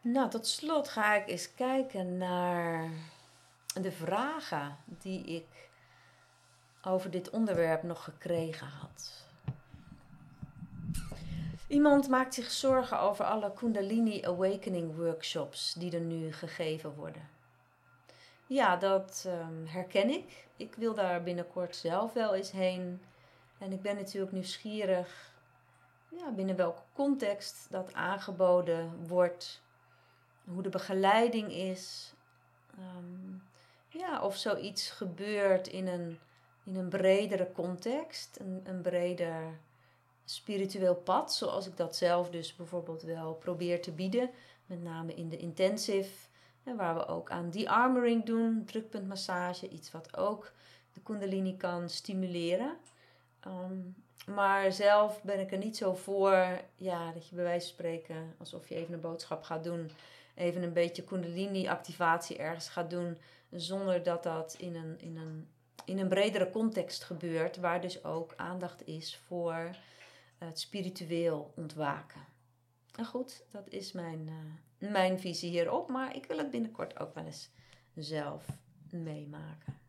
Nou, 0.00 0.30
tot 0.30 0.46
slot 0.46 0.88
ga 0.88 1.14
ik 1.14 1.28
eens 1.28 1.54
kijken 1.54 2.16
naar 2.16 2.90
de 3.80 3.92
vragen 3.92 4.76
die 4.86 5.24
ik 5.24 5.70
over 6.82 7.10
dit 7.10 7.30
onderwerp 7.30 7.82
nog 7.82 8.04
gekregen 8.04 8.66
had. 8.66 9.26
Iemand 11.66 12.08
maakt 12.08 12.34
zich 12.34 12.50
zorgen 12.50 13.00
over 13.00 13.24
alle 13.24 13.52
Kundalini 13.52 14.24
Awakening 14.24 14.96
workshops 14.96 15.74
die 15.74 15.94
er 15.94 16.00
nu 16.00 16.32
gegeven 16.32 16.94
worden. 16.94 17.28
Ja, 18.46 18.76
dat 18.76 19.24
ehm, 19.26 19.66
herken 19.66 20.10
ik. 20.10 20.46
Ik 20.56 20.74
wil 20.74 20.94
daar 20.94 21.22
binnenkort 21.22 21.76
zelf 21.76 22.12
wel 22.12 22.34
eens 22.34 22.50
heen. 22.50 23.02
En 23.58 23.72
ik 23.72 23.82
ben 23.82 23.96
natuurlijk 23.96 24.32
nieuwsgierig 24.32 25.32
ja, 26.08 26.30
binnen 26.30 26.56
welke 26.56 26.82
context 26.92 27.66
dat 27.70 27.94
aangeboden 27.94 29.06
wordt. 29.06 29.62
Hoe 30.44 30.62
de 30.62 30.68
begeleiding 30.68 31.52
is. 31.52 32.14
Ehm, 32.78 33.36
ja, 33.92 34.22
of 34.22 34.36
zoiets 34.36 34.90
gebeurt 34.90 35.68
in 35.68 35.86
een, 35.86 36.18
in 36.64 36.76
een 36.76 36.88
bredere 36.88 37.52
context. 37.52 38.38
Een, 38.40 38.60
een 38.64 38.80
breder 38.80 39.58
spiritueel 40.24 40.94
pad. 40.94 41.34
Zoals 41.34 41.66
ik 41.66 41.76
dat 41.76 41.96
zelf 41.96 42.30
dus 42.30 42.56
bijvoorbeeld 42.56 43.02
wel 43.02 43.34
probeer 43.34 43.82
te 43.82 43.92
bieden. 43.92 44.30
Met 44.66 44.82
name 44.82 45.14
in 45.14 45.28
de 45.28 45.36
intensive 45.36 46.30
waar 46.62 46.94
we 46.94 47.06
ook 47.06 47.30
aan 47.30 47.50
de-armoring 47.50 48.24
doen, 48.24 48.64
drukpuntmassage, 48.64 49.68
iets 49.68 49.90
wat 49.90 50.16
ook 50.16 50.52
de 50.92 51.00
kundalini 51.00 51.56
kan 51.56 51.88
stimuleren. 51.88 52.76
Ehm, 53.40 53.78
maar 54.26 54.72
zelf 54.72 55.22
ben 55.22 55.40
ik 55.40 55.52
er 55.52 55.58
niet 55.58 55.76
zo 55.76 55.94
voor 55.94 56.60
ja, 56.76 57.12
dat 57.12 57.28
je 57.28 57.34
bij 57.34 57.44
wijze 57.44 57.66
van 57.66 57.74
spreken, 57.74 58.34
alsof 58.38 58.68
je 58.68 58.74
even 58.74 58.94
een 58.94 59.00
boodschap 59.00 59.42
gaat 59.42 59.64
doen, 59.64 59.90
even 60.34 60.62
een 60.62 60.72
beetje 60.72 61.04
kundalini-activatie 61.04 62.36
ergens 62.36 62.68
gaat 62.68 62.90
doen, 62.90 63.18
zonder 63.52 64.02
dat 64.02 64.22
dat 64.22 64.54
in 64.58 64.74
een, 64.74 65.00
in, 65.00 65.16
een, 65.16 65.48
in 65.84 65.98
een 65.98 66.08
bredere 66.08 66.50
context 66.50 67.04
gebeurt, 67.04 67.56
waar 67.56 67.80
dus 67.80 68.04
ook 68.04 68.32
aandacht 68.36 68.86
is 68.86 69.16
voor 69.16 69.76
het 70.38 70.60
spiritueel 70.60 71.52
ontwaken. 71.56 72.20
En 72.94 73.04
goed, 73.04 73.44
dat 73.50 73.68
is 73.68 73.92
mijn, 73.92 74.28
uh, 74.78 74.90
mijn 74.90 75.20
visie 75.20 75.50
hierop. 75.50 75.88
Maar 75.88 76.16
ik 76.16 76.26
wil 76.26 76.38
het 76.38 76.50
binnenkort 76.50 76.98
ook 76.98 77.14
wel 77.14 77.24
eens 77.24 77.50
zelf 77.94 78.46
meemaken. 78.90 79.80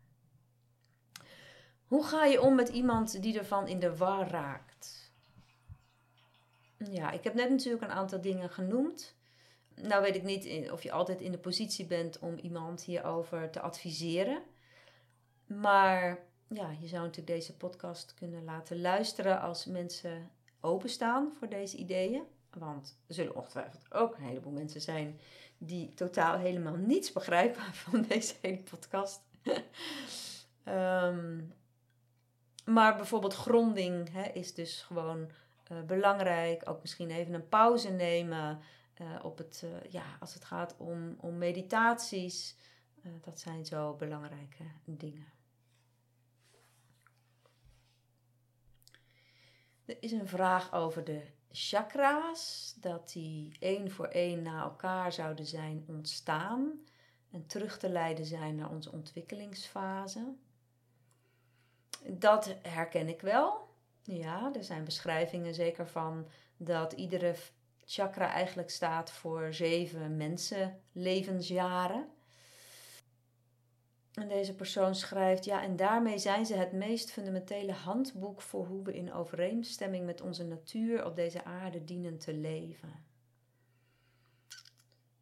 Hoe 1.86 2.04
ga 2.04 2.24
je 2.24 2.40
om 2.40 2.54
met 2.54 2.68
iemand 2.68 3.22
die 3.22 3.38
ervan 3.38 3.68
in 3.68 3.78
de 3.78 3.96
war 3.96 4.28
raakt? 4.28 5.12
Ja, 6.76 7.10
ik 7.10 7.24
heb 7.24 7.34
net 7.34 7.50
natuurlijk 7.50 7.84
een 7.84 7.90
aantal 7.90 8.20
dingen 8.20 8.50
genoemd. 8.50 9.14
Nou 9.82 10.02
weet 10.02 10.14
ik 10.14 10.22
niet 10.22 10.70
of 10.70 10.82
je 10.82 10.92
altijd 10.92 11.20
in 11.20 11.32
de 11.32 11.38
positie 11.38 11.86
bent 11.86 12.18
om 12.18 12.38
iemand 12.38 12.82
hierover 12.82 13.50
te 13.50 13.60
adviseren. 13.60 14.42
Maar 15.46 16.18
ja, 16.48 16.70
je 16.80 16.86
zou 16.88 17.02
natuurlijk 17.02 17.36
deze 17.36 17.56
podcast 17.56 18.14
kunnen 18.14 18.44
laten 18.44 18.80
luisteren 18.80 19.40
als 19.40 19.64
mensen 19.64 20.30
openstaan 20.60 21.32
voor 21.38 21.48
deze 21.48 21.76
ideeën. 21.76 22.22
Want 22.50 22.98
er 23.06 23.14
zullen 23.14 23.36
ongetwijfeld 23.36 23.92
ook 23.94 24.16
een 24.16 24.24
heleboel 24.24 24.52
mensen 24.52 24.80
zijn 24.80 25.20
die 25.58 25.94
totaal 25.94 26.38
helemaal 26.38 26.74
niets 26.76 27.12
begrijpen 27.12 27.62
van 27.84 28.02
deze 28.02 28.34
hele 28.40 28.62
podcast. 28.62 29.20
Ehm, 30.64 31.40
maar 32.64 32.96
bijvoorbeeld 32.96 33.34
gronding 33.34 34.12
hè, 34.12 34.22
is 34.22 34.54
dus 34.54 34.82
gewoon 34.82 35.30
uh, 35.72 35.82
belangrijk. 35.82 36.68
Ook 36.68 36.80
misschien 36.80 37.10
even 37.10 37.34
een 37.34 37.48
pauze 37.48 37.90
nemen 37.90 38.60
uh, 39.00 39.24
op 39.24 39.38
het, 39.38 39.62
uh, 39.64 39.90
ja, 39.92 40.16
als 40.20 40.34
het 40.34 40.44
gaat 40.44 40.76
om, 40.76 41.16
om 41.20 41.38
meditaties. 41.38 42.56
dat 43.20 43.40
zijn 43.40 43.64
zo 43.64 43.94
belangrijke 43.94 44.64
dingen. 44.84 45.32
Er 49.84 49.96
is 50.00 50.12
een 50.12 50.28
vraag 50.28 50.72
over 50.72 51.04
de 51.04 51.22
chakra's, 51.50 52.74
dat 52.80 53.12
die 53.12 53.56
één 53.60 53.90
voor 53.90 54.06
één 54.06 54.42
na 54.42 54.62
elkaar 54.62 55.12
zouden 55.12 55.46
zijn 55.46 55.84
ontstaan 55.86 56.80
en 57.30 57.46
terug 57.46 57.78
te 57.78 57.88
leiden 57.88 58.24
zijn 58.24 58.54
naar 58.54 58.70
onze 58.70 58.92
ontwikkelingsfase. 58.92 60.34
Dat 62.08 62.56
herken 62.62 63.08
ik 63.08 63.20
wel. 63.20 63.68
Ja, 64.02 64.50
er 64.54 64.64
zijn 64.64 64.84
beschrijvingen 64.84 65.54
zeker 65.54 65.88
van 65.88 66.28
dat 66.56 66.92
iedere 66.92 67.34
chakra 67.86 68.32
eigenlijk 68.32 68.70
staat 68.70 69.10
voor 69.10 69.54
zeven 69.54 70.16
mensenlevensjaren. 70.16 72.08
En 74.14 74.28
deze 74.28 74.54
persoon 74.54 74.94
schrijft: 74.94 75.44
Ja, 75.44 75.62
en 75.62 75.76
daarmee 75.76 76.18
zijn 76.18 76.46
ze 76.46 76.54
het 76.54 76.72
meest 76.72 77.10
fundamentele 77.10 77.72
handboek 77.72 78.42
voor 78.42 78.66
hoe 78.66 78.82
we 78.82 78.94
in 78.94 79.12
overeenstemming 79.12 80.04
met 80.06 80.20
onze 80.20 80.44
natuur 80.44 81.04
op 81.04 81.16
deze 81.16 81.44
aarde 81.44 81.84
dienen 81.84 82.18
te 82.18 82.34
leven. 82.34 83.04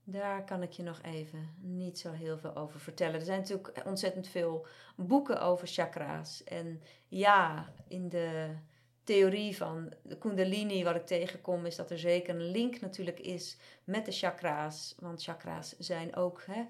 Daar 0.05 0.45
kan 0.45 0.63
ik 0.63 0.73
je 0.73 0.83
nog 0.83 1.03
even 1.03 1.55
niet 1.61 1.99
zo 1.99 2.13
heel 2.13 2.39
veel 2.39 2.57
over 2.57 2.81
vertellen. 2.81 3.15
Er 3.15 3.25
zijn 3.27 3.41
natuurlijk 3.41 3.83
ontzettend 3.87 4.29
veel 4.29 4.67
boeken 4.97 5.41
over 5.41 5.67
chakra's. 5.67 6.45
En 6.45 6.83
ja, 7.09 7.73
in 7.89 8.09
de 8.09 8.57
theorie 9.05 9.57
van 9.57 9.93
de 10.03 10.19
Kundalini, 10.19 10.85
wat 10.85 10.95
ik 10.95 11.07
tegenkom, 11.07 11.67
is 11.67 11.77
dat 11.77 11.91
er 11.91 11.99
zeker 11.99 12.35
een 12.35 12.51
link 12.51 12.81
natuurlijk 12.81 13.21
is 13.21 13.57
met 13.85 14.05
de 14.05 14.13
chakra's. 14.13 14.95
Want 14.99 15.23
chakra's 15.23 15.75
zijn 15.79 16.17
ook 16.17 16.43
hè, 16.47 16.65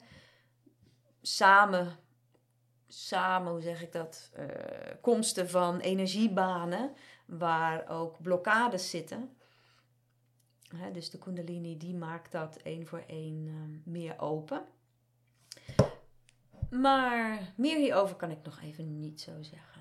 samen 1.23 1.99
samen, 2.93 3.53
hoe 3.53 3.61
zeg 3.61 3.83
ik 3.83 3.93
dat, 3.93 4.31
uh, 4.39 4.47
komsten 5.01 5.51
van 5.51 5.81
energiebanen 5.81 6.93
waar 7.27 7.89
ook 7.89 8.23
blokkades 8.23 8.91
zitten. 8.91 9.37
Hè, 10.77 10.91
dus 10.91 11.11
de 11.11 11.19
Kundalini 11.19 11.77
die 11.77 11.95
maakt 11.95 12.33
dat 12.33 12.57
één 12.57 12.87
voor 12.87 13.05
één 13.07 13.47
uh, 13.47 13.93
meer 13.93 14.19
open. 14.19 14.65
Maar 16.71 17.53
meer 17.57 17.77
hierover 17.77 18.17
kan 18.17 18.31
ik 18.31 18.43
nog 18.43 18.61
even 18.61 19.01
niet 19.01 19.21
zo 19.21 19.33
zeggen. 19.41 19.72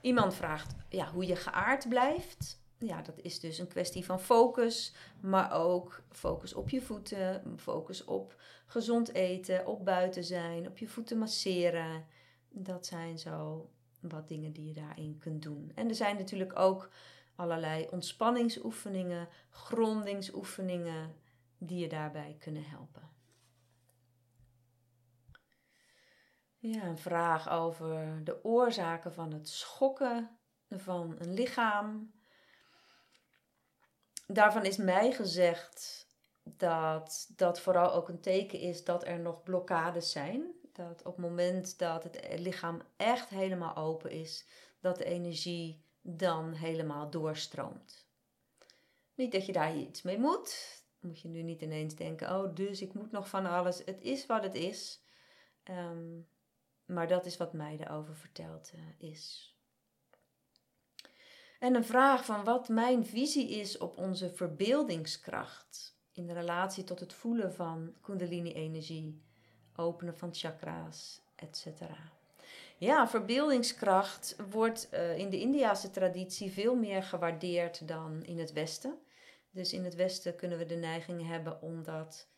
Iemand 0.00 0.34
vraagt 0.34 0.74
ja, 0.88 1.10
hoe 1.10 1.26
je 1.26 1.36
geaard 1.36 1.88
blijft. 1.88 2.60
Ja, 2.78 3.02
dat 3.02 3.18
is 3.22 3.40
dus 3.40 3.58
een 3.58 3.68
kwestie 3.68 4.04
van 4.04 4.20
focus, 4.20 4.94
maar 5.20 5.52
ook 5.52 6.02
focus 6.10 6.54
op 6.54 6.70
je 6.70 6.80
voeten, 6.80 7.54
focus 7.56 8.04
op 8.04 8.34
gezond 8.66 9.12
eten, 9.14 9.66
op 9.66 9.84
buiten 9.84 10.24
zijn, 10.24 10.66
op 10.66 10.78
je 10.78 10.88
voeten 10.88 11.18
masseren. 11.18 12.04
Dat 12.50 12.86
zijn 12.86 13.18
zo 13.18 13.68
wat 14.00 14.28
dingen 14.28 14.52
die 14.52 14.66
je 14.66 14.72
daarin 14.72 15.18
kunt 15.18 15.42
doen. 15.42 15.72
En 15.74 15.88
er 15.88 15.94
zijn 15.94 16.16
natuurlijk 16.16 16.58
ook 16.58 16.90
allerlei 17.34 17.86
ontspanningsoefeningen, 17.90 19.28
grondingsoefeningen 19.50 21.14
die 21.58 21.78
je 21.78 21.88
daarbij 21.88 22.36
kunnen 22.38 22.64
helpen. 22.64 23.08
Ja, 26.58 26.82
een 26.82 26.98
vraag 26.98 27.50
over 27.50 28.20
de 28.24 28.44
oorzaken 28.44 29.12
van 29.12 29.32
het 29.32 29.48
schokken 29.48 30.38
van 30.70 31.16
een 31.18 31.34
lichaam. 31.34 32.12
daarvan 34.26 34.64
is 34.64 34.76
mij 34.76 35.12
gezegd 35.12 36.06
dat 36.42 37.32
dat 37.36 37.60
vooral 37.60 37.92
ook 37.92 38.08
een 38.08 38.20
teken 38.20 38.60
is 38.60 38.84
dat 38.84 39.06
er 39.06 39.18
nog 39.20 39.42
blokkades 39.42 40.10
zijn. 40.10 40.52
Dat 40.72 40.98
op 40.98 41.16
het 41.16 41.24
moment 41.24 41.78
dat 41.78 42.02
het 42.02 42.38
lichaam 42.38 42.82
echt 42.96 43.28
helemaal 43.28 43.76
open 43.76 44.10
is, 44.10 44.46
dat 44.80 44.96
de 44.96 45.04
energie 45.04 45.84
dan 46.00 46.52
helemaal 46.52 47.10
doorstroomt. 47.10 48.06
Niet 49.14 49.32
dat 49.32 49.46
je 49.46 49.52
daar 49.52 49.76
iets 49.76 50.02
mee 50.02 50.18
moet. 50.18 50.82
Moet 51.00 51.20
je 51.20 51.28
nu 51.28 51.42
niet 51.42 51.62
ineens 51.62 51.94
denken, 51.94 52.36
oh 52.36 52.54
dus 52.54 52.82
ik 52.82 52.94
moet 52.94 53.10
nog 53.10 53.28
van 53.28 53.46
alles. 53.46 53.78
Het 53.84 54.00
is 54.00 54.26
wat 54.26 54.42
het 54.42 54.54
is. 54.54 55.02
Ehm, 55.62 56.20
maar 56.88 57.08
dat 57.08 57.26
is 57.26 57.36
wat 57.36 57.52
mij 57.52 57.76
erover 57.80 58.16
verteld 58.16 58.72
uh, 58.74 59.10
is. 59.10 59.52
En 61.58 61.74
een 61.74 61.84
vraag 61.84 62.24
van 62.24 62.44
wat 62.44 62.68
mijn 62.68 63.06
visie 63.06 63.50
is 63.50 63.78
op 63.78 63.98
onze 63.98 64.30
verbeeldingskracht 64.30 65.96
in 66.12 66.30
relatie 66.30 66.84
tot 66.84 67.00
het 67.00 67.12
voelen 67.12 67.54
van 67.54 67.94
kundalini-energie, 68.00 69.22
openen 69.76 70.16
van 70.16 70.34
chakra's, 70.34 71.20
etc. 71.34 71.66
Ja, 72.76 73.08
verbeeldingskracht 73.08 74.36
wordt 74.50 74.88
uh, 74.92 75.18
in 75.18 75.30
de 75.30 75.40
Indiase 75.40 75.90
traditie 75.90 76.52
veel 76.52 76.74
meer 76.74 77.02
gewaardeerd 77.02 77.88
dan 77.88 78.24
in 78.24 78.38
het 78.38 78.52
Westen. 78.52 78.98
Dus 79.50 79.72
in 79.72 79.84
het 79.84 79.94
Westen 79.94 80.36
kunnen 80.36 80.58
we 80.58 80.66
de 80.66 80.76
neiging 80.76 81.26
hebben 81.26 81.62
om 81.62 81.82
dat 81.82 82.28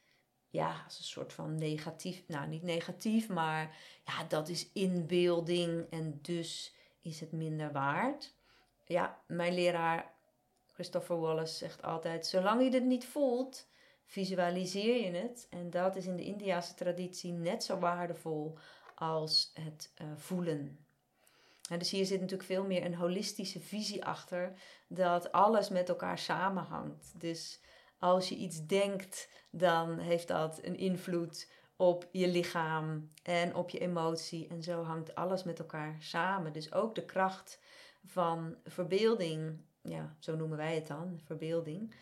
ja, 0.50 0.82
als 0.84 0.98
een 0.98 1.04
soort 1.04 1.32
van 1.32 1.54
negatief, 1.54 2.22
nou 2.26 2.48
niet 2.48 2.62
negatief, 2.62 3.28
maar 3.28 3.76
ja, 4.04 4.24
dat 4.24 4.48
is 4.48 4.68
inbeelding 4.72 5.86
en 5.90 6.18
dus 6.22 6.74
is 7.00 7.20
het 7.20 7.32
minder 7.32 7.72
waard. 7.72 8.34
Ja, 8.84 9.20
mijn 9.26 9.54
leraar 9.54 10.12
Christopher 10.66 11.20
Wallace 11.20 11.56
zegt 11.56 11.82
altijd: 11.82 12.26
zolang 12.26 12.62
je 12.62 12.70
het 12.70 12.84
niet 12.84 13.06
voelt, 13.06 13.66
visualiseer 14.04 15.04
je 15.04 15.16
het. 15.16 15.46
En 15.50 15.70
dat 15.70 15.96
is 15.96 16.06
in 16.06 16.16
de 16.16 16.24
Indiase 16.24 16.74
traditie 16.74 17.32
net 17.32 17.64
zo 17.64 17.78
waardevol 17.78 18.58
als 18.94 19.50
het 19.54 19.92
uh, 20.02 20.06
voelen. 20.16 20.84
En 21.68 21.78
dus 21.78 21.90
hier 21.90 22.06
zit 22.06 22.20
natuurlijk 22.20 22.48
veel 22.48 22.64
meer 22.64 22.84
een 22.84 22.94
holistische 22.94 23.60
visie 23.60 24.04
achter, 24.04 24.52
dat 24.88 25.32
alles 25.32 25.68
met 25.68 25.88
elkaar 25.88 26.18
samenhangt. 26.18 27.20
Dus 27.20 27.60
als 28.00 28.28
je 28.28 28.34
iets 28.34 28.66
denkt, 28.66 29.28
dan 29.50 29.98
heeft 29.98 30.28
dat 30.28 30.58
een 30.62 30.76
invloed 30.76 31.50
op 31.76 32.08
je 32.12 32.28
lichaam 32.28 33.10
en 33.22 33.54
op 33.54 33.70
je 33.70 33.78
emotie. 33.78 34.48
En 34.48 34.62
zo 34.62 34.82
hangt 34.82 35.14
alles 35.14 35.44
met 35.44 35.58
elkaar 35.58 35.96
samen. 35.98 36.52
Dus 36.52 36.72
ook 36.72 36.94
de 36.94 37.04
kracht 37.04 37.60
van 38.04 38.56
verbeelding, 38.64 39.60
ja, 39.82 40.16
zo 40.18 40.36
noemen 40.36 40.56
wij 40.56 40.74
het 40.74 40.86
dan, 40.86 41.20
verbeelding, 41.24 41.94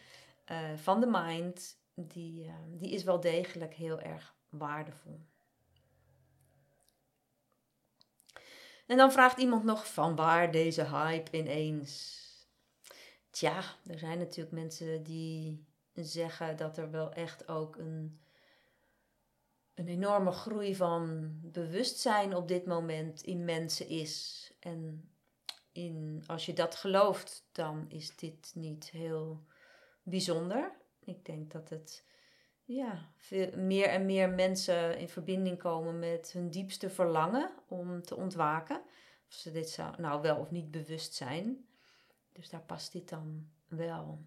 uh, 0.51 0.77
van 0.77 1.01
de 1.01 1.09
mind, 1.11 1.81
die, 1.95 2.45
uh, 2.45 2.53
die 2.69 2.91
is 2.91 3.05
wel 3.05 3.21
degelijk 3.21 3.75
heel 3.75 4.01
erg 4.01 4.35
waardevol. 4.49 5.21
En 8.87 8.97
dan 8.97 9.13
vraagt 9.13 9.39
iemand 9.39 9.65
nog 9.65 9.93
van 9.93 10.17
waar 10.17 10.51
deze 10.51 10.85
hype 10.85 11.37
ineens? 11.37 12.27
Tja, 13.31 13.63
er 13.87 13.99
zijn 13.99 14.19
natuurlijk 14.19 14.55
mensen 14.55 15.03
die 15.03 15.67
zeggen 16.05 16.57
dat 16.57 16.77
er 16.77 16.91
wel 16.91 17.13
echt 17.13 17.49
ook 17.49 17.77
een, 17.77 18.21
een 19.75 19.89
enorme 19.89 20.31
groei 20.31 20.77
van 20.77 21.31
bewustzijn 21.43 22.35
op 22.35 22.49
dit 22.49 22.67
moment 22.67 23.23
in 23.23 23.45
mensen 23.45 23.89
is. 23.89 24.47
En 24.61 25.11
in, 25.73 26.23
als 26.27 26.47
je 26.47 26.53
dat 26.53 26.75
gelooft, 26.75 27.49
dan 27.53 27.85
is 27.89 28.17
dit 28.17 28.53
niet 28.55 28.91
heel 28.91 29.45
bijzonder. 30.03 30.73
Ik 31.01 31.25
denk 31.25 31.51
dat 31.51 31.69
het 31.69 32.05
ja, 32.65 33.11
veel, 33.17 33.51
meer 33.57 33.87
en 33.87 34.07
meer 34.07 34.31
mensen 34.31 34.99
in 34.99 35.09
verbinding 35.09 35.59
komen 35.59 35.99
met 35.99 36.33
hun 36.33 36.51
diepste 36.51 36.91
verlangen 36.91 37.51
om 37.69 38.03
te 38.03 38.17
ontwaken. 38.17 38.83
Of 39.29 39.35
ze 39.35 39.53
dit 39.53 39.71
zou, 39.71 40.01
nou 40.01 40.23
wel 40.23 40.37
of 40.37 40.51
niet 40.51 40.71
bewust 40.71 41.15
zijn. 41.15 41.67
Dus 42.33 42.51
daar 42.51 42.63
past 42.63 42.93
dit 42.93 43.09
dan 43.09 43.49
wel. 43.69 44.19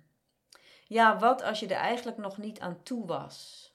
Ja, 0.92 1.20
wat 1.20 1.42
als 1.42 1.60
je 1.60 1.68
er 1.68 1.72
eigenlijk 1.72 2.18
nog 2.18 2.38
niet 2.38 2.60
aan 2.60 2.84
toe 2.84 3.06
was? 3.06 3.70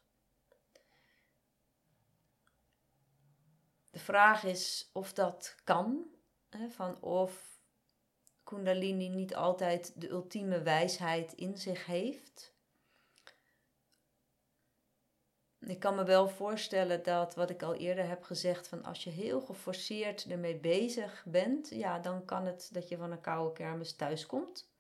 De 3.91 3.99
vraag 3.99 4.45
is 4.45 4.91
of 4.93 5.13
dat 5.13 5.57
kan. 5.65 6.07
Hè, 6.51 6.69
van 6.69 7.03
of 7.03 7.61
Kundalini 8.45 9.09
niet 9.09 9.35
altijd 9.35 10.01
de 10.01 10.09
ultieme 10.09 10.63
wijsheid 10.63 11.33
in 11.33 11.59
zich 11.59 11.87
heeft. 11.87 12.55
Ik 15.61 15.79
kan 15.81 15.95
me 15.95 16.05
wel 16.05 16.29
voorstellen 16.29 17.03
dat 17.03 17.35
wat 17.35 17.51
ik 17.51 17.63
al 17.63 17.75
eerder 17.75 18.09
heb 18.09 18.23
gezegd, 18.23 18.69
van 18.69 18.85
als 18.85 19.05
je 19.05 19.11
heel 19.11 19.41
geforceerd 19.41 20.25
ermee 20.25 20.57
bezig 20.57 21.25
bent, 21.27 21.69
ja, 21.71 21.99
dan 21.99 22.25
kan 22.25 22.47
het 22.47 22.69
dat 22.73 22.89
je 22.89 22.97
van 22.97 23.13
een 23.13 23.21
koude 23.21 23.53
kermis 23.53 23.93
thuiskomt. 23.97 24.75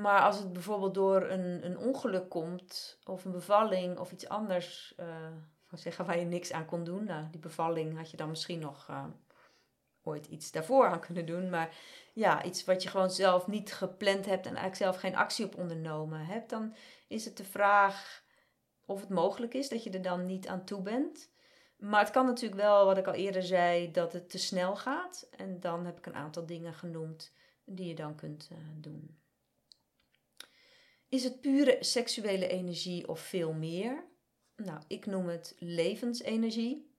Maar 0.00 0.20
als 0.20 0.38
het 0.38 0.52
bijvoorbeeld 0.52 0.94
door 0.94 1.22
een, 1.22 1.64
een 1.64 1.78
ongeluk 1.78 2.28
komt, 2.28 2.98
of 3.04 3.24
een 3.24 3.32
bevalling 3.32 3.98
of 3.98 4.12
iets 4.12 4.28
anders, 4.28 4.94
uh, 5.00 5.06
zeggen 5.72 6.06
waar 6.06 6.18
je 6.18 6.24
niks 6.24 6.52
aan 6.52 6.66
kon 6.66 6.84
doen, 6.84 7.04
nou, 7.04 7.24
die 7.30 7.40
bevalling 7.40 7.96
had 7.96 8.10
je 8.10 8.16
dan 8.16 8.28
misschien 8.28 8.58
nog 8.58 8.86
uh, 8.90 9.04
ooit 10.02 10.26
iets 10.26 10.50
daarvoor 10.50 10.86
aan 10.86 11.00
kunnen 11.00 11.26
doen. 11.26 11.50
Maar 11.50 11.76
ja, 12.12 12.44
iets 12.44 12.64
wat 12.64 12.82
je 12.82 12.88
gewoon 12.88 13.10
zelf 13.10 13.46
niet 13.46 13.72
gepland 13.72 14.26
hebt 14.26 14.46
en 14.46 14.56
eigenlijk 14.56 14.76
zelf 14.76 14.96
geen 14.96 15.16
actie 15.16 15.44
op 15.44 15.56
ondernomen 15.56 16.26
hebt, 16.26 16.50
dan 16.50 16.74
is 17.08 17.24
het 17.24 17.36
de 17.36 17.44
vraag 17.44 18.24
of 18.84 19.00
het 19.00 19.08
mogelijk 19.08 19.54
is 19.54 19.68
dat 19.68 19.82
je 19.82 19.90
er 19.90 20.02
dan 20.02 20.26
niet 20.26 20.48
aan 20.48 20.64
toe 20.64 20.82
bent. 20.82 21.30
Maar 21.76 22.00
het 22.00 22.10
kan 22.10 22.26
natuurlijk 22.26 22.60
wel, 22.60 22.84
wat 22.84 22.96
ik 22.96 23.06
al 23.06 23.14
eerder 23.14 23.42
zei, 23.42 23.90
dat 23.90 24.12
het 24.12 24.30
te 24.30 24.38
snel 24.38 24.76
gaat. 24.76 25.28
En 25.36 25.60
dan 25.60 25.86
heb 25.86 25.98
ik 25.98 26.06
een 26.06 26.14
aantal 26.14 26.46
dingen 26.46 26.74
genoemd 26.74 27.32
die 27.64 27.88
je 27.88 27.94
dan 27.94 28.14
kunt 28.14 28.48
uh, 28.52 28.58
doen. 28.74 29.18
Is 31.16 31.24
het 31.24 31.40
pure 31.40 31.76
seksuele 31.80 32.48
energie 32.48 33.08
of 33.08 33.20
veel 33.20 33.52
meer? 33.52 34.04
Nou, 34.56 34.80
ik 34.86 35.06
noem 35.06 35.28
het 35.28 35.56
levensenergie. 35.58 36.94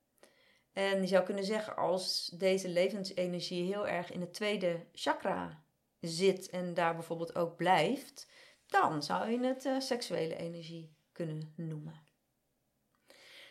En 0.74 1.02
je 1.02 1.08
zou 1.08 1.24
kunnen 1.24 1.44
zeggen, 1.44 1.76
als 1.76 2.34
deze 2.38 2.70
levensenergie 2.70 3.64
heel 3.64 3.88
erg 3.88 4.12
in 4.12 4.22
het 4.22 4.34
tweede 4.34 4.86
chakra 4.94 5.64
zit 6.00 6.50
en 6.50 6.74
daar 6.74 6.94
bijvoorbeeld 6.94 7.36
ook 7.36 7.56
blijft, 7.56 8.28
dan 8.68 9.04
zou 9.04 9.30
je 9.30 9.40
het 9.40 9.66
uh, 9.66 9.80
seksuele 9.80 10.36
energie 10.36 10.96
kunnen 11.12 11.54
noemen. 11.56 12.04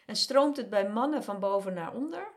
En 0.06 0.16
stroomt 0.16 0.56
het 0.56 0.70
bij 0.70 0.88
mannen 0.88 1.24
van 1.24 1.40
boven 1.40 1.74
naar 1.74 1.94
onder? 1.94 2.34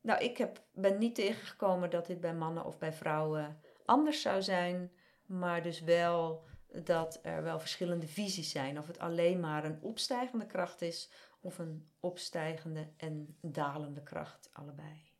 Nou, 0.00 0.24
ik 0.24 0.38
heb, 0.38 0.64
ben 0.72 0.98
niet 0.98 1.14
tegengekomen 1.14 1.90
dat 1.90 2.06
dit 2.06 2.20
bij 2.20 2.34
mannen 2.34 2.64
of 2.64 2.78
bij 2.78 2.92
vrouwen 2.92 3.60
anders 3.84 4.20
zou 4.20 4.42
zijn, 4.42 4.92
maar 5.26 5.62
dus 5.62 5.80
wel 5.80 6.44
dat 6.82 7.18
er 7.22 7.42
wel 7.42 7.60
verschillende 7.60 8.06
visies 8.06 8.50
zijn. 8.50 8.78
Of 8.78 8.86
het 8.86 8.98
alleen 8.98 9.40
maar 9.40 9.64
een 9.64 9.78
opstijgende 9.82 10.46
kracht 10.46 10.82
is 10.82 11.10
of 11.40 11.58
een 11.58 11.88
opstijgende 12.00 12.88
en 12.96 13.36
dalende 13.40 14.02
kracht, 14.02 14.48
allebei. 14.52 15.12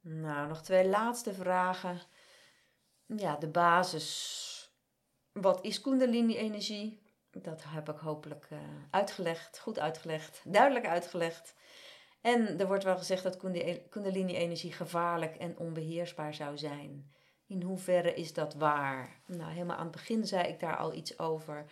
Nou, 0.00 0.48
nog 0.48 0.62
twee 0.62 0.88
laatste 0.88 1.34
vragen. 1.34 2.00
Ja, 3.06 3.36
de 3.36 3.48
basis. 3.48 4.70
Wat 5.32 5.64
is 5.64 5.80
Kundalini-energie? 5.80 7.02
Dat 7.30 7.64
heb 7.66 7.88
ik 7.88 7.98
hopelijk 7.98 8.48
uh, 8.52 8.58
uitgelegd, 8.90 9.58
goed 9.58 9.78
uitgelegd, 9.78 10.42
duidelijk 10.44 10.86
uitgelegd. 10.86 11.54
En 12.20 12.58
er 12.60 12.66
wordt 12.66 12.84
wel 12.84 12.96
gezegd 12.96 13.22
dat 13.22 13.36
Kundalini-energie 13.88 14.72
gevaarlijk 14.72 15.36
en 15.36 15.58
onbeheersbaar 15.58 16.34
zou 16.34 16.58
zijn. 16.58 17.14
In 17.46 17.62
hoeverre 17.62 18.14
is 18.14 18.32
dat 18.32 18.54
waar? 18.54 19.20
Nou, 19.26 19.52
helemaal 19.52 19.76
aan 19.76 19.82
het 19.82 19.96
begin 19.96 20.26
zei 20.26 20.48
ik 20.48 20.60
daar 20.60 20.76
al 20.76 20.94
iets 20.94 21.18
over. 21.18 21.64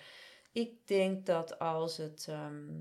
Ik 0.53 0.87
denk 0.87 1.27
dat 1.27 1.59
als 1.59 1.97
het 1.97 2.27
ehm, 2.29 2.81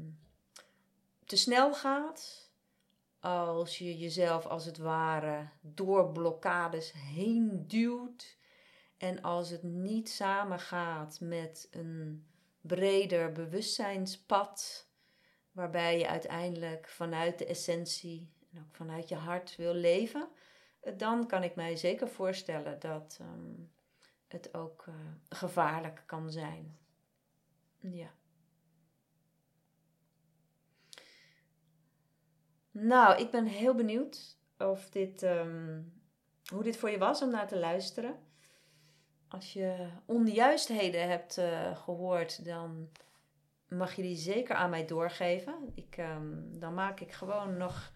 te 1.25 1.35
snel 1.35 1.73
gaat, 1.73 2.51
als 3.19 3.77
je 3.77 3.97
jezelf 3.97 4.45
als 4.45 4.65
het 4.65 4.77
ware 4.77 5.49
door 5.61 6.11
blokkades 6.11 6.91
heen 6.91 7.67
duwt 7.67 8.37
en 8.97 9.21
als 9.21 9.49
het 9.49 9.63
niet 9.63 10.09
samengaat 10.09 11.19
met 11.19 11.67
een 11.71 12.27
breder 12.61 13.31
bewustzijnspad, 13.31 14.87
waarbij 15.51 15.97
je 15.97 16.07
uiteindelijk 16.07 16.89
vanuit 16.89 17.37
de 17.37 17.45
essentie 17.45 18.31
en 18.53 18.59
ook 18.59 18.75
vanuit 18.75 19.09
je 19.09 19.15
hart 19.15 19.55
wil 19.55 19.73
leven, 19.73 20.29
dan 20.97 21.27
kan 21.27 21.43
ik 21.43 21.55
mij 21.55 21.75
zeker 21.75 22.07
voorstellen 22.07 22.79
dat 22.79 23.17
ehm, 23.21 23.53
het 24.27 24.53
ook 24.53 24.85
uh, 24.87 24.95
gevaarlijk 25.29 26.03
kan 26.05 26.31
zijn. 26.31 26.77
Ja. 27.79 28.11
Nou, 32.71 33.21
ik 33.21 33.31
ben 33.31 33.45
heel 33.45 33.75
benieuwd 33.75 34.37
of 34.57 34.89
dit 34.89 35.21
um, 35.21 35.93
hoe 36.45 36.63
dit 36.63 36.77
voor 36.77 36.89
je 36.89 36.97
was 36.97 37.21
om 37.21 37.29
naar 37.29 37.47
te 37.47 37.57
luisteren. 37.57 38.15
Als 39.27 39.53
je 39.53 39.89
onjuistheden 40.05 41.09
hebt 41.09 41.37
uh, 41.37 41.77
gehoord, 41.77 42.45
dan 42.45 42.89
mag 43.67 43.93
je 43.93 44.01
die 44.01 44.15
zeker 44.15 44.55
aan 44.55 44.69
mij 44.69 44.85
doorgeven. 44.85 45.71
Ik, 45.75 45.97
ehm, 45.97 46.59
dan 46.59 46.73
maak 46.73 46.99
ik 46.99 47.11
gewoon 47.11 47.57
nog. 47.57 47.91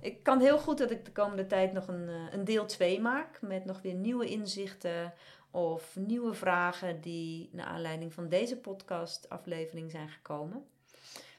Ik 0.00 0.22
kan 0.22 0.40
heel 0.40 0.58
goed 0.58 0.78
dat 0.78 0.90
ik 0.90 1.04
de 1.04 1.12
komende 1.12 1.46
tijd 1.46 1.72
nog 1.72 1.88
een, 1.88 2.08
uh, 2.08 2.32
een 2.32 2.44
deel 2.44 2.66
2 2.66 3.00
maak. 3.00 3.40
Met 3.42 3.64
nog 3.64 3.82
weer 3.82 3.94
nieuwe 3.94 4.26
inzichten 4.26 5.14
of 5.50 5.96
nieuwe 5.96 6.34
vragen 6.34 7.00
die 7.00 7.48
naar 7.52 7.66
aanleiding 7.66 8.14
van 8.14 8.28
deze 8.28 8.56
podcast-aflevering 8.56 9.90
zijn 9.90 10.08
gekomen. 10.08 10.66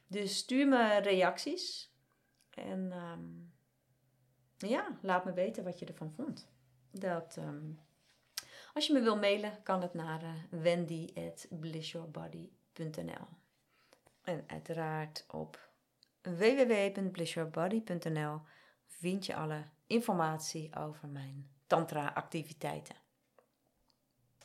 Dus 0.08 0.38
stuur 0.38 0.68
me 0.68 0.98
reacties. 0.98 1.92
En 2.50 2.92
um, 2.92 3.52
ja, 4.58 4.98
laat 5.02 5.26
me 5.26 5.34
weten 5.34 5.64
wat 5.64 5.80
je 5.80 5.86
ervan 5.86 6.12
vond. 6.12 6.50
Dat, 6.92 7.36
um, 7.38 7.80
als 8.74 8.88
je 8.88 8.94
me 8.94 9.02
wil 9.02 9.18
mailen, 9.18 9.64
kan 9.64 9.82
het 9.82 9.94
naar 9.94 10.24
uh, 10.24 10.30
En 14.22 14.44
uiteraard 14.48 15.26
op 15.28 15.71
www.blissyourbody.nl 16.22 18.42
vind 18.88 19.26
je 19.26 19.36
alle 19.36 19.64
informatie 19.88 20.76
over 20.76 21.08
mijn 21.08 21.50
tantra-activiteiten. 21.68 22.96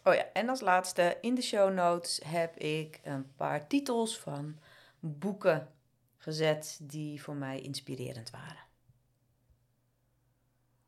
Oh 0.05 0.15
ja, 0.15 0.33
en 0.33 0.49
als 0.49 0.61
laatste, 0.61 1.19
in 1.21 1.35
de 1.35 1.43
show 1.43 1.73
notes 1.73 2.21
heb 2.25 2.57
ik 2.57 3.01
een 3.03 3.35
paar 3.35 3.67
titels 3.67 4.19
van 4.19 4.59
boeken 5.01 5.73
gezet 6.17 6.79
die 6.83 7.23
voor 7.23 7.35
mij 7.35 7.61
inspirerend 7.61 8.31
waren. 8.31 8.66